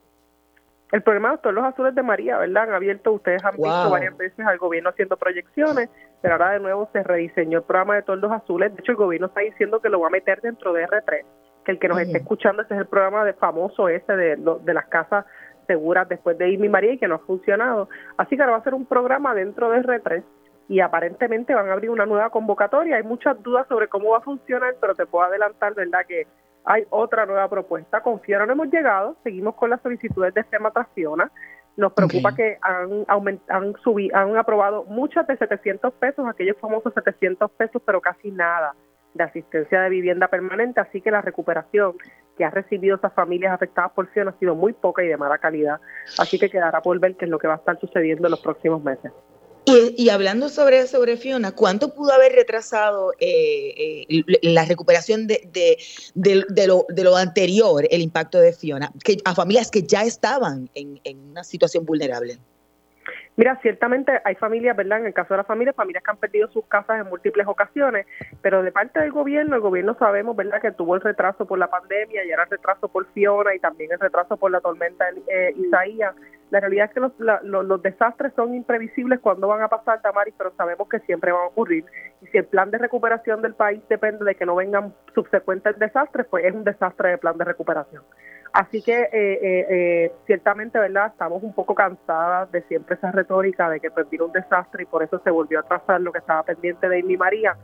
El 0.92 1.02
programa 1.02 1.32
de 1.32 1.38
todos 1.40 1.56
los 1.56 1.64
azules 1.64 1.96
de 1.96 2.04
María, 2.04 2.38
¿verdad? 2.38 2.64
Han 2.64 2.74
abierto, 2.76 3.14
ustedes 3.14 3.44
han 3.44 3.56
visto 3.56 3.90
varias 3.90 4.16
veces 4.16 4.46
al 4.46 4.60
gobierno 4.60 4.92
haciendo 4.92 5.18
proyecciones, 5.18 5.90
pero 6.22 6.36
ahora 6.36 6.52
de 6.52 6.60
nuevo 6.60 6.88
se 6.94 7.02
rediseñó 7.02 7.58
el 7.60 7.64
programa 7.64 7.96
de 7.96 8.04
todos 8.04 8.20
los 8.20 8.32
azules. 8.32 8.72
De 8.76 8.82
hecho, 8.82 8.92
el 8.92 8.98
gobierno 8.98 9.26
está 9.26 9.42
diciendo 9.42 9.80
que 9.80 9.90
lo 9.90 10.00
va 10.00 10.08
a 10.08 10.12
meter 10.12 10.40
dentro 10.42 10.72
de 10.72 10.86
R3, 10.86 11.26
que 11.66 11.72
el 11.72 11.80
que 11.80 11.88
nos 11.88 12.00
esté 12.00 12.20
escuchando, 12.20 12.62
ese 12.62 12.76
es 12.76 12.80
el 12.82 12.86
programa 12.86 13.26
de 13.26 13.34
famoso 13.34 13.90
ese 13.90 14.16
de, 14.16 14.36
de 14.36 14.74
las 14.76 14.86
casas 14.86 15.26
seguras 15.66 16.08
después 16.10 16.38
de 16.38 16.50
Irma 16.50 16.70
María 16.70 16.94
y 16.94 16.98
que 16.98 17.08
no 17.08 17.16
ha 17.16 17.20
funcionado. 17.20 17.90
Así 18.18 18.36
que 18.36 18.42
ahora 18.42 18.54
va 18.54 18.60
a 18.60 18.64
ser 18.64 18.74
un 18.74 18.86
programa 18.86 19.34
dentro 19.34 19.70
de 19.70 19.82
R3 19.82 20.24
y 20.70 20.80
aparentemente 20.80 21.54
van 21.54 21.70
a 21.70 21.74
abrir 21.74 21.90
una 21.90 22.06
nueva 22.06 22.30
convocatoria. 22.30 22.98
Hay 22.98 23.04
muchas 23.04 23.42
dudas 23.44 23.68
sobre 23.68 23.88
cómo 23.88 24.12
va 24.12 24.20
a 24.20 24.22
funcionar, 24.22 24.76
pero 24.80 24.96
te 24.96 25.06
puedo 25.06 25.26
adelantar, 25.26 25.74
¿verdad?, 25.74 26.06
que 26.08 26.28
hay 26.66 26.86
otra 26.90 27.26
nueva 27.26 27.50
propuesta. 27.50 28.02
Con 28.02 28.22
Fiona 28.22 28.46
no 28.46 28.54
hemos 28.54 28.70
llegado, 28.70 29.18
seguimos 29.24 29.56
con 29.56 29.70
las 29.70 29.82
solicitudes 29.82 30.34
de 30.34 30.44
FEMA 30.46 30.72
tras 30.72 30.88
Fiona. 30.94 31.30
Nos 31.76 31.92
preocupa 31.94 32.36
que 32.36 32.58
han, 32.62 33.06
han, 33.48 33.74
subido, 33.84 34.16
han 34.16 34.38
aprobado 34.38 34.86
muchas 34.86 35.26
de 35.28 35.36
700 35.38 35.94
pesos, 35.96 36.26
aquellos 36.28 36.58
famosos 36.58 36.94
700 36.94 37.52
pesos, 37.52 37.82
pero 37.86 38.00
casi 38.00 38.32
nada 38.32 38.74
de 39.14 39.24
asistencia 39.24 39.82
de 39.82 39.90
vivienda 39.90 40.28
permanente, 40.28 40.80
así 40.80 41.02
que 41.02 41.12
la 41.12 41.22
recuperación 41.22 41.94
que 42.38 42.46
ha 42.46 42.50
recibido 42.50 42.96
esas 42.96 43.14
familias 43.14 43.54
afectadas 43.54 43.92
por 43.94 44.10
Fiona 44.12 44.32
ha 44.32 44.40
sido 44.40 44.56
muy 44.56 44.74
poca 44.74 45.04
y 45.04 45.08
de 45.08 45.18
mala 45.18 45.38
calidad, 45.38 45.80
así 46.18 46.40
que 46.40 46.50
quedará 46.50 46.82
por 46.82 47.00
ver 47.00 47.16
qué 47.16 47.26
es 47.26 47.32
lo 47.32 47.40
que 47.40 47.48
va 47.48 47.56
a 47.56 47.58
estar 47.58 47.80
sucediendo 47.80 48.28
en 48.28 48.32
los 48.32 48.40
próximos 48.40 48.84
meses. 48.84 49.12
Y, 49.66 50.10
hablando 50.10 50.50
sobre, 50.50 50.88
sobre 50.88 51.16
Fiona, 51.16 51.54
¿cuánto 51.54 51.94
pudo 51.94 52.12
haber 52.12 52.34
retrasado 52.34 53.14
eh, 53.18 54.06
eh, 54.10 54.24
la 54.42 54.66
recuperación 54.66 55.26
de, 55.26 55.50
de, 56.14 56.68
lo, 56.68 56.86
de 56.90 57.04
lo 57.04 57.16
anterior, 57.16 57.88
el 57.90 58.02
impacto 58.02 58.40
de 58.40 58.52
Fiona, 58.52 58.92
que, 59.06 59.18
a 59.24 59.34
familias 59.34 59.72
que 59.72 59.84
ya 59.84 60.04
estaban 60.04 60.70
en, 60.74 61.00
en 61.06 61.20
una 61.30 61.46
situación 61.46 61.86
vulnerable? 61.86 62.40
Mira, 63.36 63.58
ciertamente 63.64 64.22
hay 64.26 64.36
familias, 64.36 64.78
¿verdad? 64.78 65.00
En 65.00 65.08
el 65.08 65.14
caso 65.14 65.34
de 65.34 65.40
las 65.40 65.48
familias, 65.48 65.76
familias 65.76 66.04
que 66.04 66.12
han 66.12 66.18
perdido 66.18 66.48
sus 66.50 66.66
casas 66.68 67.02
en 67.02 67.10
múltiples 67.10 67.48
ocasiones, 67.48 68.06
pero 68.42 68.62
de 68.62 68.72
parte 68.72 69.00
del 69.00 69.12
gobierno, 69.12 69.56
el 69.56 69.62
gobierno 69.62 69.96
sabemos, 69.98 70.36
¿verdad?, 70.36 70.62
que 70.62 70.72
tuvo 70.72 70.96
el 70.96 71.02
retraso 71.02 71.48
por 71.48 71.58
la 71.58 71.68
pandemia 71.68 72.24
y 72.24 72.32
ahora 72.32 72.44
el 72.44 72.52
retraso 72.52 72.88
por 72.90 73.08
Fiona 73.14 73.56
y 73.56 73.60
también 73.60 73.92
el 73.92 74.00
retraso 74.00 74.38
por 74.38 74.52
la 74.52 74.62
tormenta 74.62 75.06
eh, 75.28 75.54
Isaías. 75.58 76.16
La 76.52 76.60
realidad 76.60 76.86
es 76.86 76.94
que 76.94 77.00
los, 77.00 77.14
los, 77.42 77.82
desastres 77.82 78.32
son 78.36 78.54
imprevisibles 78.54 79.20
cuando 79.20 79.48
van 79.48 79.64
a 79.64 79.70
pasar, 79.70 80.04
Tamaris, 80.04 80.36
pero 80.38 80.54
sabemos 80.56 80.88
que 80.88 81.00
siempre 81.00 81.32
van 81.32 81.42
a 81.42 81.48
ocurrir. 81.48 81.84
Y 82.22 82.28
si 82.28 82.38
el 82.38 82.46
plan 82.46 82.70
de 82.70 82.78
recuperación 82.78 83.42
del 83.42 83.56
país 83.56 83.82
depende 83.90 84.24
de 84.24 84.36
que 84.36 84.46
no 84.46 84.56
vengan 84.56 84.94
subsecuentes 85.16 85.80
desastres, 85.80 86.28
pues 86.30 86.46
es 86.46 86.54
un 86.54 86.64
desastre 86.64 87.10
de 87.10 87.18
plan 87.18 87.36
de 87.40 87.46
recuperación. 87.46 88.04
Así 88.54 88.84
que 88.84 88.94
eh, 88.94 89.10
eh, 89.12 89.66
eh, 89.70 90.12
ciertamente, 90.28 90.78
¿verdad? 90.78 91.08
Estamos 91.08 91.42
un 91.42 91.54
poco 91.54 91.74
cansadas 91.74 92.52
de 92.52 92.62
siempre 92.68 92.96
esa 92.96 93.12
retórica 93.12 93.68
de 93.68 93.80
que 93.80 93.90
pues 93.90 94.06
un 94.20 94.32
desastre 94.32 94.84
y 94.84 94.86
por 94.86 95.02
eso 95.02 95.20
se 95.24 95.32
volvió 95.32 95.60
a 95.60 95.64
trazar 95.64 96.00
lo 96.00 96.12
que 96.12 96.20
estaba 96.20 96.44
pendiente 96.44 96.88
de 96.88 97.00
Amy 97.00 97.18
María. 97.18 97.58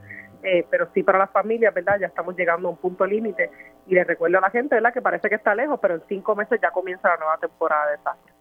pero 0.72 0.88
sí 0.94 1.04
para 1.04 1.20
las 1.20 1.30
familias, 1.32 1.74
¿verdad? 1.76 2.00
Ya 2.00 2.08
estamos 2.08 2.36
llegando 2.36 2.70
a 2.70 2.72
un 2.72 2.78
punto 2.78 3.06
límite 3.06 3.52
y 3.86 3.94
les 3.94 4.08
recuerdo 4.08 4.40
a 4.40 4.42
la 4.42 4.50
gente, 4.50 4.74
¿verdad? 4.74 4.92
Que 4.92 5.02
parece 5.02 5.30
que 5.30 5.36
está 5.36 5.54
lejos, 5.54 5.80
pero 5.80 5.96
en 5.96 6.02
cinco 6.10 6.36
meses 6.36 6.60
ya 6.60 6.72
comienza 6.72 7.08
la 7.08 7.18
nueva 7.18 7.38
temporada 7.38 7.86
de 7.86 7.98
desastre. 7.98 8.34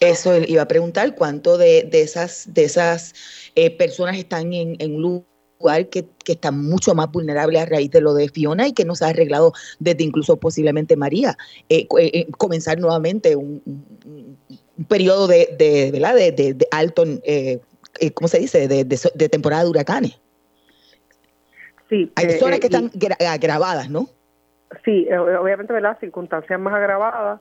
Eso 0.00 0.36
iba 0.36 0.62
a 0.62 0.66
preguntar, 0.66 1.14
¿cuánto 1.14 1.56
de, 1.56 1.84
de 1.84 2.02
esas 2.02 2.52
de 2.52 2.64
esas 2.64 3.14
personas 3.78 4.16
están 4.18 4.52
en, 4.52 4.74
en 4.80 5.00
luz 5.00 5.22
que, 5.90 6.06
está 6.26 6.50
mucho 6.50 6.94
más 6.94 7.10
vulnerable 7.10 7.60
a 7.60 7.66
raíz 7.66 7.90
de 7.90 8.00
lo 8.00 8.14
de 8.14 8.28
Fiona 8.28 8.68
y 8.68 8.72
que 8.72 8.84
no 8.84 8.94
se 8.94 9.04
ha 9.04 9.08
arreglado 9.08 9.52
desde 9.78 10.04
incluso 10.04 10.36
posiblemente 10.36 10.96
María. 10.96 11.36
Eh, 11.68 11.86
eh, 11.98 12.10
eh, 12.12 12.26
comenzar 12.38 12.78
nuevamente 12.78 13.36
un, 13.36 13.62
periodo 14.88 15.26
de, 15.26 15.54
de, 15.58 15.90
¿verdad? 15.92 16.14
de, 16.14 16.32
de, 16.32 16.66
alto, 16.70 17.04
¿cómo 18.14 18.28
se 18.28 18.38
dice?, 18.38 18.68
de, 18.68 19.28
temporada 19.28 19.64
de 19.64 19.70
huracanes. 19.70 20.20
Sí. 21.88 22.10
Hay 22.16 22.30
zonas 22.38 22.58
que 22.58 22.66
están 22.66 22.90
agravadas, 23.28 23.90
¿no? 23.90 24.08
Sí, 24.84 25.06
obviamente, 25.12 25.72
¿verdad? 25.72 25.98
Circunstancias 26.00 26.58
más 26.58 26.74
agravadas. 26.74 27.40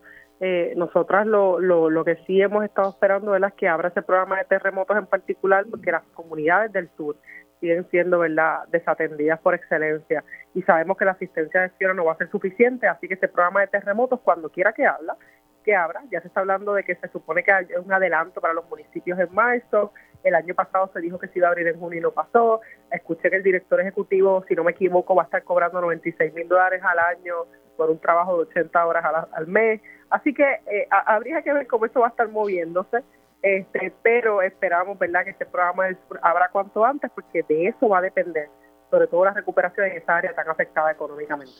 nosotras 0.76 1.26
lo, 1.26 1.59
lo, 1.59 1.89
lo 1.89 2.03
que 2.03 2.17
sí 2.28 2.41
hemos 2.41 2.65
estado 2.65 2.89
esperando 2.89 3.34
es 3.34 3.41
que 3.53 3.67
abra 3.67 3.89
ese 3.89 4.01
programa 4.01 4.38
de 4.38 4.45
terremotos 4.45 4.97
en 4.97 5.05
particular, 5.05 5.65
porque 5.69 5.91
las 5.91 6.03
comunidades 6.13 6.74
del 6.74 6.89
sur 6.97 7.15
siguen 7.62 7.88
siendo 7.89 8.20
verdad 8.20 8.68
desatendidas 8.70 9.39
por 9.39 9.53
excelencia. 9.53 10.26
Y 10.53 10.64
sabemos 10.64 10.97
que 10.97 11.05
la 11.05 11.12
asistencia 11.12 11.62
de 11.62 11.70
Fiona 11.70 11.93
no 11.93 12.03
va 12.03 12.14
a 12.14 12.18
ser 12.18 12.30
suficiente, 12.30 12.88
así 12.88 13.07
que 13.07 13.14
este 13.14 13.30
programa 13.30 13.62
de 13.62 13.68
terremotos 13.68 14.20
cuando 14.20 14.49
quiera 14.49 14.74
que 14.74 14.86
habla, 14.86 15.16
que 15.64 15.76
abra, 15.76 16.01
ya 16.12 16.20
se 16.22 16.28
está 16.28 16.41
hablando 16.41 16.74
de 16.74 16.84
que 16.84 16.95
se 16.95 17.07
supone 17.09 17.43
que 17.43 17.51
hay 17.51 17.68
un 17.80 17.93
adelanto 17.93 18.41
para 18.41 18.53
los 18.53 18.68
municipios 18.68 19.20
en 19.20 19.34
marzo, 19.34 19.93
el 20.24 20.34
año 20.34 20.55
pasado 20.55 20.89
se 20.91 20.99
dijo 20.99 21.20
que 21.20 21.28
se 21.28 21.38
iba 21.39 21.47
a 21.47 21.51
abrir 21.51 21.68
en 21.68 21.80
junio 21.80 21.99
y 21.99 22.01
no 22.01 22.12
pasó, 22.12 22.62
escuché 22.91 23.30
que 23.30 23.38
el 23.38 23.43
director 23.43 23.80
ejecutivo, 23.80 24.43
si 24.47 24.55
no 24.55 24.64
me 24.64 24.72
equivoco, 24.72 25.16
va 25.16 25.24
a 25.24 25.26
estar 25.26 25.43
cobrando 25.43 25.80
96 25.82 26.34
mil 26.34 26.47
dólares 26.47 26.82
al 26.84 26.97
año 26.97 27.45
por 27.78 27.91
un 27.91 27.99
trabajo 27.99 28.38
de 28.38 28.49
80 28.49 28.86
horas 28.86 29.05
al, 29.32 29.47
mes, 29.47 29.82
así 30.09 30.34
que 30.34 30.62
eh, 30.66 30.88
habría 30.89 31.41
que 31.43 31.53
ver 31.53 31.68
cómo 31.68 31.86
eso 31.86 31.99
va 31.99 32.07
a 32.07 32.09
estar 32.09 32.28
moviéndose, 32.28 33.03
este, 33.42 33.94
pero 34.04 34.42
esperamos 34.42 34.98
verdad 35.00 35.24
que 35.24 35.32
este 35.32 35.46
programa 35.46 35.89
abra 36.22 36.50
cuanto 36.52 36.86
antes 36.86 37.10
porque 37.14 37.44
de 37.48 37.68
eso 37.68 37.89
va 37.89 38.00
a 38.00 38.02
depender 38.02 38.50
sobre 38.92 39.08
todo 39.08 39.26
la 39.26 39.34
recuperación 39.34 39.88
en 39.88 39.98
esa 39.98 40.18
área 40.18 40.36
tan 40.36 40.48
afectada 40.50 40.92
económicamente. 40.92 41.54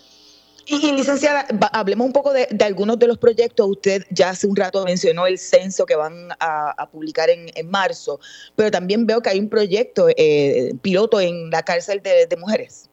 Y, 0.68 0.92
licenciada, 0.92 1.48
hablemos 1.74 2.06
un 2.06 2.14
poco 2.14 2.34
de, 2.34 2.48
algunos 2.64 3.00
de 3.00 3.08
los 3.08 3.18
proyectos. 3.18 3.68
Usted 3.68 4.04
ya 4.12 4.30
hace 4.30 4.46
un 4.46 4.56
rato 4.56 4.84
mencionó 4.86 5.26
el 5.26 5.40
censo 5.40 5.88
que 5.88 5.96
van 5.96 6.30
a, 6.40 6.88
publicar 6.92 7.30
en, 7.30 7.70
marzo, 7.70 8.20
pero 8.56 8.70
también 8.70 9.08
veo 9.08 9.22
que 9.22 9.30
hay 9.30 9.40
un 9.40 9.50
proyecto 9.50 10.08
eh, 10.16 10.74
piloto 10.82 11.20
en 11.20 11.50
la 11.50 11.64
cárcel 11.64 12.02
de, 12.04 12.38
mujeres. 12.38 12.91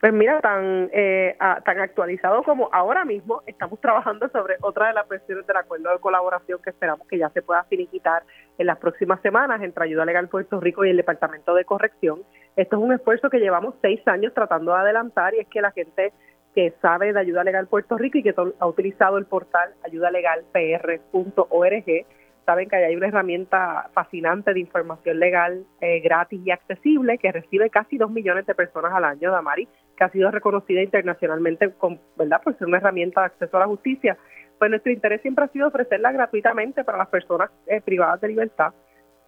Pues 0.00 0.12
mira, 0.12 0.40
tan, 0.42 0.90
eh, 0.92 1.36
tan 1.64 1.80
actualizado 1.80 2.42
como 2.42 2.68
ahora 2.70 3.06
mismo 3.06 3.42
estamos 3.46 3.80
trabajando 3.80 4.28
sobre 4.28 4.56
otra 4.60 4.88
de 4.88 4.92
las 4.92 5.08
versiones 5.08 5.46
del 5.46 5.56
acuerdo 5.56 5.90
de 5.90 5.98
colaboración 6.00 6.60
que 6.62 6.68
esperamos 6.70 7.08
que 7.08 7.16
ya 7.16 7.30
se 7.30 7.40
pueda 7.40 7.64
finiquitar 7.64 8.22
en 8.58 8.66
las 8.66 8.76
próximas 8.76 9.22
semanas 9.22 9.62
entre 9.62 9.84
Ayuda 9.84 10.04
Legal 10.04 10.28
Puerto 10.28 10.60
Rico 10.60 10.84
y 10.84 10.90
el 10.90 10.98
Departamento 10.98 11.54
de 11.54 11.64
Corrección. 11.64 12.24
Esto 12.56 12.76
es 12.76 12.82
un 12.82 12.92
esfuerzo 12.92 13.30
que 13.30 13.38
llevamos 13.38 13.74
seis 13.80 14.06
años 14.06 14.34
tratando 14.34 14.74
de 14.74 14.80
adelantar 14.80 15.34
y 15.34 15.38
es 15.40 15.48
que 15.48 15.62
la 15.62 15.72
gente 15.72 16.12
que 16.54 16.74
sabe 16.82 17.14
de 17.14 17.20
Ayuda 17.20 17.44
Legal 17.44 17.66
Puerto 17.66 17.96
Rico 17.96 18.18
y 18.18 18.22
que 18.22 18.34
ha 18.58 18.66
utilizado 18.66 19.16
el 19.16 19.24
portal 19.24 19.72
ayudalegalpr.org, 19.82 22.06
saben 22.46 22.68
que 22.68 22.76
hay 22.76 22.96
una 22.96 23.08
herramienta 23.08 23.90
fascinante 23.92 24.54
de 24.54 24.60
información 24.60 25.18
legal 25.18 25.66
eh, 25.80 26.00
gratis 26.00 26.40
y 26.44 26.50
accesible 26.50 27.18
que 27.18 27.32
recibe 27.32 27.68
casi 27.70 27.98
dos 27.98 28.10
millones 28.10 28.46
de 28.46 28.54
personas 28.54 28.92
al 28.94 29.04
año, 29.04 29.32
Damari, 29.32 29.68
que 29.96 30.04
ha 30.04 30.10
sido 30.10 30.30
reconocida 30.30 30.82
internacionalmente 30.82 31.72
¿verdad? 32.16 32.42
por 32.42 32.56
ser 32.58 32.68
una 32.68 32.78
herramienta 32.78 33.20
de 33.20 33.26
acceso 33.26 33.56
a 33.56 33.60
la 33.60 33.66
justicia. 33.66 34.16
Pues 34.58 34.70
nuestro 34.70 34.92
interés 34.92 35.20
siempre 35.22 35.44
ha 35.44 35.48
sido 35.48 35.68
ofrecerla 35.68 36.12
gratuitamente 36.12 36.84
para 36.84 36.98
las 36.98 37.08
personas 37.08 37.50
eh, 37.66 37.80
privadas 37.80 38.20
de 38.20 38.28
libertad. 38.28 38.72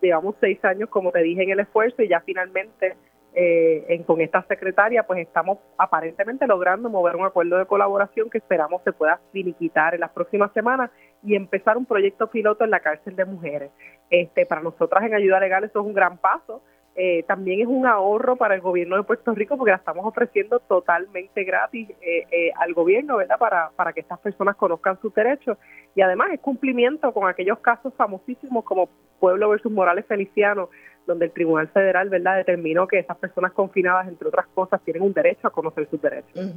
Llevamos 0.01 0.37
seis 0.41 0.65
años, 0.65 0.89
como 0.89 1.11
te 1.11 1.21
dije, 1.21 1.43
en 1.43 1.51
el 1.51 1.61
esfuerzo 1.61 2.03
y 2.03 2.09
ya 2.09 2.21
finalmente 2.21 2.97
eh, 3.35 4.03
con 4.07 4.21
esta 4.21 4.43
secretaria, 4.49 5.05
pues 5.05 5.21
estamos 5.21 5.59
aparentemente 5.77 6.47
logrando 6.47 6.89
mover 6.89 7.15
un 7.17 7.27
acuerdo 7.27 7.59
de 7.59 7.67
colaboración 7.67 8.31
que 8.31 8.39
esperamos 8.39 8.83
se 8.83 8.93
pueda 8.93 9.21
finiquitar 9.33 9.95
en 9.95 10.01
las 10.01 10.11
próximas 10.11 10.53
semanas 10.53 10.91
y 11.23 11.37
empezar 11.37 11.77
un 11.77 11.85
proyecto 11.85 12.29
piloto 12.29 12.65
en 12.65 12.71
la 12.71 12.81
cárcel 12.81 13.15
de 13.17 13.25
mujeres. 13.25 13.71
Este, 14.11 14.47
para 14.47 14.63
nosotras 14.63 15.05
en 15.05 15.15
Ayuda 15.15 15.41
Legal 15.41 15.65
eso 15.65 15.81
es 15.81 15.87
un 15.87 15.95
gran 15.95 16.19
paso. 16.19 16.63
Eh, 17.01 17.23
también 17.29 17.61
es 17.61 17.69
un 17.69 17.87
ahorro 17.87 18.35
para 18.35 18.57
el 18.57 18.61
gobierno 18.61 18.97
de 18.97 19.05
Puerto 19.05 19.33
Rico 19.33 19.57
porque 19.57 19.71
la 19.71 19.77
estamos 19.77 20.05
ofreciendo 20.05 20.59
totalmente 20.59 21.45
gratis 21.45 21.89
eh, 22.01 22.51
al 22.59 22.75
gobierno, 22.75 23.19
¿verdad? 23.19 23.39
Para, 23.39 23.71
para 23.77 23.93
que 23.93 24.01
estas 24.01 24.19
personas 24.19 24.57
conozcan 24.57 25.01
sus 25.01 25.15
derechos. 25.15 25.57
Y 25.95 26.03
además 26.03 26.31
es 26.33 26.41
cumplimiento 26.41 27.13
con 27.13 27.29
aquellos 27.29 27.61
casos 27.61 27.95
famosísimos 27.95 28.65
como 28.65 28.89
Pueblo 29.21 29.49
versus 29.51 29.71
Morales 29.71 30.07
Feliciano, 30.07 30.71
donde 31.07 31.27
el 31.27 31.31
Tribunal 31.31 31.69
Federal 31.69 32.09
verdad 32.09 32.37
determinó 32.37 32.89
que 32.89 32.99
esas 32.99 33.17
personas 33.17 33.53
confinadas, 33.53 34.09
entre 34.09 34.27
otras 34.27 34.49
cosas, 34.49 34.81
tienen 34.83 35.03
un 35.03 35.13
derecho 35.13 35.47
a 35.47 35.53
conocer 35.53 35.89
sus 35.89 36.03
derechos. 36.03 36.53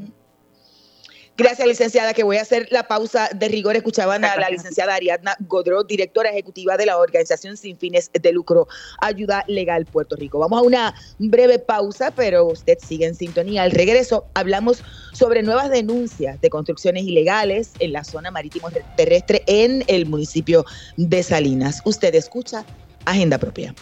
Gracias, 1.37 1.67
licenciada, 1.67 2.13
que 2.13 2.23
voy 2.23 2.37
a 2.37 2.41
hacer 2.41 2.67
la 2.71 2.87
pausa 2.87 3.29
de 3.33 3.47
rigor. 3.47 3.75
Escuchaban 3.75 4.23
a 4.25 4.35
la 4.35 4.49
licenciada 4.51 4.95
Ariadna 4.95 5.35
Godró, 5.47 5.83
directora 5.83 6.29
ejecutiva 6.29 6.77
de 6.77 6.85
la 6.85 6.97
organización 6.97 7.57
sin 7.57 7.77
fines 7.77 8.11
de 8.13 8.31
lucro 8.31 8.67
Ayuda 8.99 9.43
Legal 9.47 9.85
Puerto 9.85 10.15
Rico. 10.15 10.39
Vamos 10.39 10.59
a 10.59 10.63
una 10.63 10.95
breve 11.19 11.57
pausa, 11.57 12.11
pero 12.11 12.45
usted 12.45 12.77
sigue 12.79 13.05
en 13.05 13.15
sintonía. 13.15 13.63
Al 13.63 13.71
regreso 13.71 14.25
hablamos 14.33 14.83
sobre 15.13 15.41
nuevas 15.41 15.69
denuncias 15.69 16.39
de 16.41 16.49
construcciones 16.49 17.03
ilegales 17.03 17.71
en 17.79 17.93
la 17.93 18.03
zona 18.03 18.29
marítimo 18.29 18.69
terrestre 18.95 19.43
en 19.47 19.83
el 19.87 20.05
municipio 20.05 20.65
de 20.97 21.23
Salinas. 21.23 21.81
Usted 21.85 22.13
escucha 22.13 22.65
Agenda 23.05 23.37
Propia. 23.37 23.73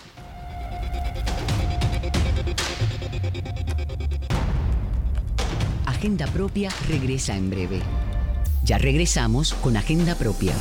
Agenda 6.00 6.28
Propia 6.28 6.70
regresa 6.88 7.36
en 7.36 7.50
breve. 7.50 7.82
Ya 8.64 8.78
regresamos 8.78 9.54
con 9.54 9.76
Agenda 9.76 10.16
Propia. 10.16 10.54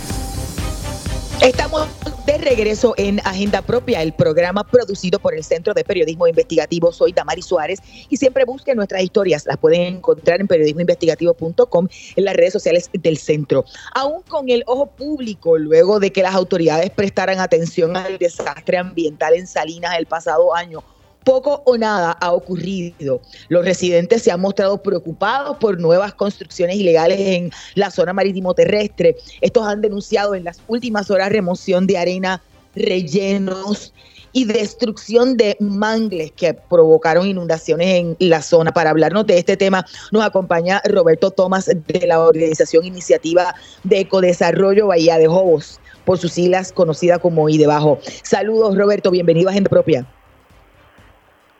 Estamos 1.40 1.86
de 2.26 2.38
regreso 2.38 2.94
en 2.96 3.20
Agenda 3.20 3.62
Propia, 3.62 4.02
el 4.02 4.12
programa 4.14 4.64
producido 4.64 5.20
por 5.20 5.36
el 5.36 5.44
Centro 5.44 5.74
de 5.74 5.84
Periodismo 5.84 6.26
Investigativo. 6.26 6.90
Soy 6.90 7.12
Damari 7.12 7.42
Suárez 7.42 7.78
y 8.08 8.16
siempre 8.16 8.44
busquen 8.44 8.74
nuestras 8.78 9.00
historias. 9.00 9.46
Las 9.46 9.58
pueden 9.58 9.82
encontrar 9.82 10.40
en 10.40 10.48
periodismoinvestigativo.com 10.48 11.86
en 12.16 12.24
las 12.24 12.34
redes 12.34 12.52
sociales 12.52 12.90
del 12.92 13.16
centro. 13.16 13.64
Aún 13.94 14.22
con 14.22 14.48
el 14.48 14.64
ojo 14.66 14.86
público, 14.86 15.56
luego 15.56 16.00
de 16.00 16.10
que 16.10 16.24
las 16.24 16.34
autoridades 16.34 16.90
prestaran 16.90 17.38
atención 17.38 17.96
al 17.96 18.18
desastre 18.18 18.76
ambiental 18.76 19.34
en 19.34 19.46
Salinas 19.46 19.96
el 19.96 20.06
pasado 20.06 20.52
año, 20.52 20.82
poco 21.28 21.62
o 21.66 21.76
nada 21.76 22.12
ha 22.12 22.32
ocurrido. 22.32 23.20
Los 23.50 23.62
residentes 23.62 24.22
se 24.22 24.30
han 24.30 24.40
mostrado 24.40 24.82
preocupados 24.82 25.58
por 25.58 25.78
nuevas 25.78 26.14
construcciones 26.14 26.76
ilegales 26.76 27.20
en 27.20 27.50
la 27.74 27.90
zona 27.90 28.14
marítimo 28.14 28.54
terrestre. 28.54 29.14
Estos 29.42 29.66
han 29.66 29.82
denunciado 29.82 30.34
en 30.34 30.44
las 30.44 30.58
últimas 30.68 31.10
horas 31.10 31.28
remoción 31.28 31.86
de 31.86 31.98
arena, 31.98 32.40
rellenos 32.74 33.92
y 34.32 34.46
destrucción 34.46 35.36
de 35.36 35.54
mangles 35.60 36.32
que 36.32 36.54
provocaron 36.54 37.26
inundaciones 37.26 37.88
en 37.88 38.16
la 38.20 38.40
zona. 38.40 38.72
Para 38.72 38.88
hablarnos 38.88 39.26
de 39.26 39.36
este 39.36 39.58
tema 39.58 39.84
nos 40.10 40.24
acompaña 40.24 40.80
Roberto 40.86 41.30
Tomás 41.30 41.66
de 41.66 42.06
la 42.06 42.20
organización 42.20 42.86
Iniciativa 42.86 43.54
de 43.84 44.00
Ecodesarrollo 44.00 44.86
Bahía 44.86 45.18
de 45.18 45.26
Jobos, 45.26 45.78
por 46.06 46.16
sus 46.16 46.32
siglas 46.32 46.72
conocida 46.72 47.18
como 47.18 47.50
IDEBAJO. 47.50 47.98
Saludos 48.22 48.78
Roberto, 48.78 49.10
bienvenido 49.10 49.50
a 49.50 49.52
Gente 49.52 49.68
Propia. 49.68 50.06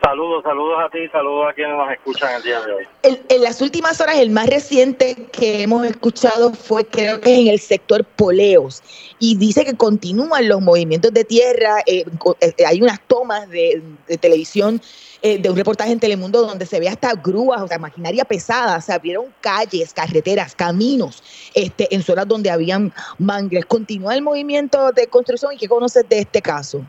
Saludos, 0.09 0.41
saludos 0.43 0.77
a 0.83 0.89
ti, 0.89 1.07
saludos 1.11 1.51
a 1.51 1.53
quienes 1.53 1.77
nos 1.77 1.91
escuchan 1.91 2.33
el 2.37 2.41
día 2.41 2.59
de 2.61 2.73
hoy. 2.73 2.87
en 3.03 3.43
las 3.43 3.61
últimas 3.61 4.01
horas, 4.01 4.17
el 4.17 4.31
más 4.31 4.47
reciente 4.47 5.27
que 5.31 5.61
hemos 5.61 5.85
escuchado 5.85 6.51
fue, 6.51 6.83
creo 6.83 7.21
que 7.21 7.41
en 7.41 7.47
el 7.47 7.59
sector 7.59 8.03
Poleos, 8.03 8.81
y 9.19 9.37
dice 9.37 9.63
que 9.63 9.77
continúan 9.77 10.49
los 10.49 10.61
movimientos 10.61 11.13
de 11.13 11.23
tierra. 11.25 11.83
Eh, 11.85 12.05
eh, 12.41 12.65
hay 12.65 12.81
unas 12.81 12.99
tomas 13.01 13.47
de, 13.51 13.83
televisión 14.19 14.81
eh, 15.21 15.37
de 15.37 15.47
un 15.47 15.55
reportaje 15.55 15.91
en 15.91 15.99
Telemundo 15.99 16.41
donde 16.41 16.65
se 16.65 16.79
ve 16.79 16.89
hasta 16.89 17.13
grúas, 17.13 17.61
o 17.61 17.67
sea, 17.67 17.77
maquinaria 17.77 18.25
pesada, 18.25 18.81
se 18.81 18.91
abrieron 18.91 19.27
calles, 19.41 19.93
carreteras, 19.93 20.55
caminos, 20.55 21.21
este, 21.53 21.93
en 21.93 22.01
zonas 22.01 22.27
donde 22.27 22.49
habían 22.49 22.91
mangles. 23.19 23.67
¿Continúa 23.67 24.15
el 24.15 24.23
movimiento 24.23 24.91
de 24.91 25.05
construcción 25.05 25.53
y 25.53 25.57
qué 25.57 25.67
conoces 25.67 26.09
de 26.09 26.17
este 26.17 26.41
caso? 26.41 26.83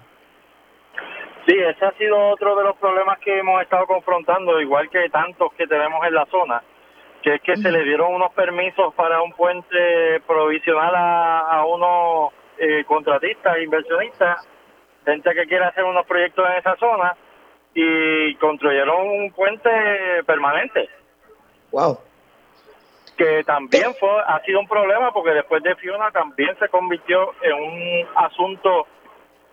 Sí, 1.51 1.59
ese 1.59 1.85
ha 1.85 1.91
sido 1.99 2.17
otro 2.29 2.55
de 2.55 2.63
los 2.63 2.77
problemas 2.77 3.19
que 3.19 3.41
hemos 3.41 3.61
estado 3.61 3.85
confrontando, 3.85 4.61
igual 4.61 4.89
que 4.89 5.11
tantos 5.11 5.53
que 5.55 5.67
tenemos 5.67 6.07
en 6.07 6.15
la 6.15 6.25
zona, 6.27 6.63
que 7.23 7.35
es 7.35 7.43
que 7.43 7.57
se 7.57 7.73
le 7.73 7.83
dieron 7.83 8.15
unos 8.15 8.33
permisos 8.35 8.95
para 8.95 9.21
un 9.21 9.33
puente 9.33 10.21
provisional 10.29 10.95
a, 10.95 11.65
unos 11.67 12.33
eh, 12.57 12.85
contratistas, 12.87 13.59
inversionistas, 13.59 14.49
gente 15.05 15.35
que 15.35 15.47
quiere 15.49 15.65
hacer 15.65 15.83
unos 15.83 16.07
proyectos 16.07 16.49
en 16.49 16.57
esa 16.57 16.77
zona, 16.77 17.17
y 17.75 18.33
construyeron 18.37 19.09
un 19.09 19.33
puente 19.33 19.71
permanente. 20.27 20.89
Wow. 21.73 21.99
Que 23.17 23.43
también 23.43 23.93
fue, 23.99 24.23
ha 24.25 24.41
sido 24.45 24.61
un 24.61 24.69
problema 24.69 25.13
porque 25.13 25.31
después 25.31 25.65
de 25.65 25.75
Fiona 25.75 26.13
también 26.13 26.57
se 26.61 26.69
convirtió 26.69 27.33
en 27.43 27.55
un 27.55 28.09
asunto 28.15 28.87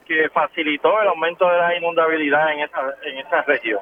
que 0.08 0.30
facilitó 0.30 1.02
el 1.02 1.08
aumento 1.08 1.50
de 1.50 1.58
la 1.58 1.78
inundabilidad 1.78 2.54
en 2.54 2.60
esa, 2.62 2.80
en 3.04 3.18
esa 3.18 3.42
región. 3.44 3.82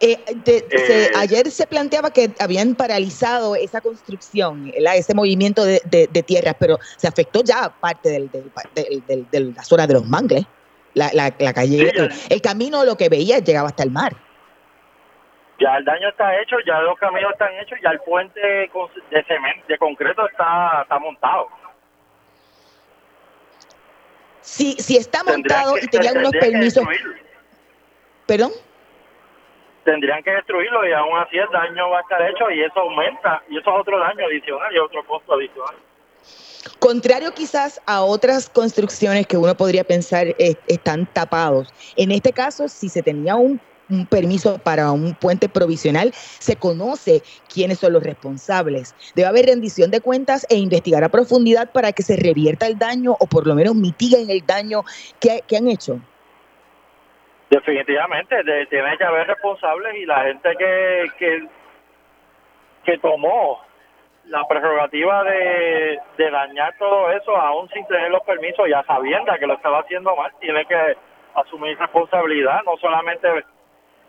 Eh, 0.00 0.18
eh, 0.46 1.10
ayer 1.16 1.50
se 1.50 1.66
planteaba 1.66 2.10
que 2.10 2.30
habían 2.40 2.74
paralizado 2.74 3.54
esa 3.54 3.80
construcción, 3.80 4.72
ese 4.74 5.14
movimiento 5.14 5.64
de, 5.64 5.80
de, 5.84 6.22
tierras, 6.22 6.56
pero 6.58 6.78
se 6.96 7.06
afectó 7.06 7.42
ya 7.44 7.70
parte 7.80 8.10
del, 8.10 8.30
de 8.30 9.40
la 9.40 9.62
zona 9.62 9.86
de 9.86 9.94
los 9.94 10.06
mangles. 10.06 10.44
La, 10.94 11.10
la, 11.14 11.52
calle, 11.52 11.92
el, 12.30 12.42
camino, 12.42 12.84
lo 12.84 12.96
que 12.96 13.08
veía, 13.08 13.38
llegaba 13.38 13.68
hasta 13.68 13.84
el 13.84 13.92
mar. 13.92 14.12
Ya 15.60 15.76
el 15.76 15.84
daño 15.84 16.08
está 16.08 16.40
hecho, 16.40 16.56
ya 16.66 16.80
los 16.80 16.98
caminos 16.98 17.30
están 17.32 17.54
hechos, 17.60 17.78
ya 17.80 17.90
el 17.90 18.00
puente 18.00 18.40
de 18.40 19.24
cemento, 19.28 19.66
de 19.68 19.78
concreto 19.78 20.26
está, 20.26 20.82
está 20.82 20.98
montado. 20.98 21.46
Si, 24.50 24.72
si 24.72 24.96
está 24.96 25.22
montado 25.22 25.78
y 25.78 25.86
tenía 25.86 26.12
unos 26.12 26.32
permisos. 26.32 26.84
¿Perdón? 28.26 28.50
Tendrían 29.84 30.24
que 30.24 30.32
destruirlo 30.32 30.86
y 30.88 30.92
aún 30.92 31.16
así 31.18 31.38
el 31.38 31.48
daño 31.52 31.88
va 31.88 31.98
a 31.98 32.00
estar 32.00 32.20
hecho 32.28 32.50
y 32.50 32.60
eso 32.60 32.80
aumenta 32.80 33.42
y 33.48 33.58
eso 33.58 33.70
es 33.70 33.80
otro 33.80 34.00
daño 34.00 34.26
adicional 34.26 34.74
y 34.74 34.78
otro 34.78 35.06
costo 35.06 35.34
adicional. 35.34 35.76
Contrario 36.80 37.32
quizás 37.32 37.80
a 37.86 38.02
otras 38.02 38.50
construcciones 38.50 39.28
que 39.28 39.36
uno 39.36 39.54
podría 39.56 39.84
pensar 39.84 40.34
están 40.66 41.06
tapados. 41.06 41.72
En 41.96 42.10
este 42.10 42.32
caso, 42.32 42.66
si 42.66 42.88
se 42.88 43.02
tenía 43.04 43.36
un 43.36 43.60
un 43.90 44.06
permiso 44.06 44.58
para 44.58 44.92
un 44.92 45.14
puente 45.14 45.48
provisional, 45.48 46.10
se 46.12 46.56
conoce 46.56 47.22
quiénes 47.52 47.78
son 47.78 47.92
los 47.92 48.02
responsables. 48.02 48.94
Debe 49.14 49.28
haber 49.28 49.46
rendición 49.46 49.90
de 49.90 50.00
cuentas 50.00 50.46
e 50.48 50.56
investigar 50.56 51.04
a 51.04 51.08
profundidad 51.08 51.70
para 51.72 51.92
que 51.92 52.02
se 52.02 52.16
revierta 52.16 52.66
el 52.66 52.78
daño 52.78 53.16
o 53.18 53.26
por 53.26 53.46
lo 53.46 53.54
menos 53.54 53.74
mitiguen 53.74 54.30
el 54.30 54.46
daño 54.46 54.82
que, 55.20 55.42
han 55.56 55.68
hecho. 55.68 56.00
Definitivamente, 57.50 58.36
tiene 58.70 58.96
que 58.96 59.04
haber 59.04 59.26
responsables 59.26 59.94
y 59.96 60.06
la 60.06 60.24
gente 60.24 60.50
que, 60.56 61.06
que, 61.18 61.48
que 62.84 62.98
tomó 62.98 63.60
la 64.26 64.46
prerrogativa 64.46 65.24
de, 65.24 65.98
de 66.16 66.30
dañar 66.30 66.74
todo 66.78 67.10
eso, 67.10 67.36
aún 67.36 67.68
sin 67.70 67.84
tener 67.86 68.10
los 68.10 68.22
permisos, 68.22 68.68
ya 68.68 68.84
sabiendo 68.84 69.32
que 69.38 69.46
lo 69.46 69.54
estaba 69.54 69.80
haciendo 69.80 70.14
mal, 70.14 70.30
tiene 70.40 70.64
que 70.66 70.96
asumir 71.34 71.76
responsabilidad, 71.78 72.60
no 72.64 72.76
solamente 72.76 73.28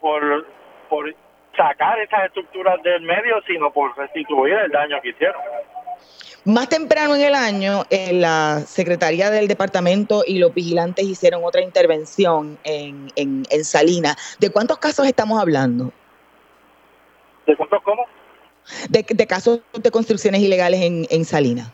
por, 0.01 0.45
por 0.89 1.15
sacar 1.55 1.99
esas 1.99 2.25
estructuras 2.25 2.81
del 2.83 3.01
medio, 3.03 3.41
sino 3.47 3.71
por 3.71 3.95
restituir 3.97 4.55
el 4.55 4.71
daño 4.71 4.99
que 5.01 5.09
hicieron. 5.09 5.41
Más 6.43 6.69
temprano 6.69 7.15
en 7.15 7.21
el 7.21 7.35
año, 7.35 7.83
la 8.13 8.61
Secretaría 8.61 9.29
del 9.29 9.47
Departamento 9.47 10.23
y 10.25 10.39
los 10.39 10.51
vigilantes 10.53 11.05
hicieron 11.05 11.43
otra 11.43 11.61
intervención 11.61 12.57
en, 12.63 13.11
en, 13.15 13.43
en 13.51 13.63
Salina. 13.63 14.15
¿De 14.39 14.49
cuántos 14.49 14.79
casos 14.79 15.05
estamos 15.05 15.39
hablando? 15.39 15.93
¿De 17.45 17.55
cuántos 17.55 17.83
cómo? 17.83 18.05
De, 18.89 19.05
de 19.07 19.27
casos 19.27 19.61
de 19.73 19.91
construcciones 19.91 20.41
ilegales 20.41 20.81
en, 20.81 21.05
en 21.11 21.25
Salina. 21.25 21.71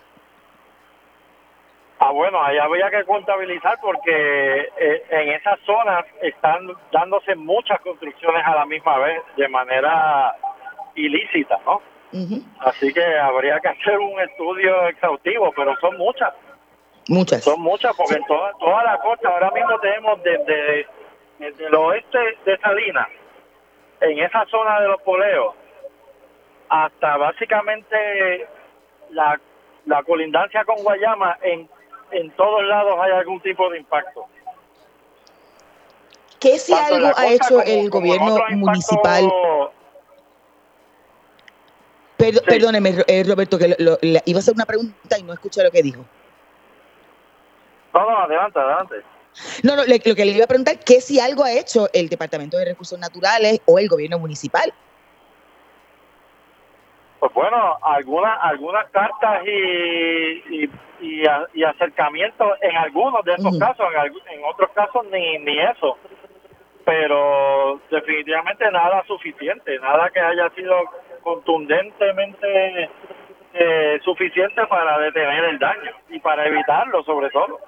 Ah, 2.07 2.11
bueno, 2.11 2.41
ahí 2.41 2.57
habría 2.57 2.89
que 2.89 3.03
contabilizar 3.03 3.77
porque 3.81 4.69
eh, 4.77 5.03
en 5.09 5.29
esas 5.29 5.59
zonas 5.65 6.05
están 6.21 6.69
dándose 6.89 7.35
muchas 7.35 7.81
construcciones 7.81 8.45
a 8.45 8.55
la 8.55 8.65
misma 8.65 8.97
vez 8.99 9.21
de 9.35 9.49
manera 9.49 10.33
ilícita, 10.95 11.59
¿no? 11.65 11.81
Así 12.59 12.93
que 12.93 13.03
habría 13.03 13.59
que 13.59 13.67
hacer 13.67 13.99
un 13.99 14.17
estudio 14.21 14.87
exhaustivo, 14.87 15.51
pero 15.53 15.75
son 15.81 15.97
muchas. 15.97 16.33
Muchas. 17.09 17.43
Son 17.43 17.59
muchas 17.59 17.93
porque 17.97 18.15
en 18.15 18.25
toda, 18.25 18.53
toda 18.53 18.83
la 18.85 18.97
costa 18.99 19.27
ahora 19.27 19.51
mismo 19.51 19.77
tenemos 19.81 20.23
desde, 20.23 20.87
desde 21.39 21.65
el 21.65 21.75
oeste 21.75 22.19
de 22.45 22.57
Salinas, 22.59 23.09
en 23.99 24.19
esa 24.19 24.45
zona 24.45 24.79
de 24.79 24.87
los 24.87 25.01
poleos, 25.01 25.55
hasta 26.69 27.17
básicamente 27.17 28.47
la, 29.09 29.37
la 29.85 30.03
colindancia 30.03 30.63
con 30.63 30.77
Guayama 30.77 31.37
en 31.41 31.67
en 32.11 32.31
todos 32.31 32.63
lados 32.63 32.95
hay 33.01 33.11
algún 33.11 33.39
tipo 33.41 33.69
de 33.69 33.79
impacto. 33.79 34.25
¿Qué 36.39 36.59
si 36.59 36.73
algo 36.73 37.11
ha 37.15 37.27
hecho 37.27 37.61
el 37.63 37.89
gobierno 37.89 38.37
municipal? 38.51 39.31
Perdóneme, 42.17 42.95
eh, 43.07 43.23
Roberto, 43.23 43.57
que 43.57 43.75
iba 44.25 44.37
a 44.37 44.39
hacer 44.39 44.53
una 44.53 44.65
pregunta 44.65 45.17
y 45.19 45.23
no 45.23 45.33
escuché 45.33 45.63
lo 45.63 45.71
que 45.71 45.83
dijo. 45.83 46.03
No, 47.93 48.09
no, 48.09 48.19
adelante, 48.19 48.59
adelante. 48.59 48.95
No, 49.63 49.75
no, 49.75 49.83
lo 49.85 49.99
que 49.99 50.25
le 50.25 50.31
iba 50.31 50.45
a 50.45 50.47
preguntar, 50.47 50.79
¿qué 50.79 50.99
si 50.99 51.19
algo 51.19 51.43
ha 51.43 51.51
hecho 51.51 51.89
el 51.93 52.09
Departamento 52.09 52.57
de 52.57 52.65
Recursos 52.65 52.97
Naturales 52.97 53.61
o 53.65 53.77
el 53.77 53.87
gobierno 53.87 54.17
municipal? 54.19 54.73
Pues 57.19 57.33
bueno, 57.33 57.77
algunas 57.81 58.37
algunas 58.41 58.89
cartas 58.91 59.41
y 59.45 60.69
y, 60.99 61.23
y 61.53 61.63
acercamiento 61.63 62.55
en 62.61 62.75
algunos 62.77 63.23
de 63.23 63.33
esos 63.33 63.57
casos, 63.59 63.85
en, 64.31 64.43
otros 64.43 64.69
casos 64.71 65.05
ni, 65.11 65.37
ni 65.39 65.59
eso. 65.59 65.97
Pero 66.85 67.81
definitivamente 67.91 68.69
nada 68.71 69.03
suficiente, 69.05 69.77
nada 69.79 70.09
que 70.09 70.19
haya 70.19 70.49
sido 70.51 70.75
contundentemente 71.21 72.89
eh, 73.53 73.99
suficiente 74.03 74.65
para 74.67 74.97
detener 74.99 75.43
el 75.45 75.59
daño 75.59 75.91
y 76.09 76.19
para 76.19 76.47
evitarlo 76.47 77.03
sobre 77.03 77.29
todo. 77.29 77.59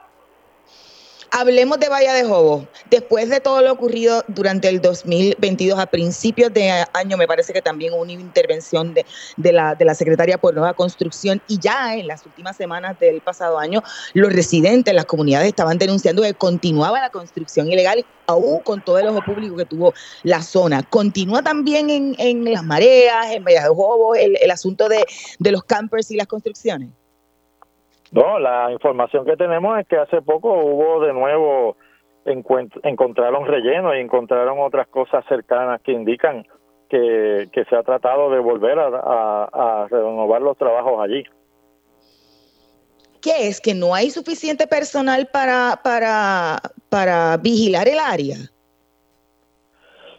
Hablemos 1.31 1.79
de 1.79 1.89
Bahía 1.89 2.13
de 2.13 2.23
Jobo. 2.23 2.67
Después 2.89 3.29
de 3.29 3.39
todo 3.39 3.61
lo 3.61 3.71
ocurrido 3.71 4.23
durante 4.27 4.67
el 4.67 4.81
2022, 4.81 5.77
a 5.77 5.85
principios 5.85 6.51
de 6.51 6.83
año, 6.93 7.17
me 7.17 7.27
parece 7.27 7.53
que 7.53 7.61
también 7.61 7.93
hubo 7.93 8.01
una 8.01 8.13
intervención 8.13 8.95
de, 8.95 9.51
la, 9.51 9.75
de 9.75 9.85
la 9.85 9.93
Secretaría 9.93 10.39
por 10.39 10.55
Nueva 10.55 10.73
Construcción 10.73 11.41
y 11.47 11.59
ya 11.59 11.95
en 11.95 12.07
las 12.07 12.25
últimas 12.25 12.57
semanas 12.57 12.99
del 12.99 13.21
pasado 13.21 13.59
año, 13.59 13.83
los 14.13 14.33
residentes, 14.33 14.93
las 14.93 15.05
comunidades 15.05 15.47
estaban 15.47 15.77
denunciando 15.77 16.23
que 16.23 16.33
continuaba 16.33 16.99
la 16.99 17.11
construcción 17.11 17.71
ilegal, 17.71 18.05
aún 18.25 18.59
con 18.61 18.83
todo 18.83 18.97
el 18.97 19.07
ojo 19.07 19.23
público 19.23 19.55
que 19.55 19.65
tuvo 19.65 19.93
la 20.23 20.41
zona. 20.41 20.81
Continúa 20.83 21.43
también 21.43 21.91
en, 21.91 22.15
en 22.17 22.51
las 22.51 22.63
mareas, 22.63 23.31
en 23.31 23.43
Bahía 23.43 23.63
de 23.63 23.69
Jobo, 23.69 24.15
el, 24.15 24.35
el 24.41 24.51
asunto 24.51 24.89
de, 24.89 25.05
de 25.37 25.51
los 25.51 25.63
campers 25.63 26.09
y 26.09 26.15
las 26.15 26.27
construcciones. 26.27 26.89
No, 28.11 28.39
la 28.39 28.71
información 28.71 29.25
que 29.25 29.37
tenemos 29.37 29.79
es 29.79 29.87
que 29.87 29.97
hace 29.97 30.21
poco 30.21 30.51
hubo 30.51 31.01
de 31.01 31.13
nuevo, 31.13 31.77
encontraron 32.25 33.45
relleno 33.45 33.95
y 33.95 33.99
encontraron 33.99 34.59
otras 34.59 34.87
cosas 34.87 35.23
cercanas 35.27 35.81
que 35.81 35.91
indican 35.91 36.45
que, 36.89 37.65
se 37.69 37.75
ha 37.75 37.83
tratado 37.83 38.31
de 38.31 38.39
volver 38.39 38.79
a, 38.79 39.87
renovar 39.89 40.41
los 40.41 40.57
trabajos 40.57 40.99
allí. 41.01 41.23
¿Qué 43.21 43.47
es? 43.47 43.61
¿Que 43.61 43.75
no 43.75 43.93
hay 43.93 44.09
suficiente 44.09 44.65
personal 44.65 45.27
para, 45.31 45.79
para, 45.83 46.57
para 46.89 47.37
vigilar 47.37 47.87
el 47.87 47.99
área? 47.99 48.37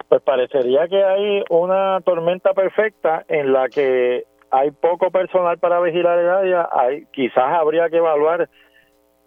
Pues 0.08 0.22
parecería 0.22 0.86
que 0.86 1.02
hay 1.02 1.42
una 1.48 2.00
tormenta 2.04 2.52
perfecta 2.52 3.24
en 3.28 3.52
la 3.52 3.68
que 3.68 4.26
hay 4.50 4.70
poco 4.72 5.10
personal 5.10 5.58
para 5.58 5.80
vigilar 5.80 6.18
el 6.18 6.28
área, 6.28 6.68
hay, 6.72 7.06
quizás 7.12 7.52
habría 7.52 7.88
que 7.88 7.98
evaluar, 7.98 8.48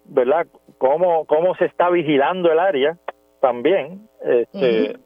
¿verdad?, 0.04 0.46
cómo, 0.78 1.24
cómo 1.26 1.54
se 1.56 1.66
está 1.66 1.90
vigilando 1.90 2.52
el 2.52 2.58
área 2.58 2.96
también. 3.40 4.08
Este, 4.22 4.96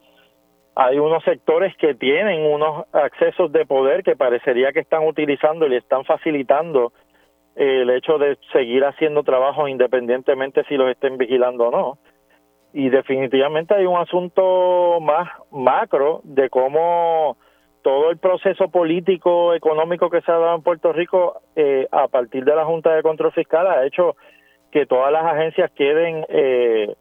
Hay 0.74 0.98
unos 0.98 1.24
sectores 1.24 1.76
que 1.76 1.94
tienen 1.94 2.42
unos 2.42 2.86
accesos 2.92 3.50
de 3.50 3.66
poder 3.66 4.02
que 4.02 4.16
parecería 4.16 4.72
que 4.72 4.80
están 4.80 5.06
utilizando 5.06 5.66
y 5.66 5.70
le 5.70 5.78
están 5.78 6.04
facilitando 6.04 6.92
el 7.56 7.90
hecho 7.90 8.18
de 8.18 8.38
seguir 8.52 8.84
haciendo 8.84 9.24
trabajos 9.24 9.68
independientemente 9.68 10.62
si 10.68 10.76
los 10.76 10.88
estén 10.90 11.18
vigilando 11.18 11.68
o 11.68 11.70
no. 11.72 11.98
Y 12.72 12.90
definitivamente 12.90 13.74
hay 13.74 13.86
un 13.86 13.96
asunto 13.96 15.00
más 15.00 15.28
macro 15.50 16.20
de 16.22 16.48
cómo 16.48 17.36
todo 17.82 18.10
el 18.10 18.18
proceso 18.18 18.68
político, 18.68 19.54
económico 19.54 20.10
que 20.10 20.20
se 20.22 20.30
ha 20.30 20.38
dado 20.38 20.56
en 20.56 20.62
Puerto 20.62 20.92
Rico 20.92 21.40
eh, 21.56 21.86
a 21.90 22.08
partir 22.08 22.44
de 22.44 22.54
la 22.54 22.64
Junta 22.64 22.94
de 22.94 23.02
Control 23.02 23.32
Fiscal 23.32 23.66
ha 23.66 23.86
hecho 23.86 24.16
que 24.70 24.86
todas 24.86 25.12
las 25.12 25.24
agencias 25.24 25.70
queden, 25.72 26.24
eh, 26.28 26.94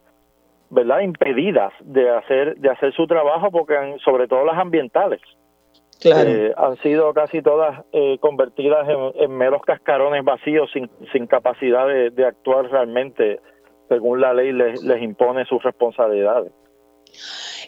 ¿verdad?, 0.70 1.00
impedidas 1.00 1.72
de 1.80 2.10
hacer 2.10 2.56
de 2.56 2.70
hacer 2.70 2.92
su 2.94 3.06
trabajo, 3.06 3.50
porque 3.50 3.96
sobre 4.04 4.26
todo 4.26 4.44
las 4.44 4.58
ambientales. 4.58 5.20
Eh, 6.04 6.54
han 6.56 6.76
sido 6.76 7.12
casi 7.12 7.42
todas 7.42 7.84
convertidas 8.20 8.86
en, 9.16 9.32
meros 9.32 9.62
cascarones 9.62 10.24
vacíos 10.24 10.70
sin, 10.72 10.88
sin 11.12 11.26
capacidad 11.26 11.88
de, 11.88 12.24
actuar 12.24 12.70
realmente 12.70 13.40
según 13.88 14.20
la 14.20 14.32
ley 14.32 14.52
les, 14.52 14.80
les 14.84 15.02
impone 15.02 15.44
sus 15.46 15.60
responsabilidades. 15.60 16.52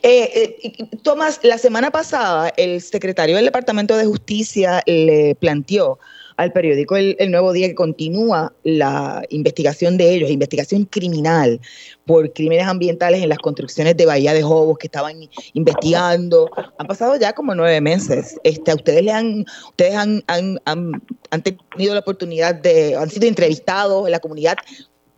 Eh, 0.03 0.57
eh, 0.63 0.97
Tomás, 1.03 1.41
la 1.43 1.59
semana 1.59 1.91
pasada 1.91 2.53
el 2.57 2.81
secretario 2.81 3.37
del 3.37 3.45
Departamento 3.45 3.97
de 3.97 4.07
Justicia 4.07 4.83
le 4.87 5.35
planteó 5.35 5.99
al 6.41 6.53
periódico 6.53 6.97
el, 6.97 7.17
Nuevo 7.31 7.53
Día 7.53 7.69
que 7.69 7.75
continúa 7.75 8.55
la 8.65 9.23
investigación 9.29 9.99
de 9.99 10.15
ellos, 10.15 10.31
investigación 10.31 10.87
criminal 10.87 11.61
por 12.07 12.33
crímenes 12.33 12.67
ambientales 12.67 13.23
en 13.23 13.29
las 13.29 13.39
construcciones 13.39 13.95
de 13.99 14.07
Bahía 14.07 14.33
de 14.33 14.43
Jobos 14.43 14.79
que 14.79 14.87
estaban 14.87 15.17
investigando. 15.53 16.51
Han 16.79 16.87
pasado 16.87 17.17
ya 17.17 17.35
como 17.35 17.55
nueve 17.55 17.83
meses. 17.83 18.41
Este, 18.43 18.73
ustedes 18.73 19.03
le 19.03 19.13
han, 19.13 19.45
ustedes 19.69 19.95
han, 19.95 20.25
han, 20.29 20.59
han 20.65 21.43
tenido 21.43 21.93
la 21.93 22.01
oportunidad 22.01 22.55
de, 22.55 22.97
han 22.97 23.11
sido 23.11 23.29
entrevistados 23.29 24.07
en 24.07 24.13
la 24.13 24.21
comunidad 24.21 24.57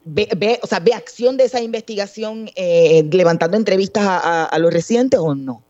ve, 0.04 0.28
ve, 0.36 0.58
o 0.62 0.66
sea, 0.66 0.80
ve 0.80 0.94
acción 0.94 1.36
de 1.36 1.44
esa 1.44 1.60
investigación 1.60 2.46
eh, 2.56 3.02
levantando 3.12 3.56
entrevistas 3.56 4.04
a, 4.06 4.58
los 4.58 4.72
residentes 4.72 5.20
o 5.20 5.34
no? 5.34 5.62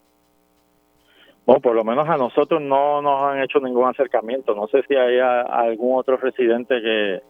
Bueno, 1.44 1.60
por 1.60 1.74
lo 1.74 1.84
menos 1.84 2.08
a 2.08 2.16
nosotros 2.16 2.60
no 2.62 3.02
nos 3.02 3.22
han 3.22 3.42
hecho 3.42 3.58
ningún 3.60 3.88
acercamiento. 3.88 4.54
No 4.54 4.68
sé 4.68 4.82
si 4.88 4.94
hay 4.94 5.18
algún 5.18 5.98
otro 5.98 6.16
residente 6.16 6.80
que, 6.80 7.20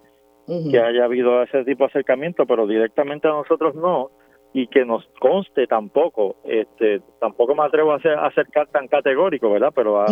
que 0.70 0.80
haya 0.80 1.05
habido 1.05 1.42
ese 1.42 1.64
tipo 1.64 1.84
de 1.84 1.90
acercamiento, 1.90 2.46
pero 2.46 2.66
directamente 2.66 3.28
a 3.28 3.32
nosotros 3.32 3.74
no. 3.74 4.11
Y 4.55 4.66
que 4.66 4.84
nos 4.84 5.07
conste 5.18 5.66
tampoco, 5.66 6.36
este, 6.44 7.00
tampoco 7.20 7.55
me 7.55 7.64
atrevo 7.64 7.92
a, 7.92 8.26
acercar 8.26 8.66
tan 8.68 8.86
categórico, 8.86 9.50
¿verdad? 9.50 9.72
Pero 9.74 10.05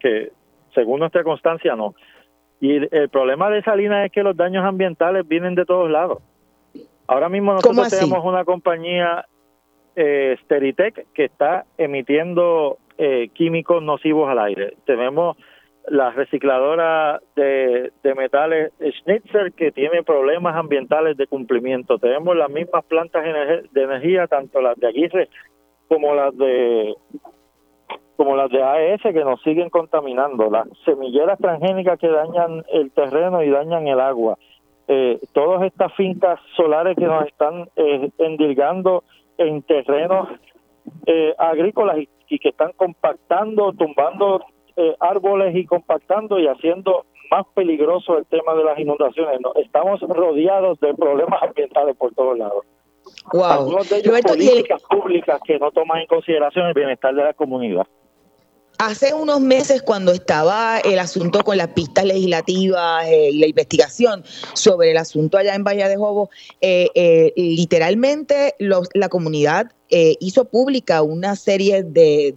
que 0.00 0.32
según 0.74 0.98
nuestra 0.98 1.22
constancia 1.22 1.76
no. 1.76 1.94
Y 2.60 2.76
el 2.92 3.08
problema 3.08 3.50
de 3.50 3.60
esa 3.60 3.76
línea 3.76 4.04
es 4.04 4.10
que 4.10 4.24
los 4.24 4.36
daños 4.36 4.64
ambientales 4.64 5.28
vienen 5.28 5.54
de 5.54 5.64
todos 5.64 5.88
lados. 5.88 6.18
Ahora 7.06 7.28
mismo 7.28 7.52
nosotros 7.52 7.90
tenemos 7.90 8.24
una 8.24 8.44
compañía 8.44 9.26
eh, 9.96 10.36
Steritec 10.44 11.06
que 11.12 11.24
está 11.24 11.64
emitiendo 11.78 12.78
eh, 12.98 13.28
químicos 13.34 13.82
nocivos 13.82 14.28
al 14.30 14.38
aire. 14.38 14.76
Tenemos 14.86 15.36
la 15.88 16.10
recicladora 16.12 17.20
de, 17.36 17.92
metales 18.16 18.72
Schnitzer 18.80 19.52
que 19.52 19.70
tiene 19.70 20.02
problemas 20.02 20.56
ambientales 20.56 21.16
de 21.16 21.26
cumplimiento. 21.26 21.98
Tenemos 21.98 22.34
las 22.36 22.50
mismas 22.50 22.84
plantas 22.86 23.22
de 23.70 23.82
energía, 23.82 24.26
tanto 24.26 24.62
las 24.62 24.76
de 24.78 24.86
Aguirre 24.86 25.28
como 25.88 26.14
las 26.14 26.36
de 26.36 26.94
como 28.16 28.36
las 28.36 28.48
de 28.50 28.62
AES 28.62 29.02
que 29.02 29.24
nos 29.24 29.42
siguen 29.42 29.70
contaminando, 29.70 30.48
las 30.48 30.68
semilleras 30.84 31.38
transgénicas 31.38 31.98
que 31.98 32.08
dañan 32.08 32.64
el 32.72 32.92
terreno 32.92 33.42
y 33.42 33.50
dañan 33.50 33.88
el 33.88 33.98
agua, 33.98 34.38
eh, 34.88 35.20
todas 35.32 35.62
estas 35.62 35.92
fincas 35.94 36.38
solares 36.56 36.96
que 36.96 37.06
nos 37.06 37.26
están 37.26 37.68
eh, 37.76 38.10
endilgando 38.18 39.04
en 39.38 39.62
terrenos 39.62 40.28
eh, 41.06 41.34
agrícolas 41.38 41.98
y, 41.98 42.08
y, 42.28 42.38
que 42.38 42.50
están 42.50 42.72
compactando, 42.72 43.72
tumbando 43.72 44.42
eh, 44.76 44.94
árboles 45.00 45.54
y 45.56 45.64
compactando 45.66 46.38
y 46.38 46.46
haciendo 46.46 47.06
más 47.30 47.46
peligroso 47.54 48.18
el 48.18 48.26
tema 48.26 48.54
de 48.54 48.64
las 48.64 48.78
inundaciones. 48.78 49.40
Estamos 49.56 50.00
rodeados 50.00 50.78
de 50.80 50.94
problemas 50.94 51.42
ambientales 51.42 51.96
por 51.96 52.12
todos 52.14 52.36
lados. 52.36 52.64
Wow. 53.32 53.44
Algunos 53.44 53.88
de 53.88 53.98
ellos 53.98 54.20
políticas 54.20 54.82
públicas 54.82 55.40
que 55.44 55.58
no 55.58 55.70
toman 55.70 56.00
en 56.00 56.06
consideración 56.06 56.66
el 56.66 56.74
bienestar 56.74 57.14
de 57.14 57.22
la 57.22 57.34
comunidad. 57.34 57.86
Hace 58.78 59.14
unos 59.14 59.40
meses, 59.40 59.82
cuando 59.82 60.12
estaba 60.12 60.78
el 60.80 60.98
asunto 60.98 61.42
con 61.44 61.56
las 61.56 61.68
pistas 61.68 62.04
legislativas 62.04 63.06
eh, 63.06 63.30
y 63.30 63.38
la 63.38 63.46
investigación 63.46 64.24
sobre 64.54 64.90
el 64.90 64.96
asunto 64.96 65.38
allá 65.38 65.54
en 65.54 65.64
Bahía 65.64 65.88
de 65.88 65.96
Jobo, 65.96 66.30
eh, 66.60 67.32
literalmente 67.36 68.54
la 68.58 69.08
comunidad 69.08 69.72
hizo 69.88 70.44
pública 70.46 71.02
una 71.02 71.36
serie 71.36 71.84
de 71.84 72.34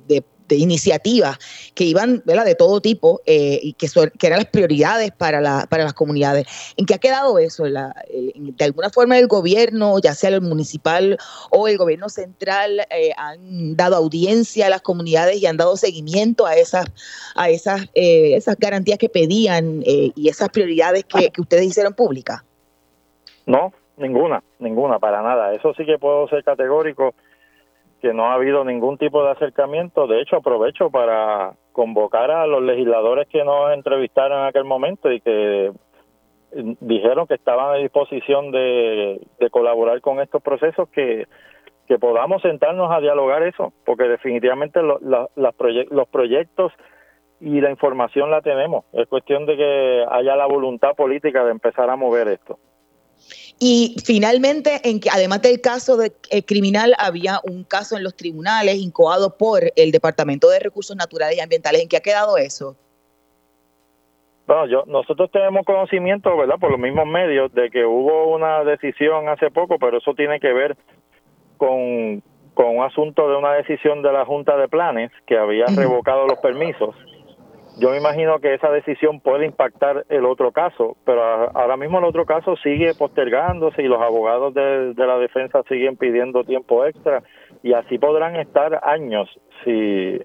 de 0.48 0.56
iniciativas 0.56 1.38
que 1.74 1.84
iban 1.84 2.24
de 2.26 2.56
todo 2.56 2.82
tipo 2.82 3.22
eh, 3.26 3.60
y 3.62 3.74
que, 3.74 3.88
que 4.18 4.28
eran 4.28 4.40
las 4.40 4.48
prioridades 4.48 5.12
para, 5.12 5.42
la, 5.42 5.68
para 5.70 5.84
las 5.84 5.94
comunidades. 5.94 6.48
¿En 6.78 6.86
qué 6.86 6.96
ha 6.96 6.98
quedado 7.00 7.40
eso? 7.40 7.66
de 7.66 8.66
alguna 8.66 8.90
forma 8.90 9.18
el 9.18 9.28
gobierno, 9.28 10.00
ya 10.00 10.14
sea 10.14 10.30
el 10.30 10.42
municipal 10.42 11.18
o 11.52 11.68
el 11.68 11.78
gobierno 11.78 12.10
central, 12.10 12.82
eh, 12.90 13.12
han 13.18 13.76
dado 13.76 13.96
audiencia 13.96 14.68
a 14.68 14.70
las 14.70 14.82
comunidades 14.82 15.42
y 15.42 15.46
han 15.46 15.58
dado 15.58 15.76
seguimiento 15.78 16.46
a 16.46 16.56
esas, 16.56 16.86
a 17.36 17.50
esas, 17.50 17.82
eh, 17.94 18.36
esas 18.36 18.56
garantías 18.58 18.98
que 18.98 19.10
pedían 19.10 19.84
y 19.86 20.30
esas 20.30 20.50
prioridades 20.50 21.04
que, 21.06 21.30
que 21.30 21.42
ustedes 21.42 21.66
hicieron 21.66 21.94
públicas. 21.94 22.42
No, 23.46 23.72
ninguna, 23.98 24.44
ninguna, 24.60 25.00
para 25.00 25.22
nada. 25.22 25.54
Eso 25.54 25.74
sí 25.74 25.86
que 25.86 25.98
puedo 25.98 26.28
ser 26.28 26.44
categórico 26.44 27.14
que 28.02 28.14
no 28.14 28.26
ha 28.26 28.34
habido 28.34 28.64
ningún 28.64 28.98
tipo 28.98 29.24
de 29.24 29.32
acercamiento. 29.32 30.08
De 30.08 30.22
hecho, 30.22 30.38
aprovecho 30.38 30.90
para 30.90 31.54
convocar 31.72 32.32
a 32.32 32.48
los 32.48 32.62
legisladores 32.62 33.28
que 33.28 33.44
nos 33.44 33.74
entrevistaron 33.74 34.40
en 34.40 34.46
aquel 34.46 34.66
momento 34.66 35.12
y 35.12 35.22
que 35.22 35.72
dijeron 36.52 37.28
que 37.28 37.36
estaban 37.36 37.76
a 37.76 37.78
disposición 37.78 38.52
de, 38.52 39.20
colaborar 39.52 40.02
con 40.02 40.20
estos 40.20 40.42
procesos, 40.42 40.90
que, 40.90 41.28
que 41.88 42.00
podamos 42.00 42.42
sentarnos 42.42 42.92
a 42.92 43.00
dialogar 43.00 43.44
eso, 43.44 43.74
porque 43.86 44.04
definitivamente 44.04 44.82
los 44.82 46.08
proyectos 46.10 46.72
y 47.40 47.62
la 47.62 47.70
información 47.70 48.32
la 48.32 48.42
tenemos. 48.42 48.86
Es 48.94 49.08
cuestión 49.08 49.46
de 49.46 49.58
que 49.58 50.06
haya 50.10 50.36
la 50.36 50.48
voluntad 50.48 50.96
política 50.96 51.44
de 51.44 51.52
empezar 51.52 51.90
a 51.90 51.96
mover 51.96 52.28
esto. 52.28 52.58
Y 53.60 53.96
finalmente, 54.06 54.82
en 54.84 55.00
que 55.00 55.10
además 55.10 55.42
del 55.42 55.62
caso 55.62 55.98
de, 55.98 56.12
eh, 56.30 56.44
criminal, 56.44 56.94
había 57.00 57.40
un 57.44 57.64
caso 57.64 57.98
en 57.98 58.04
los 58.04 58.16
tribunales 58.16 58.76
incoado 58.76 59.36
por 59.36 59.62
el 59.76 59.92
Departamento 59.92 60.50
de 60.50 60.60
Recursos 60.60 60.96
Naturales 60.96 61.38
y 61.38 61.42
Ambientales. 61.42 61.82
¿En 61.82 61.90
qué 61.90 61.98
ha 61.98 62.02
quedado 62.02 62.38
eso? 62.38 62.76
Bueno, 64.46 64.68
yo, 64.68 64.84
nosotros 64.86 65.32
tenemos 65.32 65.66
conocimiento, 65.66 66.38
¿verdad? 66.38 66.56
Por 66.60 66.72
los 66.72 66.80
mismos 66.80 67.08
medios 67.08 67.52
de 67.54 67.70
que 67.70 67.84
hubo 67.84 68.34
una 68.34 68.64
decisión 68.64 69.28
hace 69.28 69.50
poco, 69.50 69.78
pero 69.80 69.98
eso 69.98 70.14
tiene 70.14 70.40
que 70.40 70.54
ver 70.54 70.78
con, 71.58 72.22
con 72.54 72.78
un 72.78 72.84
asunto 72.84 73.28
de 73.28 73.36
una 73.38 73.54
decisión 73.54 74.04
de 74.04 74.14
la 74.14 74.24
Junta 74.24 74.56
de 74.56 74.68
Planes 74.68 75.12
que 75.26 75.38
había 75.38 75.66
revocado 75.66 76.28
los 76.28 76.38
permisos 76.40 76.96
yo 77.80 77.92
me 77.92 77.98
imagino 77.98 78.40
que 78.40 78.56
esa 78.56 78.72
decisión 78.72 79.20
puede 79.20 79.46
impactar 79.46 80.06
el 80.10 80.26
otro 80.26 80.52
caso, 80.52 80.98
pero 81.06 81.22
ahora 81.56 81.78
mismo 81.78 82.00
el 82.00 82.06
otro 82.06 82.26
caso 82.26 82.56
sigue 82.58 82.94
postergándose 82.96 83.84
y 83.84 83.88
los 83.88 84.02
abogados 84.02 84.54
de, 84.54 84.94
la 84.96 85.18
defensa 85.20 85.62
siguen 85.70 85.96
pidiendo 85.96 86.44
tiempo 86.44 86.86
extra 86.86 87.22
y 87.62 87.74
así 87.74 88.00
podrán 88.00 88.36
estar 88.36 88.82
años 88.84 89.30
si, 89.64 90.20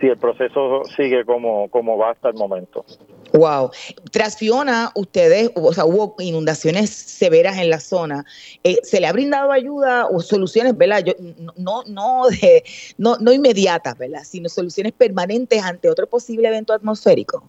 si 0.00 0.08
el 0.08 0.16
proceso 0.18 0.82
sigue 0.96 1.24
como, 1.24 1.68
como 1.68 1.96
va 1.98 2.10
hasta 2.10 2.28
el 2.28 2.34
momento. 2.34 2.84
Wow. 3.32 3.70
Tras 4.12 4.38
Fiona, 4.38 4.90
ustedes, 4.94 5.50
o 5.56 5.72
sea, 5.72 5.84
hubo 5.84 6.14
inundaciones 6.18 6.90
severas 6.90 7.58
en 7.58 7.70
la 7.70 7.80
zona. 7.80 8.24
Eh, 8.62 8.78
¿Se 8.82 9.00
le 9.00 9.06
ha 9.06 9.12
brindado 9.12 9.50
ayuda 9.50 10.06
o 10.06 10.20
soluciones, 10.20 10.76
verdad? 10.76 11.02
Yo, 11.04 11.12
no, 11.56 11.82
no, 11.88 12.28
de, 12.28 12.62
no, 12.98 13.16
no 13.18 13.32
inmediatas, 13.32 13.98
¿verdad? 13.98 14.22
Sino 14.24 14.48
soluciones 14.48 14.92
permanentes 14.92 15.62
ante 15.62 15.88
otro 15.88 16.06
posible 16.06 16.48
evento 16.48 16.72
atmosférico. 16.72 17.48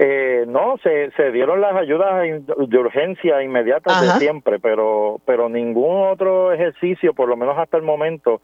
Eh, 0.00 0.44
no, 0.46 0.76
se, 0.80 1.10
se 1.16 1.32
dieron 1.32 1.60
las 1.60 1.74
ayudas 1.74 2.24
de 2.46 2.78
urgencia 2.78 3.42
inmediatas 3.42 4.00
de 4.00 4.20
siempre, 4.20 4.60
pero, 4.60 5.20
pero 5.24 5.48
ningún 5.48 6.06
otro 6.06 6.52
ejercicio, 6.52 7.14
por 7.14 7.28
lo 7.28 7.36
menos 7.36 7.58
hasta 7.58 7.78
el 7.78 7.82
momento, 7.82 8.40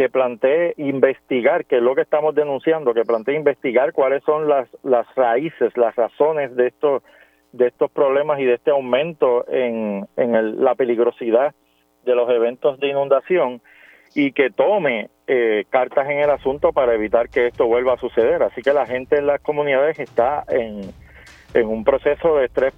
que 0.00 0.08
plantee 0.08 0.72
investigar, 0.78 1.66
que 1.66 1.76
es 1.76 1.82
lo 1.82 1.94
que 1.94 2.00
estamos 2.00 2.34
denunciando, 2.34 2.94
que 2.94 3.04
plantee 3.04 3.36
investigar 3.36 3.92
cuáles 3.92 4.24
son 4.24 4.48
las, 4.48 4.66
las 4.82 5.06
raíces, 5.14 5.76
las 5.76 5.94
razones 5.94 6.56
de 6.56 6.68
estos, 6.68 7.02
de 7.52 7.66
estos 7.66 7.90
problemas 7.90 8.40
y 8.40 8.46
de 8.46 8.54
este 8.54 8.70
aumento 8.70 9.44
en, 9.46 10.08
en 10.16 10.64
la 10.64 10.74
peligrosidad 10.74 11.54
de 12.06 12.14
los 12.14 12.30
eventos 12.30 12.80
de 12.80 12.88
inundación 12.88 13.60
y 14.14 14.32
que 14.32 14.48
tome 14.48 15.10
eh, 15.26 15.66
cartas 15.68 16.08
en 16.08 16.20
el 16.20 16.30
asunto 16.30 16.72
para 16.72 16.94
evitar 16.94 17.28
que 17.28 17.48
esto 17.48 17.66
vuelva 17.66 17.92
a 17.92 17.98
suceder. 17.98 18.42
Así 18.42 18.62
que 18.62 18.72
la 18.72 18.86
gente 18.86 19.18
en 19.18 19.26
las 19.26 19.42
comunidades 19.42 19.98
está 19.98 20.44
en, 20.48 20.80
en 21.52 21.68
un 21.68 21.84
proceso 21.84 22.38
de 22.38 22.46
estrés 22.46 22.72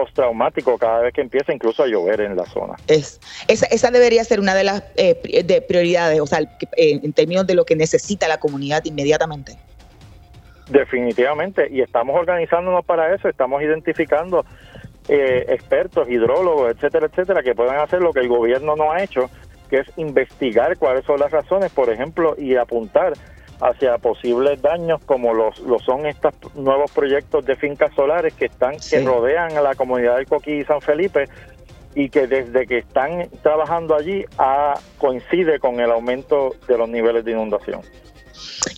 postraumático 0.00 0.78
cada 0.78 1.00
vez 1.00 1.12
que 1.12 1.20
empieza 1.20 1.52
incluso 1.52 1.82
a 1.82 1.86
llover 1.86 2.22
en 2.22 2.34
la 2.36 2.46
zona. 2.46 2.74
Es, 2.86 3.20
esa, 3.48 3.66
esa 3.66 3.90
debería 3.90 4.24
ser 4.24 4.40
una 4.40 4.54
de 4.54 4.64
las 4.64 4.82
eh, 4.96 5.44
de 5.44 5.60
prioridades, 5.60 6.20
o 6.20 6.26
sea, 6.26 6.40
eh, 6.40 7.00
en 7.02 7.12
términos 7.12 7.46
de 7.46 7.54
lo 7.54 7.64
que 7.64 7.76
necesita 7.76 8.26
la 8.26 8.38
comunidad 8.38 8.82
inmediatamente. 8.84 9.58
Definitivamente, 10.70 11.68
y 11.70 11.82
estamos 11.82 12.16
organizándonos 12.18 12.84
para 12.84 13.14
eso, 13.14 13.28
estamos 13.28 13.62
identificando 13.62 14.44
eh, 15.08 15.44
expertos, 15.48 16.08
hidrólogos, 16.08 16.72
etcétera, 16.74 17.06
etcétera, 17.06 17.42
que 17.42 17.54
puedan 17.54 17.78
hacer 17.78 18.00
lo 18.00 18.12
que 18.12 18.20
el 18.20 18.28
gobierno 18.28 18.76
no 18.76 18.92
ha 18.92 19.02
hecho, 19.02 19.28
que 19.68 19.80
es 19.80 19.88
investigar 19.96 20.78
cuáles 20.78 21.04
son 21.04 21.20
las 21.20 21.30
razones, 21.30 21.70
por 21.72 21.90
ejemplo, 21.90 22.36
y 22.38 22.56
apuntar 22.56 23.12
hacia 23.60 23.98
posibles 23.98 24.60
daños 24.62 25.00
como 25.04 25.34
los, 25.34 25.58
lo 25.60 25.78
son 25.78 26.06
estos 26.06 26.34
nuevos 26.54 26.90
proyectos 26.92 27.44
de 27.44 27.56
fincas 27.56 27.92
solares 27.94 28.34
que 28.34 28.46
están 28.46 28.76
que 28.78 29.00
rodean 29.00 29.56
a 29.56 29.60
la 29.60 29.74
comunidad 29.74 30.18
de 30.18 30.26
Coquí 30.26 30.52
y 30.52 30.64
San 30.64 30.80
Felipe 30.80 31.28
y 31.94 32.08
que 32.08 32.26
desde 32.26 32.66
que 32.66 32.78
están 32.78 33.28
trabajando 33.42 33.94
allí 33.94 34.24
coincide 34.98 35.58
con 35.58 35.80
el 35.80 35.90
aumento 35.90 36.54
de 36.68 36.78
los 36.78 36.88
niveles 36.88 37.24
de 37.24 37.32
inundación. 37.32 37.82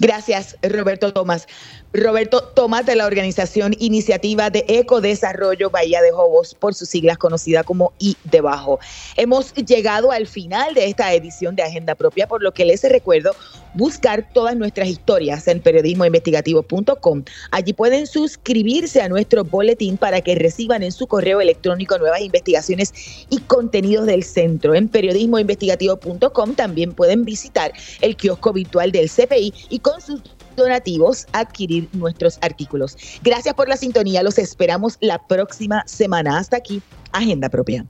Gracias, 0.00 0.56
Roberto 0.62 1.12
Tomás. 1.12 1.46
Roberto 1.94 2.42
Tomás 2.42 2.86
de 2.86 2.96
la 2.96 3.04
organización 3.04 3.74
Iniciativa 3.78 4.48
de 4.48 4.64
Ecodesarrollo 4.66 5.68
Bahía 5.68 6.00
de 6.00 6.10
Jobos, 6.10 6.54
por 6.54 6.74
sus 6.74 6.88
siglas 6.88 7.18
conocida 7.18 7.64
como 7.64 7.92
I 7.98 8.16
debajo. 8.24 8.80
Hemos 9.18 9.52
llegado 9.52 10.10
al 10.10 10.26
final 10.26 10.72
de 10.72 10.86
esta 10.86 11.12
edición 11.12 11.54
de 11.54 11.64
Agenda 11.64 11.94
Propia, 11.94 12.26
por 12.26 12.42
lo 12.42 12.52
que 12.52 12.64
les 12.64 12.82
recuerdo 12.84 13.36
buscar 13.74 14.26
todas 14.32 14.56
nuestras 14.56 14.88
historias 14.88 15.46
en 15.48 15.60
periodismoinvestigativo.com. 15.60 17.24
Allí 17.50 17.74
pueden 17.74 18.06
suscribirse 18.06 19.02
a 19.02 19.10
nuestro 19.10 19.44
boletín 19.44 19.98
para 19.98 20.22
que 20.22 20.34
reciban 20.34 20.82
en 20.82 20.92
su 20.92 21.06
correo 21.06 21.42
electrónico 21.42 21.98
nuevas 21.98 22.22
investigaciones 22.22 23.26
y 23.28 23.38
contenidos 23.40 24.06
del 24.06 24.24
centro. 24.24 24.74
En 24.74 24.88
periodismoinvestigativo.com 24.88 26.54
también 26.54 26.94
pueden 26.94 27.26
visitar 27.26 27.70
el 28.00 28.16
kiosco 28.16 28.54
virtual 28.54 28.92
del 28.92 29.10
CPI 29.10 29.52
y 29.68 29.78
con 29.80 30.00
sus 30.00 30.22
donativos 30.56 31.26
adquirir 31.32 31.88
nuestros 31.92 32.38
artículos. 32.40 32.96
Gracias 33.22 33.54
por 33.54 33.68
la 33.68 33.76
sintonía, 33.76 34.22
los 34.22 34.38
esperamos 34.38 34.98
la 35.00 35.18
próxima 35.26 35.82
semana. 35.86 36.38
Hasta 36.38 36.56
aquí, 36.56 36.82
Agenda 37.12 37.48
Propia. 37.48 37.86